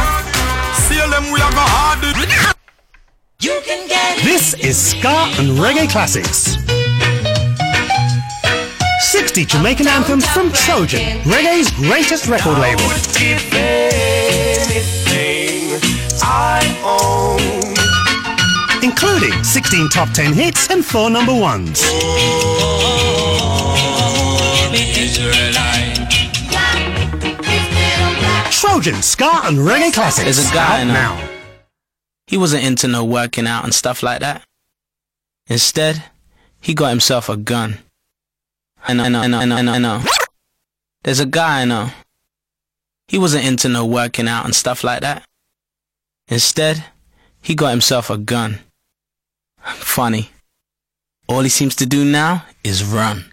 Seal 0.85 1.09
them 1.09 1.33
we 1.33 1.41
a 1.41 1.49
hard 1.49 2.05
You 3.41 3.57
can 3.65 3.89
get 3.89 4.21
This 4.21 4.53
is 4.61 4.77
Ska 4.77 5.25
and 5.41 5.57
Reggae 5.57 5.89
Classics. 5.89 6.53
60 9.09 9.43
Jamaican 9.45 9.87
anthems 9.87 10.23
from 10.27 10.51
Trojan, 10.51 11.19
reggae's 11.21 11.71
greatest 11.71 12.27
record 12.27 12.59
label. 12.59 12.83
Give 13.17 13.41
anything 13.51 15.01
I 16.21 16.61
own. 16.85 17.39
Including 18.83 19.43
16 19.43 19.89
top 19.89 20.11
10 20.11 20.33
hits 20.33 20.69
and 20.69 20.85
4 20.85 21.09
number 21.09 21.33
ones. 21.33 21.81
Trojan, 28.51 29.01
Ska 29.01 29.41
and 29.45 29.57
Reggae 29.57 29.91
Classics. 29.91 30.25
There's 30.25 30.51
a 30.51 30.53
guy 30.53 30.81
out 30.81 30.85
now. 30.85 31.15
Uh, 31.15 31.17
now. 31.17 31.29
He 32.27 32.37
wasn't 32.37 32.63
into 32.63 32.87
no 32.87 33.03
working 33.03 33.47
out 33.47 33.63
and 33.63 33.73
stuff 33.73 34.03
like 34.03 34.19
that. 34.19 34.43
Instead, 35.47 36.03
he 36.61 36.75
got 36.75 36.89
himself 36.89 37.27
a 37.27 37.37
gun. 37.37 37.79
I 38.89 38.93
know, 38.93 39.03
I 39.03 39.09
know, 39.09 39.21
I 39.21 39.27
know, 39.27 39.39
I 39.39 39.45
know, 39.45 39.55
I 39.55 39.61
know, 39.61 39.73
I 39.73 39.77
know. 39.77 40.03
There's 41.03 41.19
a 41.19 41.27
guy 41.27 41.61
I 41.61 41.65
know. 41.65 41.91
He 43.07 43.19
wasn't 43.19 43.45
into 43.45 43.69
no 43.69 43.85
working 43.85 44.27
out 44.27 44.45
and 44.45 44.55
stuff 44.55 44.83
like 44.83 45.01
that. 45.01 45.23
Instead, 46.27 46.83
he 47.39 47.53
got 47.53 47.69
himself 47.69 48.09
a 48.09 48.17
gun. 48.17 48.59
Funny. 49.61 50.31
All 51.27 51.41
he 51.41 51.49
seems 51.49 51.75
to 51.75 51.85
do 51.85 52.03
now 52.03 52.45
is 52.63 52.83
run. 52.83 53.25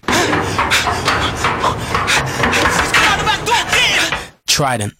Trident. 4.46 4.92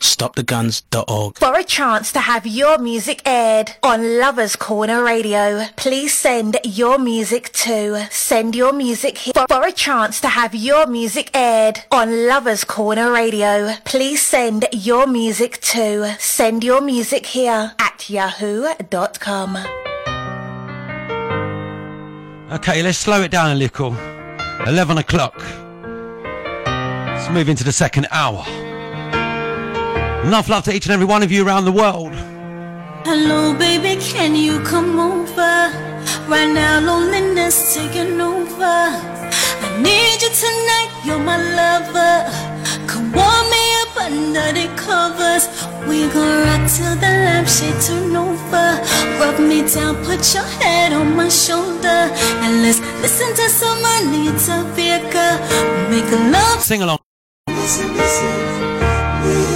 StopTheGuns.org. 0.00 1.38
For 1.38 1.54
a 1.54 1.64
chance 1.64 2.12
to 2.12 2.20
have 2.20 2.46
your 2.46 2.78
music 2.78 3.22
aired 3.24 3.72
on 3.82 4.18
Lovers 4.18 4.56
Corner 4.56 5.04
Radio, 5.04 5.66
please 5.76 6.14
send 6.14 6.58
your 6.64 6.98
music 6.98 7.52
to 7.52 8.08
send 8.10 8.56
your 8.56 8.72
music 8.72 9.18
here. 9.18 9.32
For, 9.34 9.46
for 9.48 9.66
a 9.66 9.72
chance 9.72 10.20
to 10.22 10.28
have 10.28 10.54
your 10.54 10.86
music 10.86 11.30
aired 11.34 11.80
on 11.90 12.26
Lovers 12.26 12.64
Corner 12.64 13.12
Radio, 13.12 13.74
please 13.84 14.22
send 14.22 14.66
your 14.72 15.06
music 15.06 15.60
to 15.60 16.16
send 16.18 16.64
your 16.64 16.80
music 16.80 17.26
here 17.26 17.72
at 17.78 18.10
yahoo.com. 18.10 19.56
Okay, 22.52 22.82
let's 22.82 22.98
slow 22.98 23.22
it 23.22 23.30
down 23.30 23.52
a 23.52 23.54
little. 23.54 23.94
11 24.66 24.98
o'clock. 24.98 25.38
Let's 26.66 27.30
move 27.30 27.48
into 27.48 27.64
the 27.64 27.72
second 27.72 28.08
hour. 28.10 28.44
Enough 30.24 30.48
love 30.48 30.64
to 30.64 30.74
each 30.74 30.86
and 30.86 30.92
every 30.92 31.06
one 31.06 31.22
of 31.22 31.32
you 31.32 31.46
around 31.46 31.64
the 31.64 31.72
world. 31.72 32.12
Hello, 33.04 33.54
baby, 33.54 34.00
can 34.00 34.34
you 34.34 34.60
come 34.60 34.98
over? 34.98 35.72
Right 36.28 36.52
now, 36.52 36.78
loneliness 36.80 37.40
loneliness 37.50 37.74
taking 37.74 38.20
over. 38.20 38.62
I 38.62 39.80
need 39.82 40.20
you 40.22 40.30
tonight, 40.44 40.90
you're 41.04 41.18
my 41.18 41.38
lover. 41.60 42.30
Come 42.86 43.10
warm 43.12 43.46
me 43.50 43.64
up 43.82 43.96
under 43.96 44.52
the 44.52 44.68
covers. 44.76 45.48
We 45.88 46.06
gon' 46.12 46.46
rock 46.46 46.70
till 46.70 46.94
the 46.96 47.12
lampshade 47.24 47.80
turn 47.80 48.14
over. 48.14 48.68
Rub 49.18 49.40
me 49.40 49.62
down, 49.66 49.96
put 50.04 50.34
your 50.34 50.48
head 50.60 50.92
on 50.92 51.16
my 51.16 51.28
shoulder, 51.28 52.00
and 52.44 52.62
let's 52.62 52.80
listen 53.00 53.34
to 53.34 53.48
some 53.48 53.82
Anita 53.96 54.56
Baker. 54.76 55.32
Make 55.90 56.10
love. 56.30 56.60
Sing 56.60 56.82
along. 56.82 56.98
I 57.48 57.52
need 57.52 58.69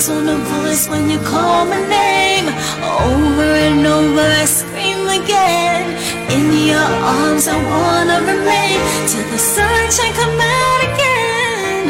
Tone 0.00 0.40
voice 0.44 0.88
when 0.88 1.10
you 1.10 1.18
call 1.18 1.64
my 1.66 1.80
name. 1.88 2.46
Over 2.82 3.50
and 3.66 3.86
over, 3.86 4.20
I 4.20 4.44
scream 4.46 5.06
again. 5.06 5.84
In 6.30 6.66
your 6.66 6.90
arms, 7.16 7.46
I 7.46 7.56
wanna 7.72 8.20
remain 8.20 8.80
till 9.10 9.26
the 9.30 9.38
sunshine 9.38 10.14
come 10.14 10.40
out 10.40 10.82
again. 10.90 11.84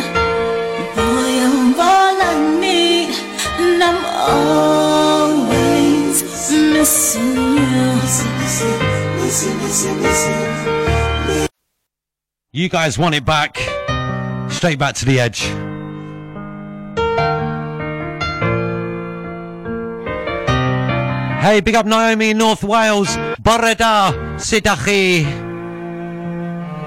Boy, 0.97 1.33
all 1.79 2.17
I 2.21 2.35
need, 2.59 3.15
and 3.61 3.83
I'm 3.83 4.05
always 4.35 6.17
missing 6.51 7.37
you. 7.37 7.61
You 12.53 12.69
guys 12.69 12.99
want 12.99 13.15
it 13.15 13.25
back. 13.25 13.59
Straight 14.51 14.79
back 14.79 14.97
to 14.97 15.05
the 15.05 15.21
edge. 15.21 15.60
Hey, 21.41 21.61
big 21.61 21.75
up 21.75 21.87
Naomi 21.87 22.31
in 22.31 22.39
North 22.39 22.63
Wales. 22.63 23.17
Boreda 23.41 24.13
Sidachi. 24.37 25.25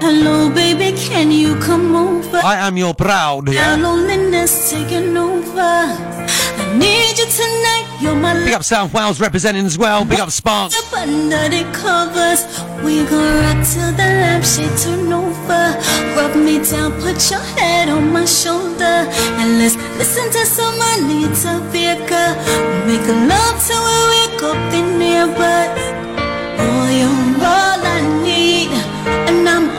Hello, 0.00 0.48
baby, 0.48 0.96
can 0.96 1.32
you 1.32 1.56
come 1.58 1.96
over? 1.96 2.36
I 2.36 2.56
am 2.68 2.76
your 2.76 2.94
proud. 2.94 3.52
Yeah. 3.52 3.74
loneliness 3.74 4.70
taking 4.70 5.16
over. 5.16 6.23
I 6.74 6.76
need 6.76 7.16
you 7.16 7.26
tonight, 7.26 7.86
you're 8.00 8.16
my 8.16 8.34
Big 8.34 8.52
up 8.52 8.64
South 8.64 8.92
Wales 8.92 9.20
representing 9.20 9.64
as 9.64 9.78
well. 9.78 10.04
Big 10.04 10.18
up 10.18 10.30
Sparks. 10.30 10.74
up 10.76 10.92
under 10.98 11.48
the 11.48 11.62
covers. 11.70 12.42
We 12.82 13.04
gon' 13.06 13.42
rock 13.46 13.62
till 13.64 13.92
the 13.92 14.02
lampshade 14.02 14.76
turn 14.82 15.12
over. 15.12 15.78
Rub 16.16 16.34
me 16.34 16.58
down, 16.68 16.90
put 17.00 17.30
your 17.30 17.38
head 17.54 17.88
on 17.88 18.12
my 18.12 18.24
shoulder, 18.24 19.06
and 19.38 19.58
let's 19.60 19.76
listen 19.98 20.26
to 20.32 20.44
some 20.44 20.74
Anita 20.98 21.62
Baker. 21.70 22.34
Make 22.90 23.06
a 23.06 23.16
love 23.30 23.56
till 23.62 23.78
we 23.78 23.98
wake 24.10 24.42
up 24.42 24.74
in 24.74 24.98
near, 24.98 25.28
but 25.28 25.70
boy, 26.58 26.90
you're 26.98 27.38
all 27.38 27.78
I 27.86 28.02
need, 28.26 28.74
and 29.30 29.48
I'm 29.48 29.70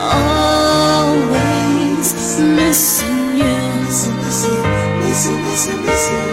always 1.12 2.08
missing 2.40 3.36
you. 3.36 3.66
I 5.68 6.25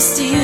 resist 0.00 0.22
you. 0.22 0.40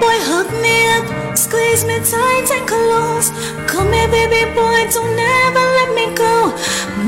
Boy, 0.00 0.18
hug 0.28 0.48
me 0.60 0.76
up, 0.96 1.36
squeeze 1.36 1.84
me 1.84 1.96
tight 2.00 2.48
and 2.52 2.68
close. 2.68 3.30
Come 3.66 3.92
here, 3.92 4.08
baby 4.08 4.44
boy, 4.54 4.80
don't 4.92 5.18
ever 5.18 5.64
let 5.78 5.90
me 5.98 6.14
go. 6.14 6.52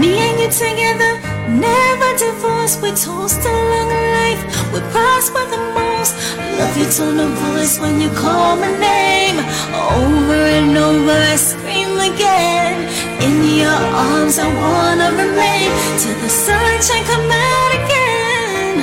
Me 0.01 0.17
and 0.27 0.41
you 0.41 0.49
together, 0.49 1.13
never 1.49 2.11
divorce. 2.17 2.81
We 2.81 2.91
toast 2.93 3.45
a 3.45 3.53
long 3.73 3.91
life, 4.17 4.43
we 4.73 4.81
prosper 4.93 5.45
the 5.51 5.59
most. 5.75 5.88
Love 5.99 6.77
your 6.79 6.91
tone 6.91 7.19
of 7.19 7.31
voice 7.51 7.79
when 7.81 8.01
you 8.01 8.11
call 8.11 8.57
my 8.57 8.71
name. 8.79 9.39
Over 9.75 10.41
and 10.59 10.77
over, 10.77 11.19
I 11.35 11.37
scream 11.37 11.99
again. 11.99 12.89
In 13.27 13.35
your 13.59 13.81
arms, 14.07 14.39
I 14.39 14.47
wanna 14.63 15.11
remain 15.23 15.71
till 15.99 16.19
the 16.23 16.29
sunshine 16.29 17.05
come 17.13 17.31
out 17.31 17.73
again. 17.81 18.75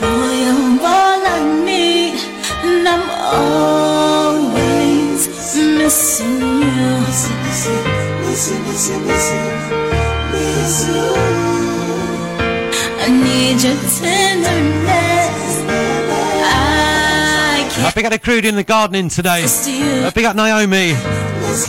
Boy, 0.00 0.32
you're 0.46 0.78
all 0.94 1.20
I 1.36 1.38
need, 1.66 2.14
and 2.66 2.86
I'm 2.94 3.06
always 4.22 5.20
missing 5.56 6.40
you. 6.76 6.92
See 7.12 8.58
Missy 8.66 9.36
This 10.32 10.88
you 10.88 11.04
I 12.98 13.08
need 13.10 13.58
your 13.62 13.76
tenderness. 14.00 15.11
Big 17.94 18.06
up 18.06 18.12
the 18.12 18.18
crew 18.18 18.38
in 18.38 18.56
the 18.56 18.64
gardening 18.64 19.08
today. 19.10 19.44
Uh, 19.44 20.10
big 20.12 20.24
up 20.24 20.34
Naomi. 20.34 20.94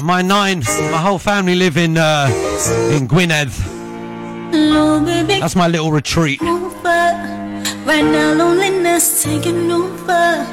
My 0.02 0.22
nine, 0.22 0.60
my 0.60 0.98
whole 0.98 1.20
family 1.20 1.56
live 1.56 1.76
in 1.76 1.98
uh, 1.98 2.30
in 2.92 3.08
Gwynedd. 3.08 3.50
That's 5.28 5.56
my 5.56 5.68
little 5.68 5.92
retreat. 5.92 6.40
Right 6.42 8.02
now, 8.02 8.34
loneliness 8.34 9.22
taking 9.24 9.70
over. 9.70 10.48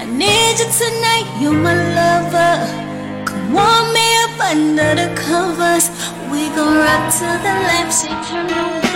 I 0.00 0.06
need 0.06 0.58
you 0.58 0.68
tonight, 0.72 1.26
you're 1.38 1.52
my 1.52 1.74
lover. 1.94 3.26
Come 3.26 3.52
warm 3.52 3.92
me 3.92 4.16
up 4.24 4.40
under 4.40 4.94
the 4.94 5.14
covers. 5.14 5.90
We 6.30 6.48
gon' 6.56 6.78
rock 6.78 7.12
till 7.12 7.36
the 7.44 7.54
lampshade 7.68 8.24
turn 8.26 8.50
over. 8.50 8.89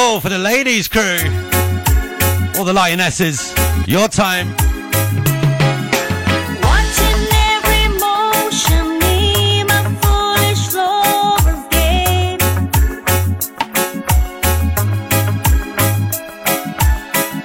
Oh, 0.00 0.20
for 0.20 0.28
the 0.28 0.38
ladies 0.38 0.86
crew. 0.86 1.18
All 2.56 2.64
the 2.64 2.72
lionesses. 2.72 3.52
Your 3.88 4.06
time. 4.06 4.50
Watching 6.62 7.20
every 7.50 7.88
motion, 7.98 9.00
me, 9.00 9.64
my 9.64 9.82
foolish 10.00 10.72
lover's 10.72 11.66
game. 11.74 12.38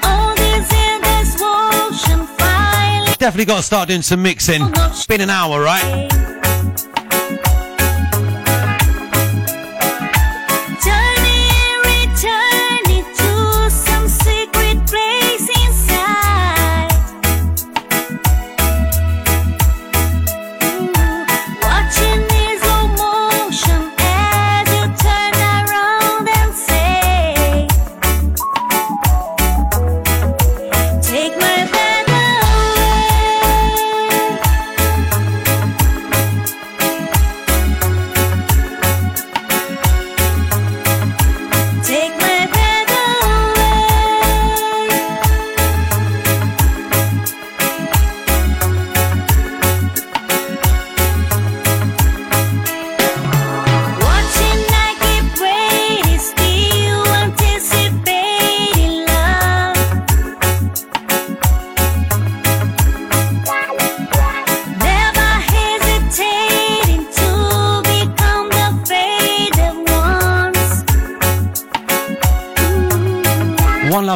All 0.03 0.35
these 0.35 0.71
in 0.71 1.01
this 1.01 1.41
ocean, 1.41 2.27
finally 2.37 3.15
Definitely 3.17 3.45
got 3.45 3.57
to 3.57 3.63
start 3.63 3.89
doing 3.89 4.03
some 4.03 4.21
mixing. 4.21 4.61
It's 4.75 5.07
been 5.07 5.21
an 5.21 5.31
hour, 5.31 5.59
right? 5.59 6.32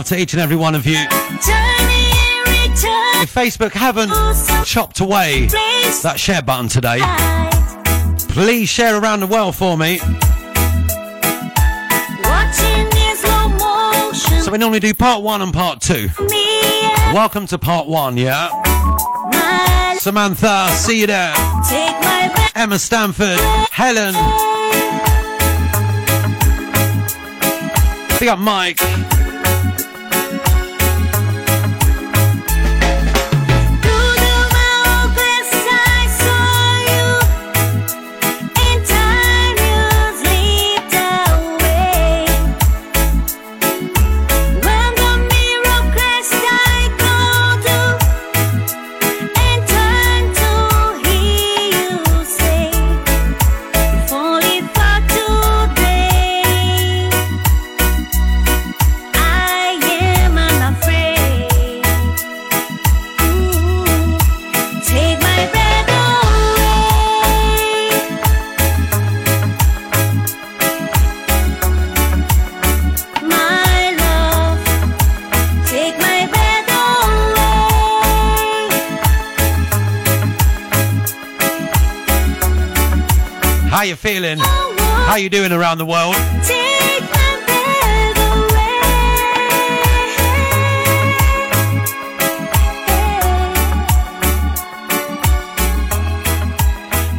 To 0.07 0.17
each 0.17 0.31
and 0.31 0.41
every 0.41 0.55
one 0.55 0.73
of 0.73 0.85
you. 0.85 0.95
If 3.19 3.33
Facebook 3.33 3.73
haven't 3.73 4.13
chopped 4.65 5.01
away 5.01 5.47
that 6.01 6.15
share 6.17 6.41
button 6.41 6.69
today, 6.69 6.99
please 8.33 8.69
share 8.69 9.01
around 9.01 9.19
the 9.19 9.27
world 9.27 9.57
for 9.57 9.77
me. 9.77 9.97
So 14.39 14.49
we 14.49 14.57
normally 14.57 14.79
do 14.79 14.93
part 14.93 15.23
one 15.23 15.41
and 15.41 15.53
part 15.53 15.81
two. 15.81 16.07
Welcome 17.13 17.45
to 17.47 17.57
part 17.57 17.87
one, 17.87 18.15
yeah? 18.15 18.47
Samantha, 19.97 20.69
see 20.71 21.01
you 21.01 21.07
there. 21.07 21.33
Emma 22.55 22.79
Stanford, 22.79 23.39
Helen. 23.71 24.13
Big 28.19 28.29
up 28.29 28.39
Mike. 28.39 28.79
Feeling? 83.97 84.37
How 84.39 85.15
you 85.15 85.29
doing 85.29 85.51
around 85.51 85.79
the 85.79 85.85
world? 85.85 86.15
Take 86.43 87.01
my 87.01 87.41
breath 87.45 88.17
away. 88.31 88.77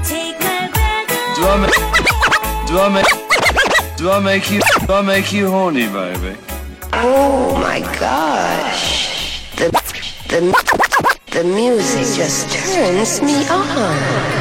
Take 0.04 0.38
my 0.40 0.70
breath 0.72 1.36
Do 1.36 1.42
I 1.46 1.56
make, 1.60 1.74
do 2.68 2.78
I 2.78 2.88
make, 2.88 3.96
do 3.96 4.10
I 4.10 4.20
make 4.20 4.50
you, 4.50 4.60
do 4.86 4.92
I 4.92 5.02
make 5.02 5.32
you 5.32 5.50
horny, 5.50 5.86
baby? 5.88 6.36
Oh 6.92 7.54
my 7.54 7.80
gosh. 7.98 9.50
The, 9.56 9.70
the, 10.28 10.40
the 11.32 11.44
music 11.44 12.16
just 12.16 12.50
turns 12.52 13.20
me 13.22 13.48
on. 13.48 14.37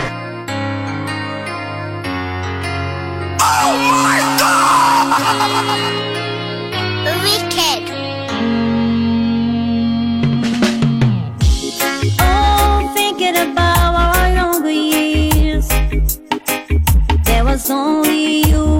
Oh, 12.19 12.91
about 13.37 13.93
our 13.93 14.33
younger 14.33 14.71
years. 14.71 15.67
There 17.25 17.43
was 17.45 17.69
only 17.69 18.47
you 18.49 18.79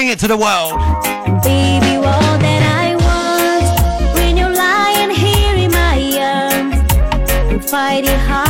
Sing 0.00 0.08
it 0.08 0.18
to 0.20 0.28
the 0.28 0.36
world. 0.38 0.78
Baby, 1.44 1.96
all 1.96 2.38
that 2.44 2.62
I 2.80 2.96
want 3.04 4.14
when 4.14 4.34
you're 4.34 4.48
lying 4.48 5.10
here 5.10 5.56
in 5.56 5.70
my 5.70 5.98
arms. 7.52 7.70
Fighting 7.70 8.18
hard 8.20 8.49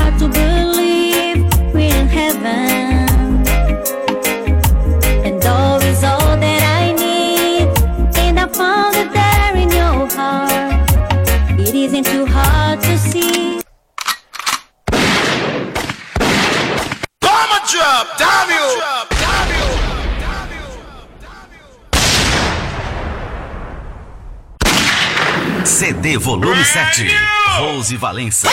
2017. 26.71 27.11
Rose 27.59 27.97
Valença. 27.97 28.49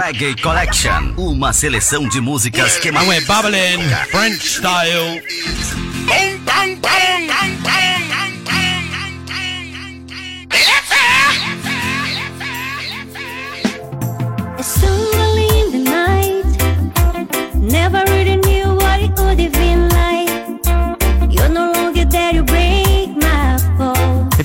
Reggae 0.00 0.40
Collection. 0.40 1.12
Uma 1.16 1.52
seleção 1.52 2.08
de 2.08 2.20
músicas 2.20 2.76
que... 2.76 2.92
Não 2.92 3.12
é 3.12 3.20
Babylon, 3.22 3.80
French 4.12 4.46
Style. 4.46 5.20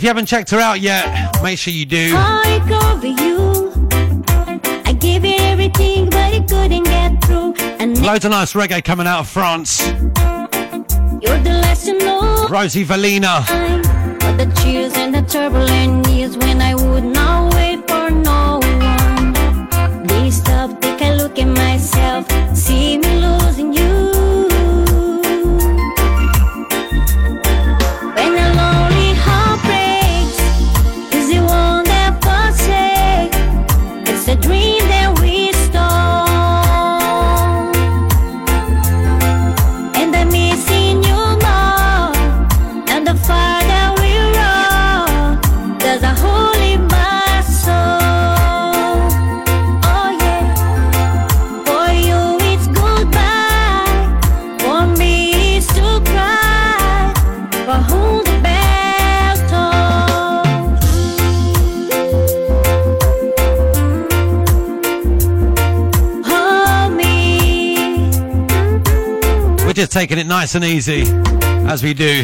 If 0.03 0.07
you 0.07 0.09
haven't 0.09 0.25
checked 0.25 0.51
her 0.51 0.59
out 0.59 0.81
yet, 0.81 1.41
make 1.41 1.57
sure 1.57 1.71
you 1.71 1.85
do. 1.85 2.09
You. 2.09 2.15
I 4.83 4.97
gave 4.99 5.23
everything, 5.23 6.09
but 6.09 6.33
it 6.33 6.45
couldn't 6.45 6.83
get 6.83 7.23
through. 7.23 7.53
And 7.79 8.05
Loads 8.05 8.25
of 8.25 8.31
nice 8.31 8.51
reggae 8.51 8.83
coming 8.83 9.07
out 9.07 9.21
of 9.21 9.29
France. 9.29 9.79
you're 9.87 11.39
the 11.39 11.57
last 11.63 11.85
to 11.85 11.97
know. 11.97 12.47
Rosie 12.49 12.83
Valina. 12.83 13.47
But 14.19 14.35
the 14.35 14.53
cheers 14.61 14.93
and 14.97 15.15
the 15.15 15.21
turbulent 15.21 16.05
years 16.09 16.37
when 16.37 16.61
I 16.61 16.75
would 16.75 17.05
not 17.05 17.53
wait 17.53 17.87
for 17.87 18.09
no 18.09 18.59
one. 18.61 20.05
They 20.05 20.31
stop, 20.31 20.81
take 20.81 20.99
a 20.99 21.15
look 21.15 21.39
at 21.39 21.47
myself, 21.47 22.29
see 22.53 22.97
me 22.97 23.21
losing 23.21 23.72
just 69.83 69.91
taking 69.91 70.17
it 70.17 70.25
nice 70.25 70.55
and 70.55 70.63
easy, 70.63 71.03
as 71.67 71.83
we 71.83 71.93
do 71.93 72.23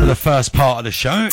for 0.00 0.04
the 0.04 0.18
first 0.20 0.52
part 0.52 0.78
of 0.78 0.84
the 0.84 0.90
show. 0.90 1.28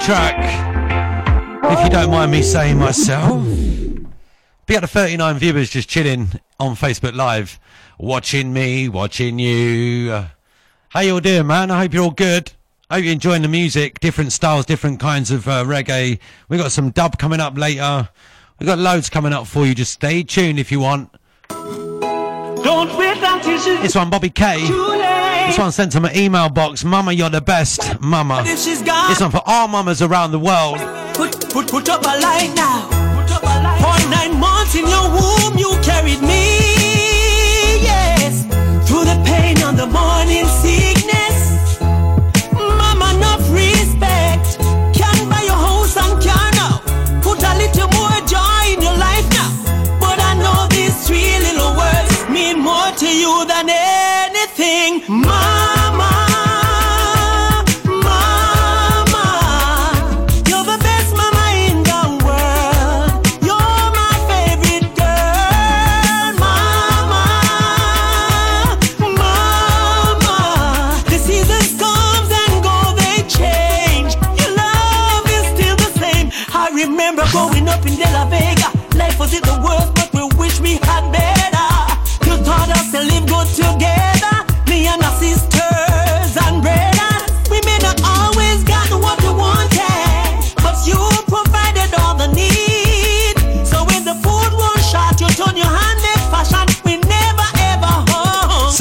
Track. 0.00 0.36
If 1.64 1.84
you 1.84 1.90
don't 1.90 2.10
mind 2.10 2.32
me 2.32 2.42
saying 2.42 2.78
myself. 2.78 3.44
Be 4.66 4.76
up 4.76 4.82
to 4.82 4.86
39 4.86 5.38
viewers 5.38 5.70
just 5.70 5.88
chilling 5.88 6.30
on 6.58 6.74
Facebook 6.74 7.14
Live, 7.14 7.60
watching 7.98 8.52
me, 8.52 8.88
watching 8.88 9.38
you. 9.38 10.24
How 10.88 11.00
you 11.00 11.14
all 11.14 11.20
doing, 11.20 11.46
man? 11.46 11.70
I 11.70 11.80
hope 11.80 11.92
you're 11.92 12.04
all 12.04 12.10
good. 12.10 12.52
I 12.88 12.96
hope 12.96 13.04
you're 13.04 13.12
enjoying 13.12 13.42
the 13.42 13.48
music, 13.48 14.00
different 14.00 14.32
styles, 14.32 14.66
different 14.66 15.00
kinds 15.00 15.30
of 15.30 15.46
uh, 15.46 15.64
reggae. 15.64 16.18
We 16.48 16.56
got 16.56 16.72
some 16.72 16.90
dub 16.90 17.18
coming 17.18 17.40
up 17.40 17.56
later. 17.56 18.08
We 18.58 18.66
got 18.66 18.78
loads 18.78 19.10
coming 19.10 19.32
up 19.32 19.46
for 19.46 19.66
you. 19.66 19.74
Just 19.74 19.92
stay 19.92 20.22
tuned 20.22 20.58
if 20.58 20.72
you 20.72 20.80
want. 20.80 21.10
Don't 21.48 22.96
wait 22.98 23.18
until 23.18 23.82
This 23.82 23.94
one, 23.94 24.10
Bobby 24.10 24.30
K. 24.30 24.66
This 25.46 25.58
one 25.58 25.72
sent 25.72 25.92
to 25.92 26.00
my 26.00 26.12
email 26.14 26.48
box. 26.48 26.84
Mama, 26.84 27.12
you're 27.12 27.30
the 27.30 27.40
best. 27.40 28.00
Mama. 28.00 28.42
If 28.46 28.58
she's 28.60 28.82
gone- 28.82 29.08
This 29.10 29.20
one 29.20 29.30
for 29.30 29.42
all 29.46 29.68
mamas 29.68 30.00
around 30.02 30.30
the 30.32 30.38
world. 30.38 30.78
Put, 31.14 31.32
put, 31.50 31.66
put 31.68 31.88
up 31.88 32.02
a 32.02 32.14
light 32.20 32.52
now. 32.54 32.88
For 33.82 34.08
nine 34.08 34.38
months 34.38 34.74
in 34.74 34.86
your 34.86 35.08
womb, 35.10 35.58
you 35.58 35.70
carried 35.82 36.22
me. 36.22 36.58
Yes. 37.82 38.44
Through 38.88 39.04
the 39.04 39.20
pain 39.24 39.58
and 39.62 39.76
the 39.78 39.86
morning 39.86 40.46
sickness. 40.62 40.89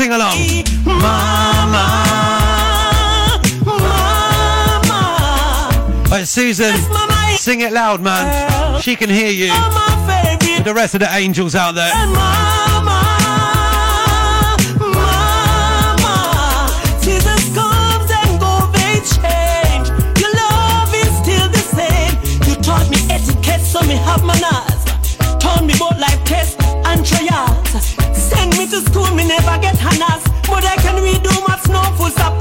Sing 0.10 0.16
along. 0.16 0.38
Mama. 0.86 1.86
Mama. 3.64 5.02
Right, 6.10 6.28
Susan, 6.28 6.74
sing 7.38 7.62
it 7.62 7.72
loud, 7.72 8.02
man. 8.02 8.82
She 8.82 8.96
can 8.96 9.12
hear 9.12 9.30
you. 9.30 9.54
With 10.56 10.64
the 10.66 10.74
rest 10.74 10.96
of 10.96 11.02
the 11.02 11.10
angels 11.14 11.54
out 11.54 11.76
there. 11.76 11.92
To 28.70 28.82
school, 28.82 29.10
me 29.16 29.28
never 29.28 29.58
get 29.60 29.76
honors. 29.84 30.24
But 30.48 30.64
I 30.66 30.76
can 30.78 30.96
redo 31.02 31.34
maths, 31.48 31.68
no 31.70 31.82
full 31.98 32.10
stop 32.10 32.34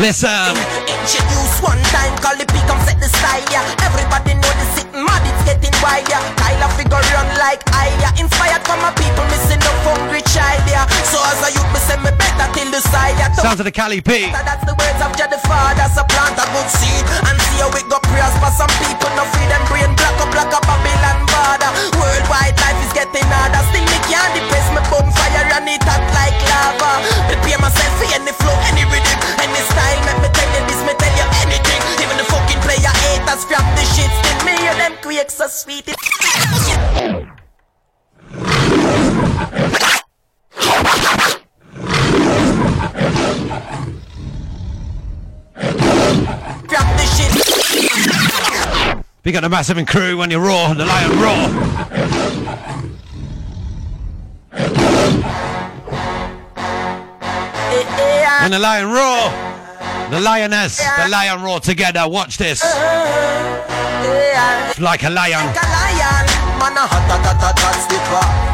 Listen. 0.00 0.67
Sounds 13.38 13.62
of 13.62 13.70
the 13.70 13.72
Cali 13.72 14.02
P. 14.02 14.34
That's 14.34 14.66
the 14.66 14.74
words 14.74 14.98
of 14.98 15.14
plant 16.10 16.34
a 16.34 16.46
good 16.50 16.68
seed 16.74 17.06
and 17.22 17.38
see 17.38 17.62
how 17.62 17.70
go 17.86 18.02
prosper. 18.02 18.50
Some 18.50 18.72
people 18.82 19.06
no 19.14 19.22
brain 19.70 19.94
up 20.50 20.66
a 20.66 20.74
border. 21.30 21.70
Worldwide 21.94 22.58
life 22.58 22.80
is 22.82 22.90
getting 22.90 23.22
harder. 23.30 23.62
Still 23.70 23.86
me 23.86 23.98
can't 24.10 24.34
depress 24.34 24.66
bonfire 24.90 25.46
and 25.54 25.70
it 25.70 25.82
like 26.18 26.34
lava. 26.50 26.98
Prepare 27.30 27.62
myself 27.62 27.92
for 28.02 28.10
any 28.10 28.34
flow, 28.42 28.58
any 28.74 28.82
rhythm, 28.90 29.18
any 29.38 29.62
style. 29.70 30.00
Let 30.02 30.18
me 30.18 30.28
tell 30.34 30.50
you 30.58 30.62
this, 30.66 30.80
me 30.82 30.94
tell 30.98 31.14
you 31.14 31.26
anything. 31.46 31.80
Even 32.02 32.18
the 32.18 32.26
fucking 32.26 32.58
player 32.66 32.94
haters 33.06 33.46
from 33.46 33.62
the 33.78 33.84
shit, 33.94 34.10
still 34.18 34.38
me 34.50 34.54
hear 34.58 34.74
them 34.82 34.98
quakes 34.98 35.38
so 35.38 35.46
sweet. 35.46 35.86
Big 49.28 49.34
got 49.34 49.42
the 49.42 49.50
Massive 49.50 49.86
crew 49.86 50.16
when 50.16 50.30
you're 50.30 50.40
raw, 50.40 50.72
the 50.72 50.86
Lion 50.86 51.10
Raw. 51.20 51.48
When 58.40 58.52
the 58.52 58.58
Lion 58.58 58.90
Raw, 58.90 60.08
the 60.08 60.18
Lioness, 60.18 60.78
the 60.78 61.08
Lion 61.10 61.42
Raw 61.42 61.58
together. 61.58 62.08
Watch 62.08 62.38
this. 62.38 62.62
Like 64.80 65.02
a 65.02 65.10
lion. 65.10 65.44
Like 65.44 65.56
a 65.56 65.68
lion, 65.76 66.26
man 66.58 66.72
a 66.72 66.86
hot 66.88 67.04
hot 67.10 67.22
hot 67.26 67.36
hot 67.36 67.58
hot 67.60 67.90
slipper 67.90 68.48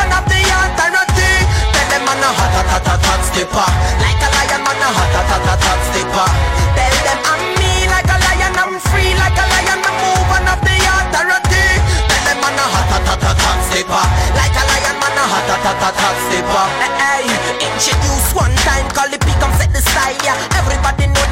man 0.00 0.10
have 0.16 0.26
the 0.32 0.40
authority. 0.40 1.32
Tell 1.76 1.88
them 1.92 2.02
man 2.08 2.24
a 2.24 2.28
hot, 2.32 2.52
hot, 2.56 2.68
hot, 2.72 2.86
hot, 2.88 3.02
hot 3.04 3.20
skipper. 3.28 3.68
Like 4.00 4.22
a 4.24 4.28
lion, 4.32 4.60
man 4.64 4.80
a 4.80 4.88
hot, 4.96 5.12
hot, 5.12 5.28
hot, 5.28 5.44
hot, 5.44 5.60
hot 5.60 5.80
skipper. 5.92 6.28
Tell 6.76 6.96
them 7.04 7.20
I'm 7.28 7.42
me 7.60 7.72
like 7.92 8.08
a 8.08 8.16
lion, 8.16 8.54
I'm 8.56 8.74
free 8.88 9.12
like 9.20 9.36
a 9.36 9.44
lion. 9.44 9.80
I'm 9.84 9.96
moving 10.00 10.46
have 10.48 10.62
the 10.64 10.76
authority. 10.80 11.66
Tell 12.08 12.22
them 12.24 12.38
man 12.40 12.56
a 12.56 12.64
hot, 12.64 12.88
hot, 12.96 13.04
hot, 13.12 13.22
hot, 13.28 13.40
hot 13.44 13.58
skipper. 13.68 14.04
Like 14.32 14.56
a 14.56 14.62
lion, 14.72 14.96
man 14.96 15.20
a 15.20 15.24
hot, 15.28 15.48
hot, 15.52 15.64
hot, 15.68 15.80
hot, 15.84 15.96
hot 16.00 16.16
skipper. 16.28 16.64
Hey, 16.96 17.28
introduce 17.60 18.28
one 18.32 18.56
time, 18.64 18.88
call 18.96 19.10
it 19.12 19.20
big 19.20 19.36
and 19.36 19.52
set 19.60 19.70
the 19.76 19.82
style. 19.84 20.36
Everybody 20.56 21.12
know 21.12 21.29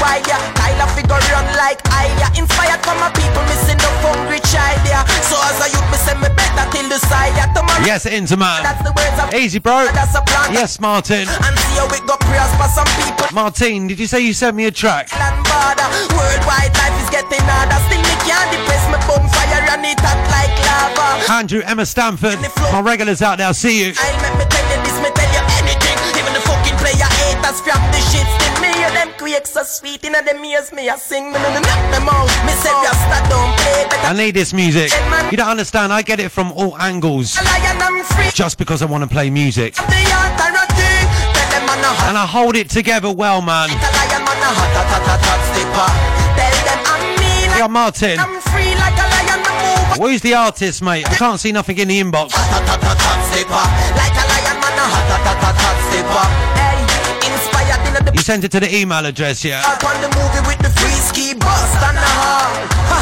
it's 0.00 0.26
getting 0.28 0.52
wild, 0.56 0.90
figure 0.92 1.20
run 1.32 1.46
like 1.56 1.80
I, 1.92 2.08
yeah. 2.20 2.40
Inspired 2.40 2.80
from 2.84 2.98
my 3.00 3.10
people, 3.16 3.42
missing 3.48 3.78
no 3.80 3.90
hungry 4.04 4.40
child, 4.52 4.80
yeah. 4.84 5.04
So 5.24 5.36
as 5.48 5.56
a 5.64 5.68
youth, 5.72 5.88
me 5.88 5.98
say 5.98 6.16
me 6.20 6.28
better 6.36 6.64
till 6.72 6.88
the 6.88 6.98
side, 6.98 7.32
yeah. 7.36 7.52
Tomorrow, 7.52 7.84
Yes, 7.84 8.06
Interman. 8.06 8.62
That's 8.62 8.82
the 8.84 8.92
words 8.92 9.16
of 9.20 9.32
Easy, 9.34 9.58
bro. 9.58 9.88
That's 9.92 10.14
a 10.16 10.22
plan. 10.22 10.52
Yes, 10.52 10.80
Martin. 10.80 11.28
And 11.28 11.54
see 11.56 11.76
how 11.80 11.88
it 11.88 12.04
go 12.06 12.16
prayers 12.28 12.52
for 12.60 12.68
some 12.68 12.88
people. 13.00 13.26
Martin, 13.32 13.86
did 13.86 13.98
you 13.98 14.06
say 14.06 14.20
you 14.20 14.32
sent 14.32 14.56
me 14.56 14.66
a 14.66 14.70
track? 14.70 15.10
Worldwide 15.12 16.72
life 16.76 16.96
is 17.02 17.10
getting 17.10 17.42
harder. 17.44 17.78
Still 17.88 18.02
me 18.02 18.14
can't 18.24 18.48
depress 18.52 18.84
me 18.88 18.98
bonfire 19.06 19.62
and 19.64 19.84
it 19.86 20.00
hot 20.00 20.20
like 20.32 20.52
lava. 20.66 21.32
Andrew, 21.32 21.62
Emma 21.64 21.86
Stanford, 21.86 22.38
my 22.72 22.80
regulars 22.80 23.22
out 23.22 23.38
there, 23.38 23.52
see 23.54 23.86
you. 23.86 23.92
I'll 23.96 24.20
make 24.22 24.36
me 24.38 24.44
tell 24.48 24.66
you 24.70 24.78
this, 24.84 24.96
me 25.00 25.10
tell 25.14 25.30
you 25.32 25.42
anything. 25.60 25.96
Even 26.16 26.32
the 26.32 26.42
fucking 26.44 26.76
player 26.80 27.08
haters 27.24 27.60
from 27.60 27.80
the 27.92 28.00
shit. 28.12 28.45
Hear 28.86 29.04
them 29.04 29.44
so 29.44 29.62
sweet 29.64 30.04
in 30.04 30.12
them 30.12 30.44
ears. 30.44 30.72
Me 30.72 30.88
I 30.88 30.96
sing, 30.96 31.26
me 31.26 31.32
no 31.32 31.48
no 31.54 31.60
knock 31.60 31.82
them 31.90 32.08
out. 32.08 32.30
Me 32.46 32.52
say 32.52 32.70
Rasta 32.70 33.18
don't 33.28 33.56
play 33.58 33.84
better. 33.90 34.06
I 34.06 34.12
need 34.12 34.34
this 34.34 34.52
music. 34.52 34.92
You 35.30 35.36
don't 35.36 35.48
understand, 35.48 35.92
I 35.92 36.02
get 36.02 36.20
it 36.20 36.30
from 36.30 36.52
all 36.52 36.76
angles. 36.78 37.36
Lion 37.36 37.82
I'm 37.82 38.04
free. 38.04 38.30
Just 38.32 38.58
because 38.58 38.82
I 38.82 38.86
want 38.86 39.02
to 39.02 39.10
play 39.10 39.28
music. 39.30 39.74
The 39.74 39.82
authority. 39.82 40.92
Tell 41.34 41.50
them 41.50 41.66
man 41.66 41.82
a 41.82 41.88
hot. 41.88 42.08
And 42.08 42.18
I 42.18 42.26
hold 42.26 42.54
it 42.54 42.70
together 42.70 43.10
well, 43.10 43.42
man. 43.42 43.70
Yeah, 47.58 47.66
Martin. 47.68 48.20
I'm 48.20 48.40
free 48.40 48.74
like 48.76 48.94
a 48.94 49.06
lion. 49.10 49.40
Me 49.42 49.98
move 49.98 50.10
Who's 50.10 50.20
the 50.20 50.34
artist, 50.34 50.82
mate? 50.82 51.08
I 51.10 51.14
can't 51.14 51.40
see 51.40 51.50
nothing 51.50 51.78
in 51.78 51.88
the 51.88 52.00
inbox. 52.00 52.30
Sent 58.26 58.42
it 58.42 58.50
to 58.50 58.58
the 58.58 58.74
email 58.74 59.06
address, 59.06 59.44
yeah? 59.44 59.62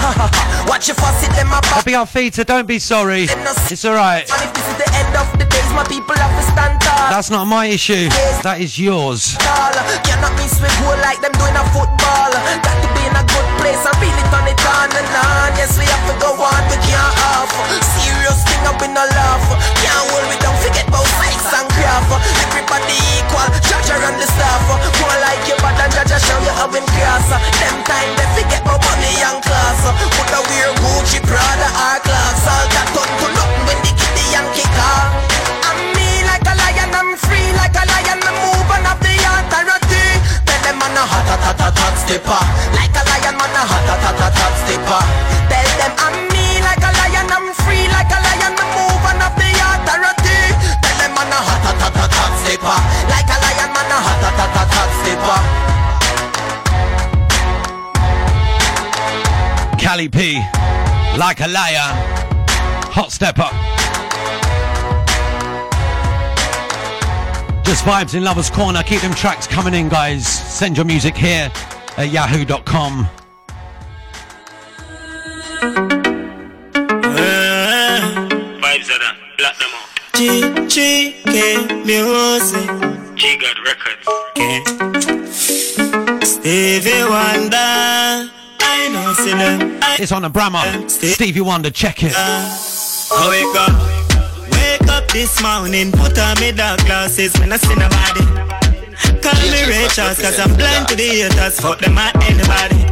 Up 0.04 0.20
on 0.20 0.28
the 0.28 0.44
movie 0.44 0.44
with 0.44 0.44
the 0.44 0.44
free 0.44 0.44
ski 0.44 0.44
bust 0.44 0.44
and 0.44 0.44
the 0.44 0.44
hall. 0.44 0.68
Watch 0.68 0.88
your 0.88 0.96
fuss 1.00 1.24
it, 1.24 1.32
them 1.32 1.48
pop. 1.48 1.64
Happy 1.64 1.94
our 1.94 2.06
feet, 2.06 2.34
so 2.34 2.44
don't 2.44 2.68
be 2.68 2.78
sorry. 2.78 3.24
It's 3.72 3.84
alright. 3.84 4.28
And 4.28 4.42
if 4.44 4.52
this 4.52 4.66
is 4.68 4.76
the 4.76 4.88
end 4.94 5.16
of 5.16 5.26
the 5.38 5.46
days, 5.48 5.70
my 5.72 5.84
people 5.88 6.16
have 6.16 6.34
to 6.36 6.44
stand 6.52 6.80
tall. 6.80 7.08
That's 7.08 7.30
not 7.30 7.46
my 7.46 7.66
issue. 7.66 8.08
That 8.44 8.60
is 8.60 8.78
yours. 8.78 9.36
Tall. 9.40 9.72
Cannot 10.04 10.36
miss 10.36 10.60
with 10.60 10.72
goal 10.80 10.96
like 11.00 11.20
them 11.24 11.32
doing 11.40 11.56
a 11.56 11.64
football. 11.72 12.30
Got 12.60 12.76
to 12.84 12.88
be 12.92 13.02
in 13.08 13.14
a 13.16 13.24
good 13.24 13.48
place 13.60 13.80
and 13.80 13.96
really 14.00 14.24
turn 14.28 14.46
it 14.48 14.60
on 14.60 14.92
and 14.92 15.08
on. 15.08 15.50
Yes, 15.56 15.76
we 15.80 15.88
have 15.88 16.04
to 16.08 16.14
go 16.20 16.36
on, 16.36 16.62
we 16.68 16.76
can't 16.84 17.16
off. 17.32 17.48
Serious 17.96 18.44
thing 18.44 18.64
up 18.68 18.80
in 18.84 18.92
a 18.92 19.04
laugh. 19.08 19.44
Can't 19.80 20.04
hold 20.12 20.28
we 20.28 20.36
don't 20.44 20.58
forget 20.60 20.84
about 20.88 21.08
sex 21.20 21.48
and 21.48 21.68
craft. 21.72 22.12
Everybody 22.52 22.96
equal, 23.20 23.48
judge 23.64 23.88
and 23.88 24.20
the. 24.20 24.28
More 25.00 25.18
like 25.20 25.42
you, 25.48 25.56
but 25.60 25.74
then 25.76 25.90
judge 25.92 26.22
show 26.24 26.38
you 26.40 26.52
how 26.56 26.68
him 26.70 26.86
class. 26.86 27.28
Them 27.30 27.78
time 27.84 28.12
they 28.16 28.28
forget 28.36 28.62
about 28.64 28.80
money 28.80 29.14
and 29.22 29.40
class. 29.44 29.93
Put 30.16 30.30
a 30.34 30.40
wear 30.48 30.70
Gucci, 30.82 31.18
Prada, 31.22 31.68
class. 32.02 32.44
Nothing 32.74 33.12
when. 33.66 33.78
I'm 35.64 35.78
me 35.94 36.08
like 36.26 36.46
a 36.46 36.54
lion, 36.54 36.94
I'm 36.94 37.16
free 37.16 37.52
like 37.54 37.74
a 37.76 37.84
lion. 37.86 38.20
Up 38.84 39.00
the. 39.00 40.02
Tell 40.46 40.60
them 40.62 40.78
man 40.78 40.96
a 40.96 41.04
stepper. 42.02 42.42
Like 42.76 42.94
a 42.94 43.02
lion, 43.08 43.36
man 43.38 43.56
a 43.56 43.64
stepper. 44.62 45.02
Tell 45.50 45.68
them 45.78 45.92
I'm 45.98 46.14
me 46.30 46.60
like 46.62 46.84
a 46.84 46.90
lion, 46.98 47.30
I'm 47.30 47.46
free 47.62 47.86
like 47.88 48.12
a 48.12 48.18
lion. 48.20 48.54
Up 48.54 49.38
the. 49.38 49.56
Tell 50.82 50.96
them 50.98 51.14
man 51.14 51.32
a 51.32 51.40
stepper. 52.42 52.78
Like 53.10 53.30
a 53.30 53.36
lion, 53.42 53.70
a 53.70 53.96
hot, 53.98 54.22
hot, 54.22 54.50
hot, 54.54 54.70
hot 54.74 54.90
stepper. 55.02 55.53
Cali 59.94 60.08
P, 60.08 60.34
like 61.16 61.38
a 61.38 61.46
lion. 61.46 61.94
Hot 62.90 63.12
stepper. 63.12 63.48
Just 67.62 67.84
vibes 67.84 68.16
in 68.16 68.24
Lover's 68.24 68.50
Corner. 68.50 68.82
Keep 68.82 69.02
them 69.02 69.14
tracks 69.14 69.46
coming 69.46 69.72
in, 69.72 69.88
guys. 69.88 70.26
Send 70.26 70.76
your 70.76 70.84
music 70.84 71.16
here 71.16 71.48
at 71.96 72.10
yahoo.com. 72.10 73.08
Vibes 78.64 78.90
are 78.90 78.98
that. 78.98 79.16
Black 79.38 79.56
them 79.60 79.70
out. 79.78 79.88
G 80.16 80.42
G 80.66 81.22
K 81.22 81.66
music. 81.84 82.68
G 83.14 83.36
God 83.38 83.58
Records. 83.64 84.08
Stevie 86.28 87.04
Wonder. 87.04 88.33
I 88.74 88.88
know 88.88 89.12
see 89.14 89.30
them. 89.30 89.78
I 89.82 89.96
It's 90.00 90.12
on 90.12 90.24
a 90.24 90.30
Brammer. 90.30 90.90
Stevie 90.90 91.40
Wonder, 91.40 91.70
check 91.70 92.02
it. 92.02 92.12
Uh, 92.16 92.18
I 92.18 93.28
wake 93.30 93.54
up, 93.54 93.74
wake 94.50 94.88
up 94.90 95.06
this 95.12 95.40
morning, 95.42 95.92
put 95.92 96.18
on 96.18 96.38
me 96.40 96.50
dark 96.52 96.80
glasses 96.84 97.32
when 97.38 97.52
I 97.52 97.56
see 97.56 97.74
nobody. 97.74 98.24
Call 99.22 99.40
me 99.52 99.60
Ray 99.70 99.86
Charles, 99.88 100.20
cause 100.20 100.38
I'm 100.38 100.54
blind 100.56 100.88
to 100.88 100.96
the 100.96 101.04
haters, 101.04 101.60
fuck 101.60 101.78
them 101.78 101.96
at 101.98 102.14
anybody. 102.26 102.82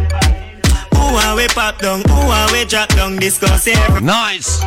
Who 0.96 1.16
are 1.18 1.36
we 1.36 1.48
pop 1.48 1.78
down, 1.78 2.02
who 2.08 2.20
are 2.30 2.52
we 2.52 2.64
drop 2.64 2.88
down, 2.90 3.16
discuss 3.16 3.66
every 3.66 4.00
Nice. 4.00 4.62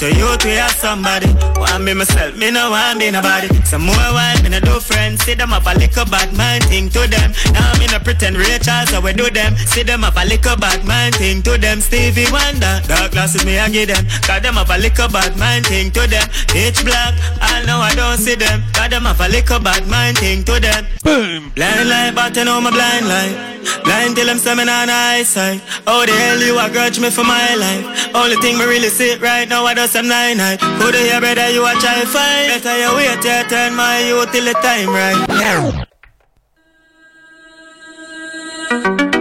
To 0.00 0.08
youth 0.16 0.42
we 0.44 0.56
have 0.56 0.72
somebody. 0.72 1.28
Want 1.60 1.84
me 1.84 1.92
myself, 1.92 2.34
me 2.34 2.50
no 2.50 2.70
want 2.70 2.98
me 2.98 3.10
nobody. 3.10 3.48
Some 3.68 3.84
more 3.84 4.10
while 4.16 4.40
me 4.42 4.48
no 4.48 4.58
do 4.58 4.80
friends. 4.80 5.22
See 5.24 5.34
them 5.34 5.52
up 5.52 5.66
a 5.66 5.76
little 5.76 6.06
bad 6.06 6.32
mind 6.32 6.64
thing 6.64 6.88
to 6.96 7.04
them. 7.04 7.30
Now 7.52 7.68
me 7.78 7.86
no 7.86 7.98
pretend 8.00 8.36
Rachel, 8.36 8.86
so 8.88 9.00
we 9.00 9.12
do 9.12 9.28
them. 9.28 9.54
See 9.68 9.82
them 9.82 10.02
up 10.02 10.16
a 10.16 10.24
little 10.24 10.56
bad 10.56 10.86
mind 10.86 11.16
thing 11.16 11.42
to 11.42 11.58
them. 11.58 11.80
Stevie 11.80 12.32
Wonder, 12.32 12.80
dark 12.88 13.12
glasses 13.12 13.44
me 13.44 13.58
I 13.58 13.68
give 13.68 13.88
them. 13.88 14.06
Got 14.26 14.42
them 14.42 14.56
up 14.56 14.70
a 14.70 14.78
little 14.80 15.08
bad 15.08 15.36
mind 15.36 15.66
thing 15.66 15.90
to 15.92 16.08
them. 16.08 16.26
Pitch 16.48 16.80
black, 16.82 17.12
I 17.42 17.62
know 17.66 17.78
I 17.78 17.94
don't 17.94 18.16
see 18.16 18.36
them. 18.36 18.64
Got 18.72 18.90
them 18.90 19.06
up 19.06 19.20
a 19.20 19.28
little 19.28 19.60
bad 19.60 19.86
mind 19.86 20.16
thing 20.16 20.44
to 20.44 20.58
them. 20.58 20.86
Boom. 21.04 21.52
Blind 21.54 21.88
light, 21.90 22.14
but 22.14 22.34
you 22.36 22.44
know 22.46 22.58
my 22.60 22.70
blind 22.70 23.06
light. 23.06 23.50
Blind 23.84 24.16
till 24.16 24.30
I'm 24.30 24.38
seven 24.38 24.68
on 24.68 24.88
eyesight. 24.88 25.60
Oh 25.86 26.06
the 26.06 26.12
hell 26.12 26.40
you 26.40 26.58
a 26.58 26.70
grudge 26.70 26.98
me 26.98 27.10
for 27.10 27.24
my 27.24 27.54
life. 27.54 28.14
Only 28.14 28.36
thing 28.36 28.56
me 28.56 28.64
really 28.64 28.88
see 28.88 29.16
right 29.16 29.48
now 29.48 29.66
I 29.66 29.74
do 29.74 29.86
some 29.90 30.06
nine 30.06 30.36
night. 30.36 30.60
Could 30.60 30.94
you 30.94 31.00
hear 31.00 31.20
better 31.20 31.50
you 31.50 31.66
a 31.66 31.72
try 31.74 32.04
fight? 32.04 32.62
Better 32.62 32.78
you 32.78 32.94
wait 32.94 33.20
till 33.20 33.44
turn 33.48 33.74
my 33.74 33.98
youth 34.06 34.30
till 34.30 34.44
the 34.44 34.54
time 34.62 34.90
right. 34.90 35.16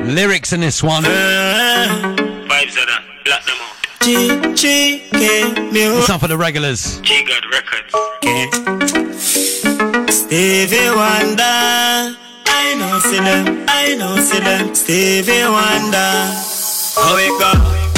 Lyrics 0.06 0.54
in 0.54 0.62
this 0.62 0.84
one. 0.84 1.06
Uh-huh. 1.06 2.16
Vibes 2.46 2.78
are 2.78 2.86
that. 2.86 3.04
Black 3.26 3.44
them 3.46 3.58
out. 3.58 3.76
G 4.02 4.54
G 4.54 4.64
K 5.12 5.54
music. 5.72 6.00
It's 6.02 6.10
on 6.10 6.20
for 6.20 6.28
the 6.28 6.38
regulars. 6.38 7.02
G 7.02 7.26
God 7.26 7.46
Records. 7.52 7.94
Stevie 10.14 10.90
Wonder. 10.96 12.16
I 12.46 12.76
know 12.78 13.00
see 13.00 13.20
them. 13.20 13.66
I 13.68 13.96
know 13.98 14.18
see 14.18 14.40
them. 14.40 14.76
Stevie 14.76 15.44
Wonder. 15.50 16.12
I 16.98 17.14
wake 17.16 17.42
up. 17.42 17.89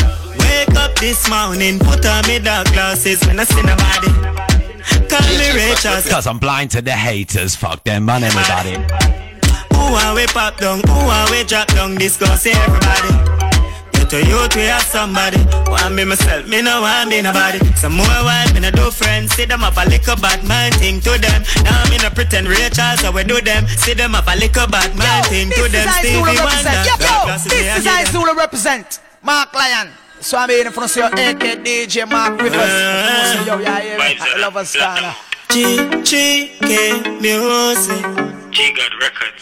Wake 1.01 1.09
up 1.09 1.17
this 1.17 1.29
morning, 1.29 1.79
put 1.79 2.05
on 2.05 2.25
me 2.27 2.39
dark 2.39 2.67
glasses 2.73 3.21
when 3.25 3.39
I 3.39 3.43
see 3.43 3.61
nobody. 3.61 4.11
Call 5.09 5.27
me 5.37 5.51
Ray 5.53 5.73
Charles. 5.75 6.07
Cause 6.07 6.27
I'm 6.27 6.37
blind 6.39 6.71
to 6.71 6.81
the 6.81 6.91
haters. 6.91 7.55
Fuck 7.55 7.83
them, 7.83 8.05
man, 8.05 8.23
everybody. 8.23 8.75
Who 9.73 9.95
are 9.97 10.15
we 10.15 10.25
pop 10.27 10.57
down? 10.57 10.81
Who 10.87 10.93
are 11.09 11.31
we 11.31 11.43
drop 11.43 11.67
down? 11.69 11.95
Discuss 11.95 12.45
everybody. 12.45 13.13
Get 13.93 14.09
to 14.11 14.25
youth, 14.25 14.55
we 14.55 14.63
have 14.69 14.83
somebody. 14.83 15.37
Want 15.69 15.95
me 15.95 16.05
myself, 16.05 16.47
me 16.47 16.61
no 16.61 16.81
want 16.81 17.09
me 17.09 17.21
nobody. 17.21 17.59
Some 17.75 17.93
more 17.93 18.05
while, 18.05 18.53
me 18.53 18.59
no 18.61 18.71
do 18.71 18.91
friends. 18.91 19.33
See 19.33 19.45
them 19.45 19.63
up 19.63 19.75
a 19.77 19.89
little 19.89 20.15
bad 20.17 20.43
mind 20.47 20.75
thing 20.75 20.99
to 21.01 21.17
them. 21.17 21.41
Now 21.63 21.83
me 21.89 21.97
no 21.97 22.09
pretend 22.11 22.47
Rachel, 22.47 22.97
so 22.97 23.11
we 23.11 23.23
do 23.23 23.41
them. 23.41 23.65
See 23.67 23.93
them 23.93 24.13
up 24.15 24.27
a 24.27 24.37
little 24.37 24.67
bad 24.67 24.95
mind 24.95 25.25
thing 25.27 25.49
to 25.49 25.63
This 25.67 25.71
them. 25.71 25.87
is 25.89 25.95
Stevie 25.95 26.13
Zulu 26.13 26.25
Wonder. 26.25 26.43
represent. 26.45 26.87
Yo, 26.87 26.93
yo, 27.01 27.33
this 27.33 27.45
me, 27.49 27.69
I 27.69 27.77
is 27.77 27.83
give 27.83 28.13
them. 28.13 28.21
Zulu 28.21 28.33
represent. 28.37 28.99
Mark 29.23 29.53
Lyon. 29.53 29.89
So 30.21 30.37
I'm 30.37 30.49
here 30.49 30.67
in 30.67 30.71
front 30.71 30.91
of 30.91 30.95
your 30.95 31.07
AK 31.07 31.65
DJ 31.65 32.07
Mark 32.07 32.39
Rivers. 32.39 32.53
So, 32.53 33.43
yo, 33.43 33.57
yeah, 33.57 33.81
yeah, 33.81 33.97
I 34.21 34.37
love 34.39 34.55
a 34.55 34.63
star. 34.63 35.15
G 35.49 35.77
G 36.03 36.51
K 36.61 37.01
music. 37.19 38.05
G 38.51 38.71
God 38.77 38.93
Records. 39.01 39.41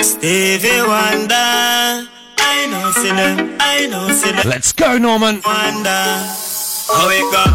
Stevie 0.00 0.80
Wonder. 0.80 2.08
I 2.40 2.66
know 2.70 2.90
see 2.96 3.12
them. 3.12 3.54
I 3.60 3.86
know 3.86 4.08
see 4.08 4.32
them. 4.32 4.48
Let's 4.48 4.72
go, 4.72 4.96
Norman. 4.96 5.42
Wonder. 5.44 5.90
I 5.90 7.04
wake 7.06 7.34
up. 7.36 7.52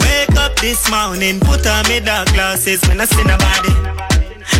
Wake 0.00 0.36
up 0.36 0.56
this 0.56 0.90
morning. 0.90 1.38
Put 1.38 1.64
on 1.64 1.86
me 1.88 2.00
dark 2.00 2.26
glasses 2.34 2.82
when 2.88 3.00
I 3.00 3.04
see 3.04 3.22
nobody. 3.22 3.70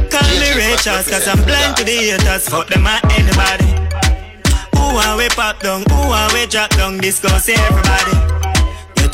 Call 0.09 0.31
me 0.39 0.55
Ray 0.55 0.77
Charles, 0.79 1.11
cause 1.11 1.27
I'm 1.27 1.43
blind 1.43 1.77
to 1.79 1.85
the 1.85 1.91
haters. 1.91 2.49
Fuck 2.49 2.69
them 2.69 2.87
at 2.87 3.05
anybody. 3.19 3.84
Who 4.77 4.97
are 4.99 5.17
we 5.17 5.29
pop 5.31 5.61
down? 5.61 5.83
Who 5.89 5.95
are 5.95 6.33
we 6.33 6.47
drop 6.47 6.71
down? 6.71 6.99
Go 6.99 7.29
everybody. 7.55 8.44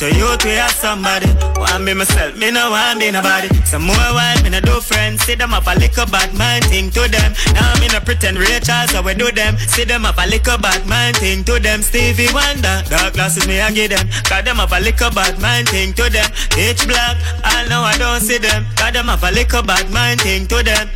So 0.00 0.08
you 0.08 0.32
youth, 0.32 0.48
have 0.56 0.72
somebody. 0.72 1.28
Want 1.60 1.84
me 1.84 1.92
myself, 1.92 2.34
me 2.34 2.50
no 2.50 2.70
want 2.70 2.98
me 2.98 3.10
nobody. 3.10 3.52
Some 3.68 3.84
more 3.84 4.10
while, 4.16 4.42
me 4.42 4.48
no 4.48 4.58
do 4.58 4.80
friends. 4.80 5.20
See 5.24 5.34
them 5.34 5.52
up 5.52 5.66
a 5.66 5.78
little 5.78 6.06
bad 6.06 6.32
mind 6.32 6.64
thing 6.72 6.88
to 6.96 7.04
them. 7.04 7.34
Now 7.52 7.68
me 7.76 7.86
no 7.92 8.00
pretend 8.00 8.38
Rachel, 8.38 8.88
so 8.88 9.02
we 9.02 9.12
do 9.12 9.30
them. 9.30 9.58
See 9.58 9.84
them 9.84 10.06
up 10.06 10.16
a 10.16 10.24
little 10.26 10.56
bad 10.56 10.86
mind 10.88 11.18
thing 11.18 11.44
to 11.44 11.60
them. 11.60 11.82
Stevie 11.82 12.32
Wonder, 12.32 12.80
dark 12.88 13.12
glasses 13.12 13.46
me 13.46 13.60
I 13.60 13.72
give 13.72 13.90
them. 13.90 14.08
Got 14.24 14.46
them 14.46 14.58
up 14.58 14.72
a 14.72 14.80
little 14.80 15.10
bad 15.10 15.38
mind 15.38 15.68
thing 15.68 15.92
to 15.92 16.08
them. 16.08 16.30
Pitch 16.48 16.88
black, 16.88 17.18
I 17.44 17.68
know 17.68 17.82
I 17.82 17.98
don't 17.98 18.22
see 18.22 18.38
them. 18.38 18.64
Got 18.76 18.94
them 18.94 19.10
up 19.10 19.22
a 19.22 19.30
little 19.30 19.62
bad 19.62 19.92
mind 19.92 20.22
thing 20.22 20.46
to 20.46 20.62
them. 20.64 20.88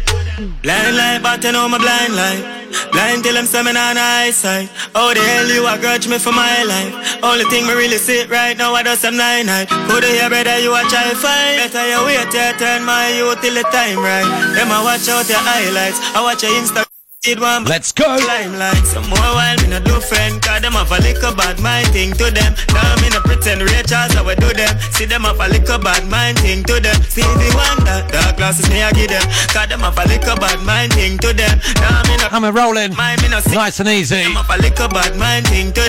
Blind 0.62 0.96
light, 0.96 1.20
but 1.22 1.44
you 1.44 1.52
know 1.52 1.68
my 1.68 1.76
blind 1.76 2.16
light. 2.16 2.64
Blind 2.90 3.22
till 3.22 3.36
I'm 3.36 3.46
seven 3.46 3.76
on 3.76 3.96
eyesight. 3.96 4.68
Oh, 4.94 5.14
the 5.14 5.20
hell 5.20 5.46
you 5.46 5.66
a 5.66 5.78
grudge 5.78 6.08
me 6.08 6.18
for 6.18 6.32
my 6.32 6.62
life. 6.64 7.22
Only 7.22 7.44
thing 7.44 7.66
me 7.66 7.74
really 7.74 7.98
see 7.98 8.24
right 8.26 8.56
now, 8.56 8.74
I 8.74 8.82
do 8.94 9.00
some 9.00 9.16
nine 9.16 9.46
night. 9.46 9.68
Could 9.88 10.04
hear 10.04 10.28
brother, 10.28 10.58
you 10.58 10.74
a 10.74 10.82
try 10.86 11.14
fight. 11.14 11.56
Better 11.58 11.88
you 11.88 12.04
wait 12.06 12.30
till 12.30 12.52
turn 12.58 12.84
my 12.84 13.10
youth 13.10 13.40
till 13.40 13.54
the 13.54 13.62
time 13.70 13.98
right. 13.98 14.26
Them 14.54 14.70
I 14.70 14.82
watch 14.82 15.08
out 15.08 15.28
your 15.28 15.38
highlights. 15.38 15.98
I 16.14 16.22
watch 16.22 16.42
your 16.42 16.52
Insta. 16.52 16.84
Did 17.22 17.40
one 17.40 17.64
Let's 17.64 17.90
go. 17.90 18.04
Limelight. 18.04 18.84
Some 18.84 19.08
more 19.08 19.18
while 19.18 19.56
me 19.56 19.68
no 19.68 19.80
do 19.80 19.98
friend, 20.00 20.40
cause 20.42 20.60
them 20.60 20.74
have 20.74 20.92
a 20.92 21.00
little 21.00 21.34
bad 21.34 21.58
mind 21.60 21.88
thing 21.88 22.12
to 22.12 22.30
them. 22.30 22.52
Now 22.68 22.94
me 23.00 23.08
no 23.08 23.20
pretend 23.20 23.62
Rachel, 23.62 24.06
so 24.12 24.22
we 24.22 24.34
do 24.36 24.52
them. 24.52 24.78
See 24.92 25.06
them 25.06 25.22
have 25.22 25.40
a 25.40 25.48
little 25.48 25.78
bad 25.78 26.06
mind 26.08 26.38
thing 26.38 26.62
to 26.64 26.78
them. 26.78 26.94
Stevie 27.08 27.50
Wonder, 27.56 28.04
dark 28.12 28.36
glasses 28.36 28.68
me 28.68 28.82
I 28.82 28.92
give 28.92 29.08
them. 29.08 29.24
Cause 29.50 29.68
them 29.68 29.80
have 29.80 29.98
a 29.98 30.04
little 30.06 30.36
bad 30.36 30.60
mind 30.62 30.92
thing 30.92 31.16
to 31.18 31.32
them. 31.32 31.58
Now 31.80 32.02
me 32.04 32.16
no 32.18 32.28
I'm 32.30 32.44
a 32.44 32.52
rolling. 32.52 32.94
mind 32.94 33.22
me 33.22 33.28
no 33.28 33.40
see 33.40 33.56
Nice 33.56 33.80
and 33.80 33.88
easy. 33.88 34.22
them 34.22 34.36
have 34.36 34.50
a 34.50 34.60
little 34.60 34.88
bad 34.88 35.16
mind 35.16 35.48
thing 35.48 35.72
to 35.72 35.82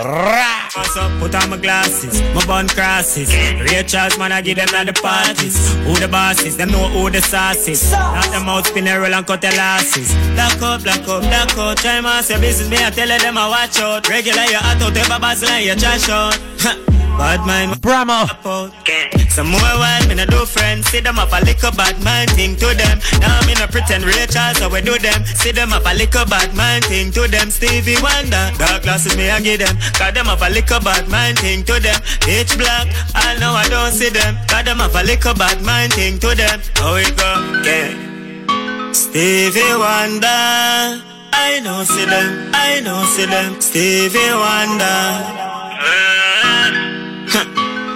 Pass 0.76 0.98
up, 0.98 1.10
put 1.22 1.34
on 1.34 1.50
my 1.50 1.56
glasses, 1.56 2.22
my 2.36 2.46
bun 2.46 2.68
crosses. 2.68 3.34
Rachel's 3.34 4.18
man 4.18 4.34
I 4.34 4.42
give 4.42 4.58
them 4.58 4.68
at 4.76 4.88
the 4.88 4.92
parties. 4.92 5.56
Who 5.86 5.94
the 5.96 6.10
bosses, 6.10 6.58
them 6.58 6.70
know 6.72 6.90
who 6.90 7.10
the 7.10 7.22
sauce 7.22 7.66
is. 7.70 7.94
Not 7.94 8.26
them 8.26 8.50
out 8.50 8.66
spin 8.66 8.86
a 8.88 9.00
roll 9.00 9.14
and 9.14 9.26
cut 9.26 9.40
the 9.40 9.56
losses. 9.56 10.14
Black 10.34 10.62
up, 10.62 10.84
black 10.84 11.08
up, 11.08 11.22
black 11.22 11.58
out. 11.58 11.78
Try 11.78 12.02
my 12.02 12.20
business, 12.20 12.70
me 12.70 12.76
I 12.76 12.90
tell 12.90 13.08
them 13.08 13.38
I 13.38 13.48
watch 13.48 13.80
out. 13.80 14.10
Regular 14.10 14.44
you 14.52 14.58
hot 14.58 14.82
out, 14.82 14.98
ever 14.98 15.18
bustle 15.18 15.48
and 15.48 15.66
you 15.66 15.76
trash 15.76 16.10
out. 16.10 17.05
Bad 17.18 17.46
mind, 17.48 17.82
Brahma. 17.82 18.28
Some 19.36 19.48
more 19.52 19.60
while 19.60 20.08
me 20.08 20.16
no 20.16 20.26
do 20.26 20.46
friends. 20.46 20.88
See 20.88 21.02
them 21.02 21.20
up 21.20 21.32
a 21.32 21.44
little 21.44 21.72
bad 21.72 22.02
mind 22.04 22.32
thing 22.32 22.56
to 22.56 22.72
them. 22.72 23.00
Now 23.20 23.40
me 23.48 23.54
no 23.56 23.68
pretend 23.68 24.06
Rachel, 24.06 24.56
so 24.56 24.70
we 24.70 24.80
do 24.82 24.98
them. 24.98 25.26
See 25.26 25.52
them 25.52 25.74
up 25.74 25.84
a 25.86 25.94
little 25.94 26.26
bad 26.26 26.56
mind 26.56 26.86
thing 26.86 27.12
to 27.12 27.28
them. 27.28 27.52
Stevie 27.52 28.00
Wonder, 28.02 28.52
dark 28.58 28.84
glasses 28.84 29.18
me 29.18 29.30
I 29.30 29.42
give 29.42 29.60
them. 29.60 29.76
Got 30.00 30.14
them 30.14 30.30
up 30.30 30.40
a 30.40 30.50
little 30.50 30.80
bad 30.80 31.10
mind 31.10 31.40
thing 31.40 31.64
to 31.66 31.80
them. 31.80 32.00
Pitch 32.22 32.58
black, 32.58 32.88
I 33.14 33.36
know 33.40 33.52
I 33.52 33.68
don't 33.68 33.92
see 33.92 34.10
them. 34.10 34.38
Got 34.48 34.64
them 34.64 34.80
up 34.80 34.96
a 34.96 35.04
little 35.04 35.34
bad 35.34 35.62
mind 35.62 35.94
thing 35.94 36.18
to 36.20 36.36
them. 36.36 36.62
How 36.76 36.96
it 36.96 37.12
go? 37.18 37.32
Yeah. 37.68 38.94
Stevie 38.94 39.76
Wonder, 39.76 41.04
I 41.36 41.60
know 41.64 41.84
see 41.84 42.06
them, 42.06 42.52
I 42.54 42.80
know 42.80 43.04
see 43.04 43.26
them. 43.26 43.60
Stevie 43.60 44.32
Wonder. 44.32 46.15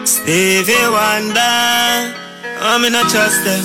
Stevie 0.06 0.73
Wonder, 0.89 1.39
I'm 2.61 2.84
in 2.85 2.95
a 2.95 3.03
trust 3.10 3.43
them. 3.45 3.64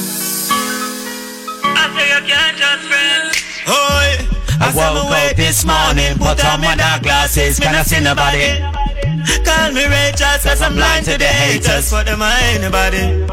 I 1.64 1.88
say 1.94 2.06
you 2.12 2.20
can't 2.28 2.56
trust 2.56 2.84
friends. 2.88 3.32
Oi, 3.68 4.08
I 4.60 4.72
woke 4.76 5.10
up 5.10 5.36
this 5.36 5.64
morning, 5.64 6.18
put 6.18 6.44
on 6.44 6.60
my 6.60 6.76
dark 6.76 7.02
glasses, 7.02 7.58
can 7.58 7.74
I 7.74 7.82
see 7.82 8.00
nobody? 8.00 8.60
Call 9.44 9.72
me 9.72 9.86
Ray 9.86 10.12
Charles, 10.16 10.44
cause 10.44 10.60
I'm 10.62 10.74
blind 10.74 11.06
to 11.06 11.16
the 11.18 11.24
haters. 11.24 11.88
For 11.90 12.04
them, 12.04 12.20
I 12.22 12.38
ain't 12.52 12.62
nobody. 12.62 13.24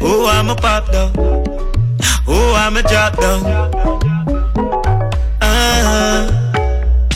Who 0.00 0.26
I'm 0.26 0.50
a 0.50 0.56
pop 0.56 0.90
down? 0.90 1.12
Who 2.26 2.34
I'm 2.34 2.76
a 2.76 2.82
drop 2.82 3.16
down? 3.16 3.44
Uh, 5.40 6.30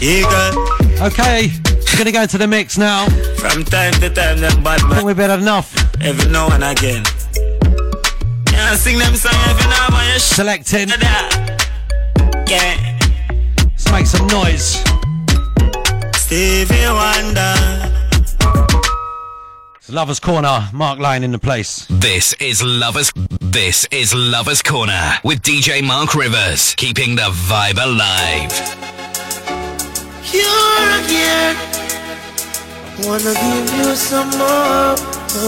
Eagle. 0.00 1.06
Okay, 1.06 1.52
we're 1.98 2.04
gonna 2.04 2.12
go 2.12 2.22
into 2.22 2.38
the 2.38 2.46
mix 2.46 2.78
now. 2.78 3.08
From 3.38 3.64
time 3.64 3.92
to 3.94 4.08
time, 4.08 4.38
them 4.38 4.62
bad 4.62 4.88
man. 4.88 5.04
we've 5.04 5.16
had 5.16 5.36
enough. 5.40 5.74
Every 6.00 6.30
now 6.30 6.48
and 6.52 6.62
again. 6.62 7.02
Yeah, 8.52 8.76
sing 8.76 8.98
them 8.98 9.16
song 9.16 9.34
every 9.48 9.68
now 9.68 9.88
and 9.90 10.12
you 10.14 10.20
Selecting. 10.20 10.90
Yeah. 12.46 12.98
Let's 13.64 13.90
make 13.90 14.06
some 14.06 14.28
noise. 14.28 14.76
Stevie 16.14 16.86
Wonder. 16.86 17.54
It's 19.76 19.90
Lovers 19.90 20.20
Corner. 20.20 20.68
Mark 20.72 21.00
Lyon 21.00 21.24
in 21.24 21.32
the 21.32 21.38
place. 21.40 21.84
This 21.90 22.32
is 22.34 22.62
Lovers. 22.62 23.10
This 23.40 23.88
is 23.90 24.14
Lovers 24.14 24.62
Corner 24.62 25.14
with 25.24 25.42
DJ 25.42 25.84
Mark 25.84 26.14
Rivers, 26.14 26.76
keeping 26.76 27.16
the 27.16 27.22
vibe 27.22 27.82
alive. 27.82 29.07
You're 30.30 31.04
again. 31.04 31.56
Wanna 33.00 33.32
give 33.32 33.74
you 33.78 33.94
some 33.96 34.28
more 34.36 34.94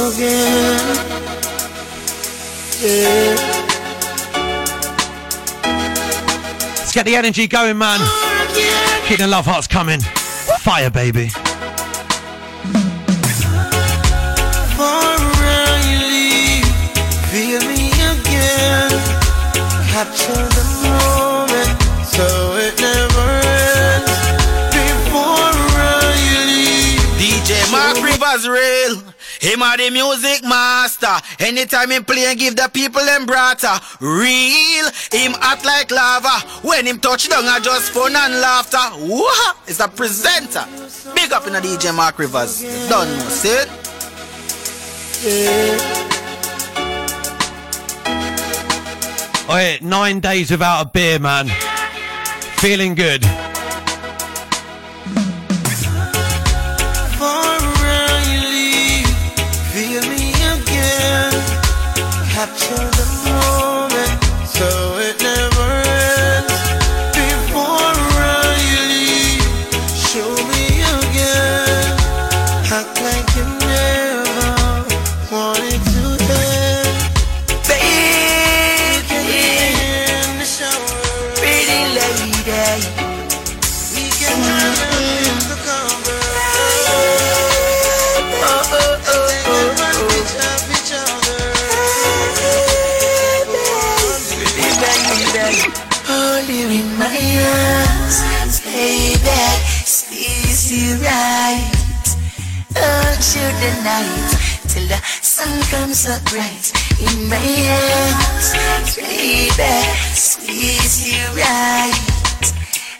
again. 0.09 0.81
Yeah. 2.81 3.61
Let's 6.79 6.93
get 6.93 7.05
the 7.05 7.15
energy 7.15 7.47
going, 7.47 7.77
man. 7.79 8.01
Keep 9.07 9.19
the 9.19 9.27
love 9.27 9.45
hearts 9.45 9.67
coming. 9.67 10.01
Fire, 10.61 10.91
baby. 10.91 11.29
Far 14.77 15.17
around 15.19 15.87
leave, 16.09 16.65
feel 17.31 17.61
me 17.69 17.91
again. 17.93 18.91
Capture 19.93 20.50
Him 29.41 29.63
are 29.63 29.77
the 29.77 29.91
music 29.91 30.43
master. 30.45 31.17
Anytime 31.39 31.91
him 31.91 32.05
play 32.05 32.27
and 32.27 32.39
give 32.39 32.57
the 32.57 32.69
people 32.73 33.03
them 33.03 33.27
brata. 33.27 33.81
Real. 34.01 34.87
Him 35.11 35.35
act 35.41 35.65
like 35.65 35.91
lava. 35.91 36.47
When 36.67 36.87
him 36.87 37.01
touch 37.01 37.29
down, 37.29 37.45
I 37.47 37.59
just 37.59 37.93
fun 37.93 38.15
and 38.15 38.35
laughter. 38.41 38.79
Wah! 39.07 39.55
It's 39.67 39.81
a 39.81 39.89
presenter. 39.89 40.65
Big 41.15 41.33
up 41.33 41.47
in 41.47 41.55
the 41.55 41.61
DJ 41.61 41.95
Mark 41.95 42.19
Rivers. 42.19 42.61
Don't 42.89 43.09
know, 43.09 43.29
see 43.29 43.49
it? 43.49 43.69
Oi, 49.51 49.79
nine 49.81 50.21
days 50.21 50.51
without 50.51 50.83
a 50.83 50.85
beer, 50.85 51.19
man. 51.19 51.49
Feeling 52.59 52.95
good. 52.95 53.25
Capture 62.41 62.80
night 103.83 104.31
till 104.69 104.87
the 104.89 105.01
sun 105.23 105.61
comes 105.71 106.07
up 106.09 106.23
bright 106.27 106.73
in 107.01 107.29
my 107.29 107.37
arms, 107.37 108.97
baby, 108.97 109.75
squeeze 110.13 111.13
you 111.13 111.25
right. 111.37 111.95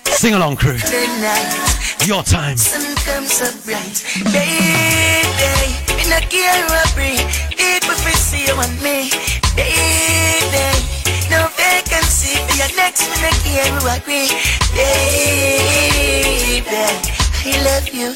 Sing 0.05 0.35
along, 0.35 0.57
crew. 0.57 0.77
The 0.79 1.07
night 1.21 2.07
Your 2.07 2.23
time. 2.23 2.57
sun 2.57 2.95
comes 3.05 3.41
up 3.43 3.55
bright, 3.65 4.05
baby. 4.33 5.77
In 6.01 6.13
a 6.13 6.21
care 6.29 6.65
what 6.69 6.93
bring, 6.95 7.21
it 7.57 7.85
will 7.87 7.97
see 8.17 8.47
you 8.47 8.57
and 8.57 8.77
me, 8.83 9.11
baby. 9.57 10.69
No 11.31 11.49
vacancy 11.57 12.37
for 12.47 12.57
your 12.57 12.73
next 12.77 13.09
minute 13.11 13.41
here, 13.45 13.65
you 13.65 13.81
agree, 13.89 14.29
baby. 14.75 16.71
I 17.43 17.53
love 17.65 17.89
you, 17.89 18.15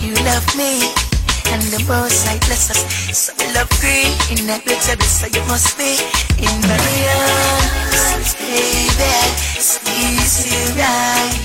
you 0.00 0.14
love 0.24 0.46
me. 0.56 1.13
And 1.54 1.62
the 1.70 1.78
most 1.86 2.26
I 2.26 2.34
bless 2.50 2.66
us, 2.68 2.82
so 3.14 3.30
we 3.38 3.46
love 3.54 3.70
green. 3.78 4.10
In 4.34 4.42
that 4.50 4.66
glitter, 4.66 4.98
so 5.06 5.30
you 5.30 5.38
must 5.46 5.78
be 5.78 5.94
in 6.42 6.50
my 6.66 6.90
arms, 7.14 8.34
baby. 8.42 9.14
Squeeze 9.62 10.50
you 10.50 10.74
right, 10.74 11.38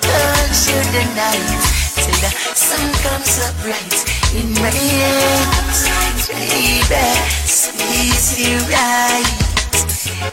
touch 0.00 0.64
you 0.64 0.80
the 0.96 1.04
night 1.12 1.60
till 1.92 2.18
the 2.24 2.32
sun 2.56 2.88
comes 3.04 3.36
up 3.44 3.52
bright. 3.60 4.00
In 4.32 4.48
my 4.64 4.72
arms, 4.72 6.32
baby, 6.32 7.04
squeeze 7.44 8.40
you 8.40 8.56
right, 8.72 9.28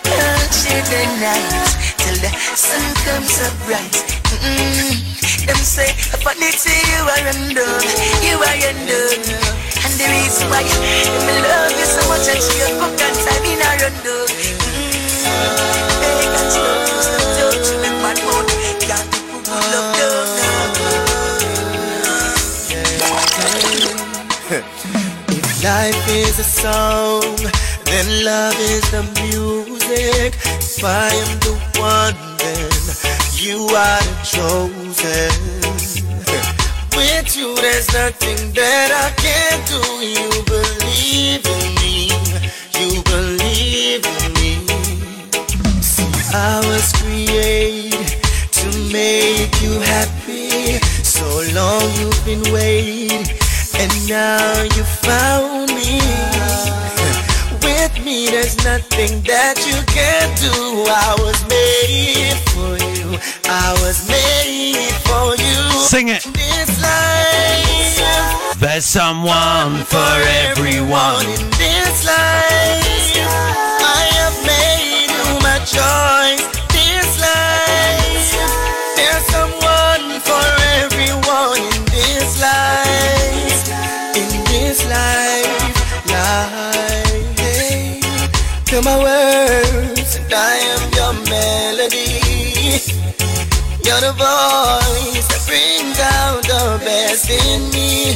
touch 0.07 0.71
you 0.71 0.79
the 0.87 1.03
night 1.19 1.98
till 2.09 2.29
sun 2.57 2.81
comes 3.05 3.37
up 3.45 3.53
bright. 3.65 3.93
Mm-mm. 4.41 4.97
Them 5.45 5.61
say, 5.61 5.93
I 6.13 6.17
to 6.25 6.73
you 6.89 7.01
are 7.05 7.25
undone, 7.29 7.85
you 8.25 8.35
are 8.41 8.59
undone. 8.69 9.21
And 9.85 9.93
the 9.97 10.07
reason 10.09 10.49
why 10.49 10.63
them 10.65 11.27
love 11.45 11.73
you 11.77 11.85
so 11.85 12.01
much 12.09 12.25
and 12.29 12.41
she 12.41 12.57
cook 12.81 12.97
and 12.97 13.17
time 13.25 13.45
in 13.45 13.61
a 13.61 13.69
undone. 13.87 14.31
They 16.01 16.25
got 16.33 16.49
you, 16.57 16.69
stop 17.05 17.25
touch 17.37 17.69
me, 17.77 17.89
bad 18.01 18.17
mouth. 18.25 18.49
Can't 18.89 19.09
put 19.29 19.61
love. 19.71 19.97
If 25.29 25.63
life 25.63 26.07
is 26.09 26.39
a 26.39 26.43
song, 26.43 27.37
then 27.85 28.25
love 28.25 28.59
is 28.59 28.81
the 28.89 29.03
music. 29.21 29.78
If 29.91 30.83
I 30.83 31.09
am 31.09 31.39
the 31.39 31.57
one, 31.79 32.13
then 32.37 32.69
you 33.33 33.65
are 33.75 34.01
the 34.01 34.17
chosen. 34.23 35.33
With 36.95 37.35
you, 37.35 37.55
there's 37.55 37.91
nothing 37.91 38.53
that 38.53 38.91
I 38.93 39.09
can't 39.17 39.65
do. 39.67 39.81
You 40.05 40.29
believe 40.45 41.43
in 41.43 41.75
me. 41.81 42.13
You 42.77 43.01
believe 43.03 44.05
in 44.05 44.33
me. 44.37 44.61
See, 45.81 46.05
I 46.35 46.61
was 46.69 46.93
created 47.01 48.21
to 48.51 48.67
make 48.93 49.59
you 49.61 49.79
happy. 49.79 50.77
So 51.03 51.25
long 51.53 51.89
you've 51.97 52.25
been 52.25 52.53
waiting, 52.53 53.25
and 53.79 53.91
now 54.07 54.61
you 54.61 54.83
found 54.83 55.73
me. 55.73 56.38
Me, 58.09 58.25
there's 58.25 58.57
nothing 58.65 59.21
that 59.21 59.61
you 59.69 59.77
can't 59.85 60.33
do. 60.41 60.49
I 60.89 61.13
was 61.21 61.37
made 61.45 62.33
for 62.49 62.73
you. 62.97 63.19
I 63.45 63.69
was 63.85 64.01
made 64.09 64.89
for 65.05 65.37
you. 65.37 65.79
Sing 65.85 66.09
it. 66.09 66.23
This 66.33 66.81
life, 66.81 68.57
There's 68.59 68.85
someone 68.85 69.85
for 69.85 70.09
everyone. 70.49 71.21
in 71.21 71.49
this 71.61 72.03
life, 72.03 73.13
I 73.85 74.01
have 74.17 74.37
made 74.41 75.13
you 75.13 75.37
my 75.45 75.59
choice. 75.69 76.58
To 88.69 88.81
my 88.83 88.97
words, 89.01 90.15
and 90.15 90.31
I 90.31 90.53
am 90.73 90.83
your 90.93 91.13
melody. 91.25 92.21
You're 93.81 94.03
the 94.05 94.13
voice 94.13 95.25
that 95.31 95.41
brings 95.47 95.99
out 95.99 96.43
the 96.43 96.77
best 96.85 97.31
in 97.31 97.61
me. 97.73 98.13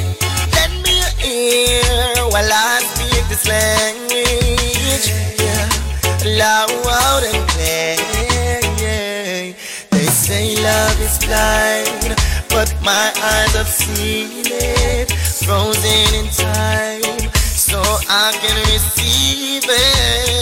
Let 0.54 0.70
me 0.86 1.02
hear 1.18 1.82
while 2.30 2.52
I 2.54 2.86
speak 2.86 3.26
this 3.30 3.48
language. 3.50 5.10
Yeah. 5.42 5.66
Loud 6.38 7.24
and 7.24 7.50
clear. 7.50 7.98
They 9.90 10.06
say 10.06 10.56
love 10.62 11.02
is 11.02 11.18
blind, 11.26 12.14
but 12.50 12.70
my 12.84 13.10
eyes 13.18 13.56
have 13.56 13.68
seen 13.68 14.46
it. 14.46 15.12
Frozen 15.46 16.14
in 16.14 16.28
time, 16.30 17.32
so 17.34 17.82
I 17.82 18.38
can 18.40 18.56
receive 18.72 19.64
it. 19.68 20.33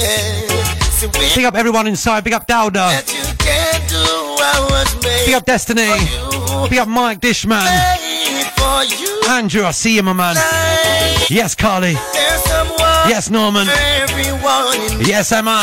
Big 1.36 1.46
up 1.46 1.56
everyone 1.56 1.88
inside. 1.88 2.24
Big 2.24 2.34
up 2.34 2.46
Dowda. 2.48 2.92
can't 3.40 3.90
do 3.90 3.98
I 3.98 4.68
was 4.70 4.94
made 5.04 5.26
Big 5.26 5.36
up 5.36 5.46
Destiny. 5.46 5.90
Big 6.70 6.80
up 6.80 6.88
Mike 6.88 7.20
Dishman. 7.20 7.66
Andrew, 9.30 9.64
I 9.64 9.72
see 9.72 9.96
you, 9.96 10.04
my 10.04 10.14
man. 10.14 10.36
Yes, 11.30 11.56
Carly. 11.56 11.94
Yes, 13.08 13.30
Norman. 13.30 13.66
for 13.66 13.72
everyone 13.72 14.82
in 14.92 15.06
Yes, 15.06 15.32
Emma. 15.32 15.52
I 15.52 15.62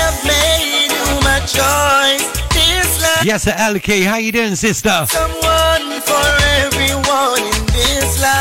have 0.00 0.24
made 0.24 0.90
you 0.90 1.20
my 1.22 1.38
choice. 1.46 2.40
Yes, 3.24 3.44
Elkie. 3.44 4.04
How 4.04 4.16
you 4.16 4.32
doing, 4.32 4.54
sister? 4.56 5.06
someone 5.08 6.00
for 6.00 6.26
everyone 6.64 7.42
in 7.42 7.66
this 7.66 8.22
life. 8.22 8.39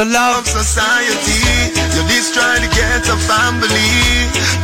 Where 0.00 0.08
is 0.08 0.14
the 0.14 0.18
love? 0.18 0.46
society. 0.48 1.44
You're 1.92 2.08
just 2.08 2.32
trying 2.32 2.64
to 2.64 2.70
get 2.72 3.04
a 3.04 3.16
family. 3.28 3.92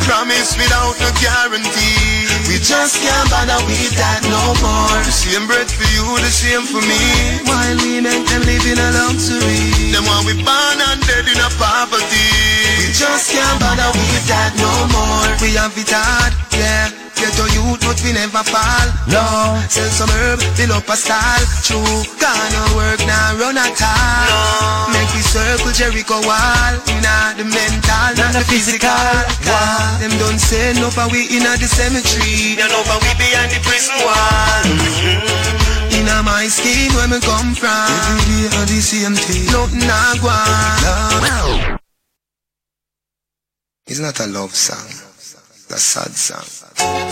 Promise 0.08 0.56
without 0.56 0.96
no 0.96 1.12
guarantee. 1.20 2.24
We 2.48 2.56
just 2.56 2.96
can't 3.04 3.28
bother 3.28 3.60
with 3.68 3.92
that 4.00 4.24
no 4.32 4.56
more. 4.64 4.96
The 5.04 5.12
same 5.12 5.44
bread 5.44 5.68
for 5.68 5.84
you, 5.92 6.08
the 6.24 6.32
same 6.32 6.64
for 6.64 6.80
me. 6.80 7.44
While 7.44 7.76
we 7.84 8.00
make 8.00 8.24
them 8.24 8.48
live 8.48 8.64
in 8.64 8.80
a 8.80 8.88
luxury. 8.96 9.92
Them 9.92 10.08
want 10.08 10.24
we 10.24 10.40
born 10.40 10.80
and 10.80 11.04
dead 11.04 11.28
in 11.28 11.36
a 11.36 11.50
poverty. 11.60 12.32
We 12.80 12.96
just 12.96 13.28
can't 13.28 13.60
bother 13.60 13.92
with 13.92 14.24
that 14.32 14.56
no 14.56 14.72
more. 14.88 15.36
We 15.44 15.52
have 15.60 15.76
it 15.76 15.92
hard, 15.92 16.32
yeah. 16.56 17.05
Get 17.16 17.32
your 17.40 17.48
youth, 17.56 17.80
but 17.80 17.96
we 18.04 18.12
never 18.12 18.44
fall. 18.44 18.88
No, 19.08 19.24
sell 19.72 19.88
some 19.88 20.12
herb, 20.12 20.40
build 20.56 20.76
up 20.76 20.88
a 20.88 20.96
stall. 20.96 21.40
True, 21.64 22.04
gonna 22.20 22.62
work 22.76 23.00
now, 23.08 23.40
run 23.40 23.56
at 23.56 23.72
all. 23.80 24.28
No, 24.28 24.92
make 24.92 25.08
we 25.16 25.24
circle 25.24 25.72
Jericho 25.72 26.20
wall. 26.28 26.72
Inna 26.92 27.32
the 27.40 27.44
mental, 27.48 28.08
not 28.20 28.36
the 28.36 28.44
physical. 28.44 28.92
Wall. 29.48 29.96
Them 29.98 30.12
don't 30.20 30.38
say 30.38 30.76
no, 30.76 30.92
but 30.92 31.08
we 31.10 31.24
inna 31.32 31.56
the 31.56 31.64
cemetery. 31.64 32.60
You 32.60 32.68
know, 32.68 32.82
but 32.84 33.00
we 33.00 33.10
behind 33.16 33.48
the 33.48 33.60
prison 33.64 33.96
wall. 34.04 34.60
Mm-hmm. 34.68 35.96
Inna 35.96 36.22
my 36.22 36.46
skin 36.52 36.92
where 36.94 37.08
me 37.08 37.18
come 37.24 37.56
from. 37.56 37.88
Every 38.12 38.52
day 38.52 38.64
the 38.68 38.80
same 38.84 39.16
thing. 39.16 39.48
Nothing 39.48 39.88
I 39.88 40.20
want. 40.20 41.80
It's 43.88 44.00
not 44.00 44.18
a 44.20 44.26
love 44.26 44.54
song, 44.54 45.05
a 45.70 45.78
sad 45.78 46.12
song. 46.14 46.44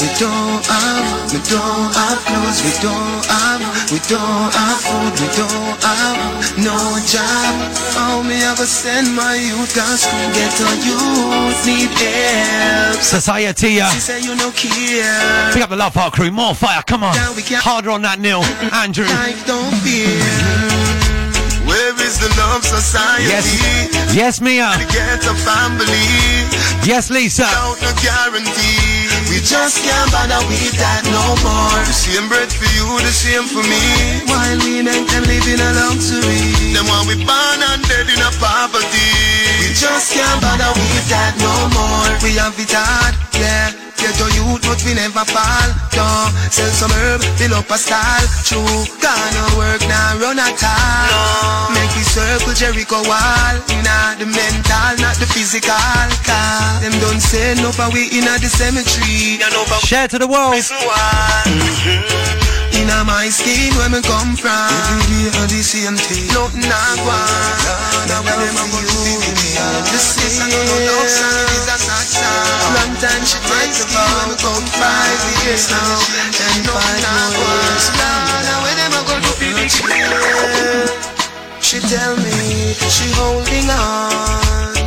We 0.00 0.08
don't 0.20 0.62
have, 0.66 1.32
we 1.32 1.38
don't 1.48 1.90
have 1.94 2.18
clothes, 2.24 2.60
we 2.62 2.72
don't 2.82 3.24
have, 3.26 3.60
we 3.90 3.98
don't 4.08 4.52
have 4.52 4.78
food, 4.80 5.14
we 5.20 5.28
don't 5.34 5.76
have 5.82 6.58
no 6.58 6.76
job. 7.08 7.54
How 7.94 8.22
me 8.22 8.36
ever 8.44 8.64
send 8.66 9.14
my 9.16 9.34
youth 9.34 9.72
to 9.74 9.80
school? 9.96 10.28
Get 10.32 10.54
a 10.60 10.70
youth 10.86 11.66
need 11.66 11.90
help. 11.98 13.00
Society. 13.02 13.80
uh, 13.80 13.88
She 13.90 14.00
say 14.00 14.20
you 14.22 14.36
no 14.36 14.50
care. 14.52 15.52
Pick 15.52 15.62
up 15.62 15.70
the 15.70 15.76
Love 15.76 15.94
Heart 15.94 16.14
crew. 16.14 16.30
More 16.30 16.54
fire. 16.54 16.82
Come 16.86 17.02
on. 17.04 17.14
Harder 17.16 17.90
on 17.90 18.02
that, 18.02 18.20
Neil. 18.20 18.42
Andrew. 18.72 19.04
Life 19.06 19.46
don't 19.46 19.74
fear. 19.82 20.73
Where 21.74 22.06
is 22.06 22.20
society. 22.62 23.24
Yes, 23.24 24.14
yes, 24.14 24.40
Mia. 24.40 24.70
Get 24.92 25.26
a 25.26 25.34
family. 25.34 26.06
Yes, 26.86 27.10
Lisa. 27.10 27.50
Without 29.34 29.34
no 29.34 29.34
guarantee. 29.34 29.34
We 29.34 29.40
just 29.42 29.82
can't 29.82 30.10
bother 30.12 30.42
with 30.46 30.74
that 30.78 31.02
no 31.10 31.34
more. 31.42 31.82
The 31.82 31.92
same 31.92 32.28
bread 32.28 32.50
for 32.52 32.70
you, 32.70 32.86
the 33.02 33.10
same 33.10 33.46
for 33.50 33.64
me. 33.66 33.82
While 34.30 34.58
we 34.62 34.82
make 34.82 35.06
them 35.10 35.24
live 35.26 35.46
in 35.50 35.58
a 35.58 35.70
luxury. 35.74 36.70
Them 36.70 36.86
want 36.86 37.08
we 37.08 37.18
born 37.18 37.58
and 37.58 37.82
dead 37.90 38.06
in 38.06 38.20
a 38.22 38.30
poverty. 38.38 39.10
We 39.58 39.74
just 39.74 40.14
can't 40.14 40.38
bother 40.38 40.70
with 40.78 41.06
that 41.10 41.34
no 41.42 41.54
more. 41.74 42.10
We 42.22 42.38
have 42.38 42.54
it 42.58 42.70
hard, 42.70 43.14
yeah. 43.34 43.74
Get 44.04 44.20
your 44.20 44.28
youth, 44.36 44.60
but 44.68 44.76
we 44.84 44.92
never 44.92 45.24
fall. 45.24 45.70
No, 45.96 46.28
sell 46.52 46.68
some 46.76 46.92
herb, 46.92 47.24
fill 47.40 47.54
up 47.56 47.70
a 47.72 47.78
stall. 47.78 48.24
True, 48.44 48.84
gonna 49.00 49.44
work 49.56 49.80
now, 49.88 50.20
run 50.20 50.36
at 50.36 50.60
all. 50.60 51.08
No. 51.08 51.72
Make 51.72 51.88
we 51.96 52.04
circle 52.04 52.52
Jericho 52.52 53.00
wall. 53.08 53.54
Inna 53.72 54.12
the 54.20 54.28
mental, 54.28 54.92
not 55.00 55.16
the 55.16 55.24
physical. 55.24 55.72
Cause 56.20 56.84
them 56.84 56.92
don't 57.00 57.22
say 57.22 57.56
no, 57.56 57.72
but 57.80 57.94
we 57.96 58.12
inna 58.12 58.36
the 58.44 58.50
cemetery. 58.52 59.23
You 59.24 59.40
Share 59.80 60.04
to 60.08 60.18
the 60.20 60.28
world. 60.28 60.52
Inna 62.76 63.08
my 63.08 63.32
skin 63.32 63.72
where 63.80 63.88
me 63.88 64.04
come 64.04 64.36
from. 64.36 64.68
Day 65.08 65.32
are 65.40 65.48
the 65.48 65.64
same 65.64 65.96
thing 65.96 66.28
Nothing 66.36 66.68
I 66.68 66.92
want 67.00 68.04
Now 68.04 68.20
when 68.20 68.36
them 68.36 68.52
a 68.52 68.64
go 68.68 68.84
to 68.84 69.00
me. 69.00 69.56
The 69.88 69.96
same 69.96 70.44
I 70.44 70.52
don't 70.52 70.68
know 70.68 70.92
love 70.92 71.08
song 71.08 71.40
It 71.40 71.56
is 71.56 71.72
a 71.72 71.76
sad 71.80 72.04
song 72.04 72.68
Long 72.76 72.92
time 73.00 73.24
she 73.24 73.40
takes 73.48 73.80
the 73.80 73.88
vow 73.96 74.04
When 74.12 74.28
me 74.28 74.36
come 74.44 74.68
five 74.76 75.20
years 75.40 75.72
now. 75.72 76.04
And 76.44 76.68
nothing 76.68 77.08
I 77.08 77.24
want 77.32 77.84
Now 77.96 78.60
when 78.60 78.76
them 78.76 78.92
a 78.92 79.00
go 79.08 79.16
to 79.24 79.32
me. 79.40 79.72
She 81.64 81.80
tell 81.80 82.12
me 82.20 82.76
she 82.76 83.08
holding 83.16 83.72
on 83.72 84.83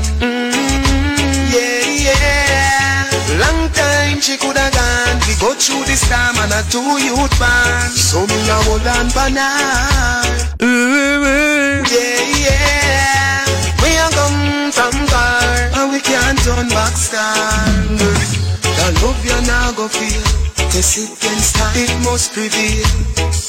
time 4.17 4.21
she 4.21 4.37
coulda 4.37 4.69
gone 4.71 5.19
We 5.27 5.35
go 5.39 5.53
through 5.53 5.85
this 5.85 6.01
time 6.09 6.35
and 6.41 6.51
a 6.53 6.61
two 6.69 6.81
youth 7.03 7.39
band 7.39 7.93
So 7.93 8.25
me 8.25 8.49
a 8.49 8.57
hold 8.65 8.87
on 8.87 9.09
for 9.09 9.29
now. 9.29 10.21
Mm-hmm. 10.59 11.85
Yeah, 11.93 12.21
yeah. 12.45 13.45
We 13.81 13.89
a 13.97 14.07
come 14.17 14.71
from 14.71 15.07
far 15.07 15.69
And 15.77 15.91
we 15.91 15.99
can't 15.99 16.39
turn 16.39 16.69
back 16.69 16.93
star 16.93 17.65
The 17.97 18.87
love 19.01 19.23
you 19.25 19.39
now 19.47 19.71
go 19.73 19.87
feel 19.87 20.46
Test 20.71 20.97
it 20.99 21.09
against 21.09 21.55
time 21.55 21.75
It 21.79 21.91
must 22.03 22.33
prevail 22.33 22.83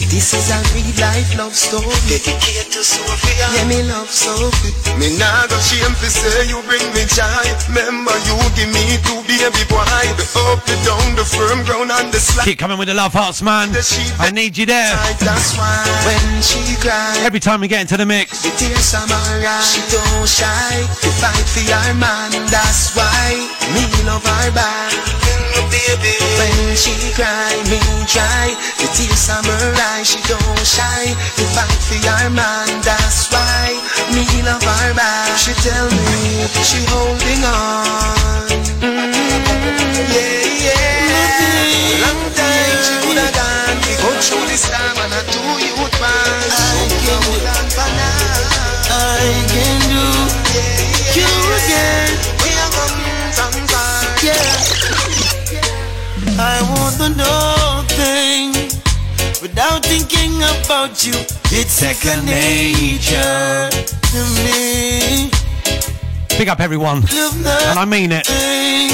This 0.09 0.33
is 0.33 0.49
a 0.55 0.59
real 0.73 0.95
life 1.03 1.37
love 1.37 1.55
story. 1.55 1.91
Dedicated 2.07 2.71
to 2.73 2.81
Sophia. 2.83 3.47
Yeah, 3.55 3.67
me 3.69 3.83
love 3.83 4.09
Sophie. 4.09 4.73
Me 4.99 5.19
nah 5.19 5.47
go 5.51 5.59
shame 5.59 5.95
to 5.99 6.09
say 6.09 6.47
you 6.49 6.63
bring 6.71 6.83
me 6.95 7.05
joy. 7.11 7.45
Remember 7.69 8.15
you 8.25 8.39
give 8.55 8.71
me 8.71 8.97
two 9.05 9.21
baby 9.27 9.65
boy 9.69 9.85
The 10.17 10.27
up, 10.49 10.63
the 10.65 10.75
down, 10.87 11.19
the 11.19 11.27
firm 11.27 11.65
ground 11.67 11.91
and 11.91 12.13
the 12.13 12.21
slack 12.21 12.47
Keep 12.47 12.59
coming 12.59 12.79
with 12.79 12.89
the 12.89 12.95
love 12.95 13.13
hearts, 13.13 13.43
man. 13.43 13.75
I 14.19 14.31
need 14.31 14.57
you 14.57 14.67
there. 14.67 14.95
That's 15.19 15.59
why. 15.59 15.85
When 16.07 16.43
she 16.43 16.63
cries 16.81 17.19
Every 17.27 17.41
time 17.41 17.61
we 17.61 17.69
get 17.69 17.83
into 17.83 17.97
the 17.97 18.07
mix. 18.07 18.43
The 18.43 18.51
tears 18.57 18.95
are 18.95 19.07
my 19.07 19.19
eyes. 19.43 19.67
She 19.67 19.83
don't 19.91 20.29
shy 20.29 20.87
To 21.03 21.09
fight 21.19 21.47
for 21.51 21.65
your 21.67 21.95
man 21.99 22.31
That's 22.49 22.95
why. 22.97 23.35
Me 23.75 23.85
love 24.07 24.25
her 24.25 24.51
back. 24.55 24.93
Mm, 25.49 26.39
when 26.39 26.77
she 26.77 27.08
cry, 27.15 27.55
me 27.71 27.81
try. 28.07 28.57
The 28.81 28.87
tears 28.93 29.29
are 29.31 29.43
my 29.45 29.57
eyes 29.95 30.09
She 30.09 30.21
don't 30.29 30.65
shy. 30.65 31.15
To 31.37 31.45
fight 31.55 31.81
for 31.87 31.99
your 32.01 32.31
man 32.31 32.69
That's 32.83 33.31
why. 33.33 33.77
Me 34.13 34.25
love 34.43 34.63
her 34.63 34.95
back. 34.95 35.37
She 35.39 35.53
tell 35.65 35.89
me 35.89 36.47
She 36.65 36.85
holding 36.91 37.45
on. 37.45 38.49
Mm, 38.83 39.15
Yeah, 40.13 40.67
yeah. 40.67 42.05
Long 42.05 42.23
time 42.35 42.79
she 42.85 42.95
could 43.05 43.19
have 43.19 43.33
gone. 43.37 43.79
We 43.87 43.93
go 44.03 44.11
through 44.21 44.47
this 44.49 44.65
time 44.69 44.97
And 44.99 45.13
I 45.15 45.23
do 45.33 45.43
you 45.65 45.75
man 46.01 46.43
So 46.51 46.67
me 46.89 46.99
hold 47.05 47.47
on 47.57 47.67
for 47.73 47.89
now. 47.97 48.89
I 48.91 49.29
can 49.53 49.79
do 49.93 50.05
you 51.21 51.31
again 51.57 52.38
I 56.41 56.63
want 56.63 57.91
things 57.91 58.75
without 59.43 59.85
thinking 59.85 60.37
about 60.43 61.05
you. 61.05 61.15
It's 61.51 61.73
second 61.73 62.27
nature 62.27 63.69
to 64.13 64.21
me. 64.45 65.31
Big 66.39 66.49
up 66.49 66.61
everyone. 66.61 66.99
And 66.99 67.79
I 67.79 67.85
mean 67.85 68.13
it. 68.13 68.29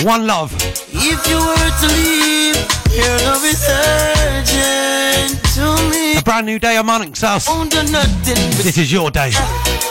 One 0.06 0.26
love. 0.26 0.54
If 0.88 1.26
you 1.28 1.36
were 1.36 1.70
to 1.80 1.86
leave, 1.92 2.56
your 2.90 3.16
love 3.28 3.44
is 3.44 3.62
urgent 3.68 5.36
to 5.54 5.76
me. 5.90 6.16
A 6.16 6.22
brand 6.22 6.46
new 6.46 6.58
day 6.58 6.78
amongst 6.78 7.22
us. 7.24 7.46
Won't 7.46 7.70
do 7.70 7.82
nothing 7.92 8.50
but 8.56 8.64
This 8.64 8.78
is 8.78 8.90
your 8.90 9.10
day. 9.10 9.32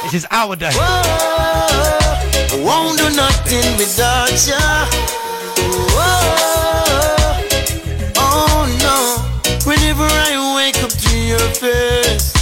This 0.03 0.15
is 0.15 0.27
our 0.31 0.55
day. 0.55 0.71
I 0.73 2.61
won't 2.65 2.97
do 2.97 3.09
nothing 3.15 3.77
without 3.77 4.31
you. 4.47 4.55
Oh, 5.95 6.22
face, 11.53 12.33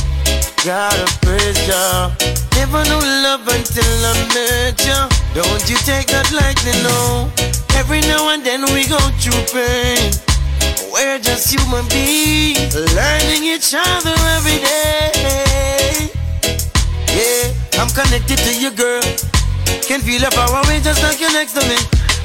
gotta 0.65 1.05
praise 1.21 1.67
ya. 1.67 2.11
Never 2.55 2.83
knew 2.85 3.01
love 3.23 3.47
until 3.47 4.05
I 4.05 4.13
met 4.33 4.79
ya. 4.85 5.09
Don't 5.33 5.69
you 5.69 5.77
take 5.83 6.07
that 6.07 6.31
lightly, 6.31 6.75
no. 6.83 7.29
Every 7.77 8.01
now 8.01 8.29
and 8.29 8.43
then 8.43 8.61
we 8.73 8.87
go 8.87 8.99
through 9.19 9.43
pain. 9.51 10.11
We're 10.91 11.19
just 11.19 11.51
human 11.51 11.87
beings, 11.87 12.75
learning 12.75 13.43
each 13.43 13.73
other 13.73 14.15
every 14.35 14.59
day. 14.59 16.11
Yeah, 17.11 17.81
I'm 17.81 17.89
connected 17.89 18.39
to 18.39 18.51
you, 18.53 18.71
girl. 18.71 19.01
Can 19.87 19.99
feel 19.99 20.23
it 20.23 20.33
far 20.33 20.51
away 20.63 20.79
just 20.79 21.01
like 21.03 21.19
you're 21.19 21.33
next 21.33 21.53
to 21.53 21.63
me. 21.67 21.77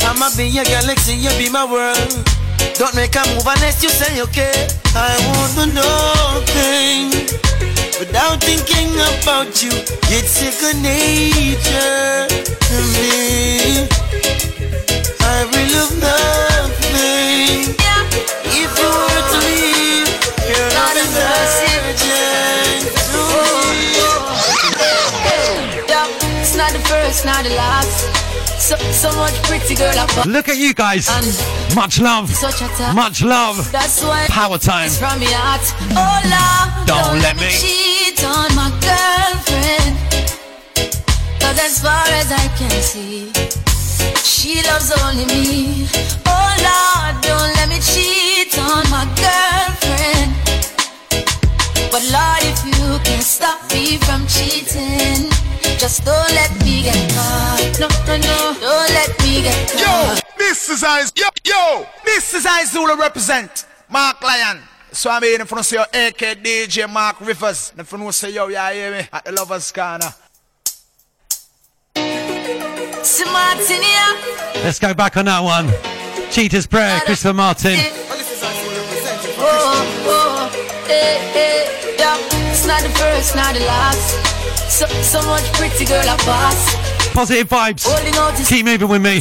I'ma 0.03 0.31
be 0.37 0.47
your 0.47 0.65
galaxy, 0.65 1.15
you 1.15 1.31
be 1.39 1.49
my 1.51 1.65
world. 1.65 2.46
Don't 2.75 2.95
make 2.95 3.15
a 3.17 3.23
move 3.35 3.47
unless 3.47 3.83
you 3.83 3.89
say 3.89 4.21
okay. 4.23 4.69
I 4.95 5.17
want 5.31 5.53
to 5.59 5.67
know 5.75 6.43
things 6.47 7.33
without 7.99 8.43
thinking 8.43 8.93
about 8.95 9.63
you. 9.63 9.71
It's 10.11 10.31
second 10.31 10.83
nature 10.83 12.27
to 12.69 12.77
me. 12.93 13.87
I 15.21 15.45
really 15.53 15.73
love 15.75 15.95
nothing. 16.01 17.75
If 18.45 18.71
you 18.81 18.89
were 18.89 19.25
to 19.33 19.39
leave, 19.47 20.09
you're 20.49 20.73
not 20.75 20.93
to 20.97 21.05
me. 21.05 21.57
It's 26.41 26.57
not 26.57 26.73
the 26.73 26.81
first, 26.89 27.25
not 27.25 27.45
the 27.45 27.51
last. 27.51 28.16
So, 28.67 28.75
so 28.91 29.13
much 29.17 29.35
pretty 29.45 29.77
girl. 29.77 29.95
Look 30.27 30.49
at 30.49 30.57
you 30.57 30.75
guys. 30.75 31.07
And 31.09 31.27
Much 31.77 32.01
love. 32.01 32.29
Such 32.35 32.63
a 32.63 32.69
time. 32.75 32.97
Much 32.97 33.23
love. 33.23 33.71
That's 33.71 34.03
why 34.03 34.27
Power 34.29 34.59
time. 34.59 34.87
it's 34.87 34.99
from 34.99 35.23
your 35.23 35.31
heart. 35.35 35.63
Oh 35.95 36.19
Lord, 36.27 36.87
Don't 36.91 37.21
let 37.23 37.37
me- 37.37 37.55
cheat 37.63 38.19
on 38.25 38.51
my 38.59 38.71
girlfriend. 38.83 39.95
Cause 41.39 41.59
as 41.63 41.81
far 41.81 42.07
as 42.21 42.33
I 42.33 42.49
can 42.59 42.75
see, 42.83 43.31
she 44.25 44.63
loves 44.67 44.91
only 45.05 45.27
me. 45.27 45.87
Oh 46.27 46.51
Lord, 46.67 47.23
don't 47.23 47.53
let 47.63 47.69
me 47.69 47.79
cheat 47.79 48.59
on 48.59 48.83
my 48.91 49.07
girlfriend. 49.15 50.35
But 51.93 52.03
Lord, 52.11 52.43
if 52.43 52.59
you 52.67 52.99
can 53.05 53.23
stop 53.23 53.61
me 53.73 53.99
from 53.99 54.27
cheating, 54.27 55.31
just 55.79 56.05
don't 56.05 56.33
let 56.35 56.53
me 56.65 56.83
get 56.83 57.11
caught. 57.13 57.77
No, 57.81 57.89
no, 58.07 58.17
no, 58.17 58.57
don't 58.61 58.91
let 58.91 59.11
me 59.23 59.43
get 59.43 59.71
caught. 59.73 60.17
Yo, 60.17 60.37
this 60.39 60.69
is 60.69 60.83
Eyes. 60.83 61.13
Yo, 61.17 61.27
yo, 61.45 61.87
this 62.05 62.35
is 62.35 62.47
Eyes 62.47 62.73
Zulu 62.73 62.97
represent 62.97 63.67
Mark 63.89 64.23
Lyon. 64.23 64.61
So 64.93 65.11
I'm 65.11 65.23
here 65.23 65.39
in 65.39 65.47
front 65.47 65.67
of 65.67 65.73
your 65.73 65.83
AK 65.83 66.43
DJ 66.43 66.91
Mark 66.91 67.21
Rivers. 67.21 67.73
And 67.73 67.81
if 67.81 67.93
you 67.93 68.13
say 68.13 68.31
yo, 68.33 68.49
you 68.49 68.59
hear 68.59 68.93
me 68.93 69.09
at 69.13 69.25
the 69.25 69.33
Lovers 69.33 69.71
Corner. 69.73 70.13
Martin. 73.33 74.63
Let's 74.65 74.79
go 74.79 74.95
back 74.95 75.17
on 75.17 75.27
that 75.27 75.41
one. 75.41 75.73
Cheater's 76.31 76.67
Prayer, 76.67 77.01
Christopher 77.01 77.35
Martin. 77.35 77.77
Oh, 79.39 79.85
oh, 80.09 80.87
eh, 80.89 81.21
eh, 81.35 81.97
yeah. 81.99 82.51
It's 82.51 82.67
not 82.67 82.83
the 82.83 82.89
first, 82.91 83.37
not 83.37 83.55
the 83.55 83.61
last. 83.61 84.26
So, 84.77 84.87
so 85.01 85.21
much 85.27 85.45
pretty 85.55 85.85
girl 85.87 86.05
I 86.07 86.17
pass. 86.19 86.59
Positive 87.15 87.49
vibes. 87.49 87.85
Holding 87.89 88.15
out 88.17 88.39
is- 88.39 88.49
Keep 88.49 88.67
moving 88.67 88.89
with 88.89 89.01
me. 89.03 89.21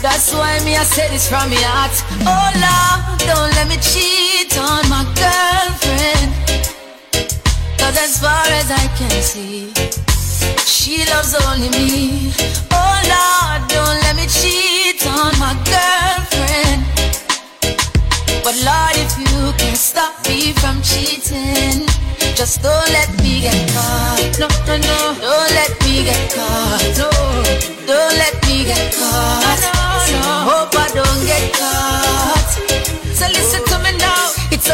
That's 0.00 0.32
why 0.32 0.58
me 0.64 0.76
I 0.76 0.84
said 0.84 1.10
this 1.10 1.28
from 1.28 1.50
my 1.50 1.56
heart. 1.68 1.92
Oh 2.24 2.48
Lord, 2.64 3.18
don't 3.28 3.52
let 3.56 3.66
me 3.68 3.76
cheat 3.76 4.56
on 4.56 4.82
my 4.88 5.04
girlfriend. 5.20 6.32
Cause 7.78 7.96
as 8.06 8.18
far 8.20 8.46
as 8.60 8.70
I 8.70 8.86
can 8.98 9.10
see, 9.22 9.72
She 10.64 11.04
loves 11.12 11.34
only 11.46 11.68
me. 11.70 12.32
Oh 12.70 12.96
Lord, 13.14 13.68
don't 13.68 13.98
let 14.04 14.14
me 14.16 14.26
cheat 14.28 15.04
on 15.06 15.32
my 15.38 15.52
girlfriend. 15.72 16.80
But 18.44 18.54
Lord, 18.64 18.94
if 19.04 19.12
you 19.18 19.52
can 19.58 19.76
stop 19.76 20.14
me 20.28 20.52
from 20.54 20.80
cheating, 20.82 21.84
just 22.36 22.62
don't 22.62 22.88
let 22.92 23.08
me 23.22 23.40
get 23.40 23.70
caught. 23.72 24.36
No, 24.38 24.46
no, 24.66 24.76
no. 24.76 25.16
Don't 25.20 25.50
let 25.56 25.72
me 25.82 26.04
get 26.04 26.34
caught. 26.34 26.84
No. 26.98 27.08
Don't 27.86 28.14
let 28.18 28.34
me 28.46 28.64
get 28.64 28.94
caught. 28.94 29.60
No, 30.12 30.20
no. 30.20 30.32
Hope 30.50 30.76
I 30.76 30.88
don't 30.92 31.24
get 31.24 31.54
caught. 31.54 32.50
So 33.14 33.26
listen 33.28 33.64
to 33.64 33.78
me 33.78 33.96
now. 33.96 34.05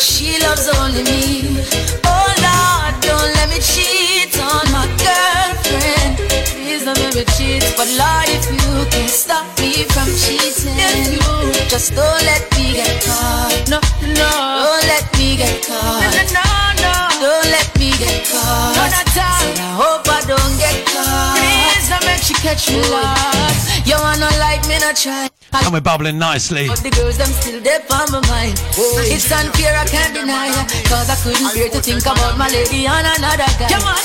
she 0.00 0.40
loves 0.40 0.66
only 0.80 1.02
me. 1.04 1.62
Oh 2.04 2.28
Lord, 2.40 2.94
don't 3.04 3.30
let 3.36 3.48
me 3.50 3.60
cheat 3.60 4.32
on 4.40 4.64
my 4.72 4.88
girlfriend. 4.96 6.16
Please 6.56 6.84
don't 6.84 6.98
let 6.98 7.14
me 7.14 7.24
cheat. 7.36 7.62
But 7.76 7.88
Lord, 8.00 8.28
if 8.28 8.48
you 8.48 8.86
can 8.90 9.08
stop 9.08 9.44
me 9.60 9.84
from 9.92 10.08
cheating, 10.16 11.20
just 11.68 11.94
don't 11.94 12.22
let 12.24 12.42
me 12.56 12.72
get 12.80 13.02
caught. 13.04 13.52
No, 13.68 13.78
no. 14.16 14.30
Don't 14.64 14.84
let 14.88 15.04
me 15.18 15.36
get 15.36 15.66
caught. 15.66 16.00
No, 16.00 16.22
no, 16.32 16.48
no. 16.80 16.94
Don't 17.20 17.46
let 17.52 17.68
me 17.78 17.90
get 17.98 18.26
caught. 18.26 18.76
No, 18.76 18.82
not 18.88 19.10
Say, 19.10 19.52
I 19.60 19.74
hope 19.76 20.08
I 20.08 20.20
don't. 20.26 20.39
I 21.90 21.98
make 22.06 22.22
she 22.22 22.34
catch 22.34 22.70
me 22.70 22.80
lost. 22.88 23.86
You 23.86 23.96
wanna 23.98 24.30
like 24.38 24.66
me, 24.66 24.78
not 24.78 24.96
try. 24.96 25.28
And 25.52 25.72
we're 25.74 25.80
bubbling 25.80 26.18
nicely. 26.18 26.68
But 26.68 26.78
the 26.78 26.90
girls, 26.90 27.18
them 27.18 27.28
still 27.42 27.60
there 27.60 27.80
for 27.90 28.06
my 28.14 28.22
mind. 28.30 28.54
Oh, 28.78 29.02
it's 29.02 29.30
unfair, 29.30 29.74
I 29.74 29.84
can't 29.86 30.14
deny 30.14 30.54
it. 30.54 30.86
Cause 30.86 31.10
I 31.10 31.16
couldn't 31.22 31.50
bear 31.54 31.68
to 31.70 31.80
think 31.82 32.06
about 32.06 32.38
my 32.38 32.48
lady 32.48 32.86
on 32.86 33.02
another 33.02 33.50
guy. 33.58 33.68
Come 33.68 33.82
on, 33.82 33.98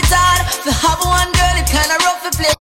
and. 0.00 0.40
To 0.64 0.72
have 0.72 1.00
one 1.04 1.28
girl, 1.36 1.56
it 1.60 1.68
kinda 1.68 1.96
rough 2.08 2.24
to 2.24 2.32
play. 2.32 2.48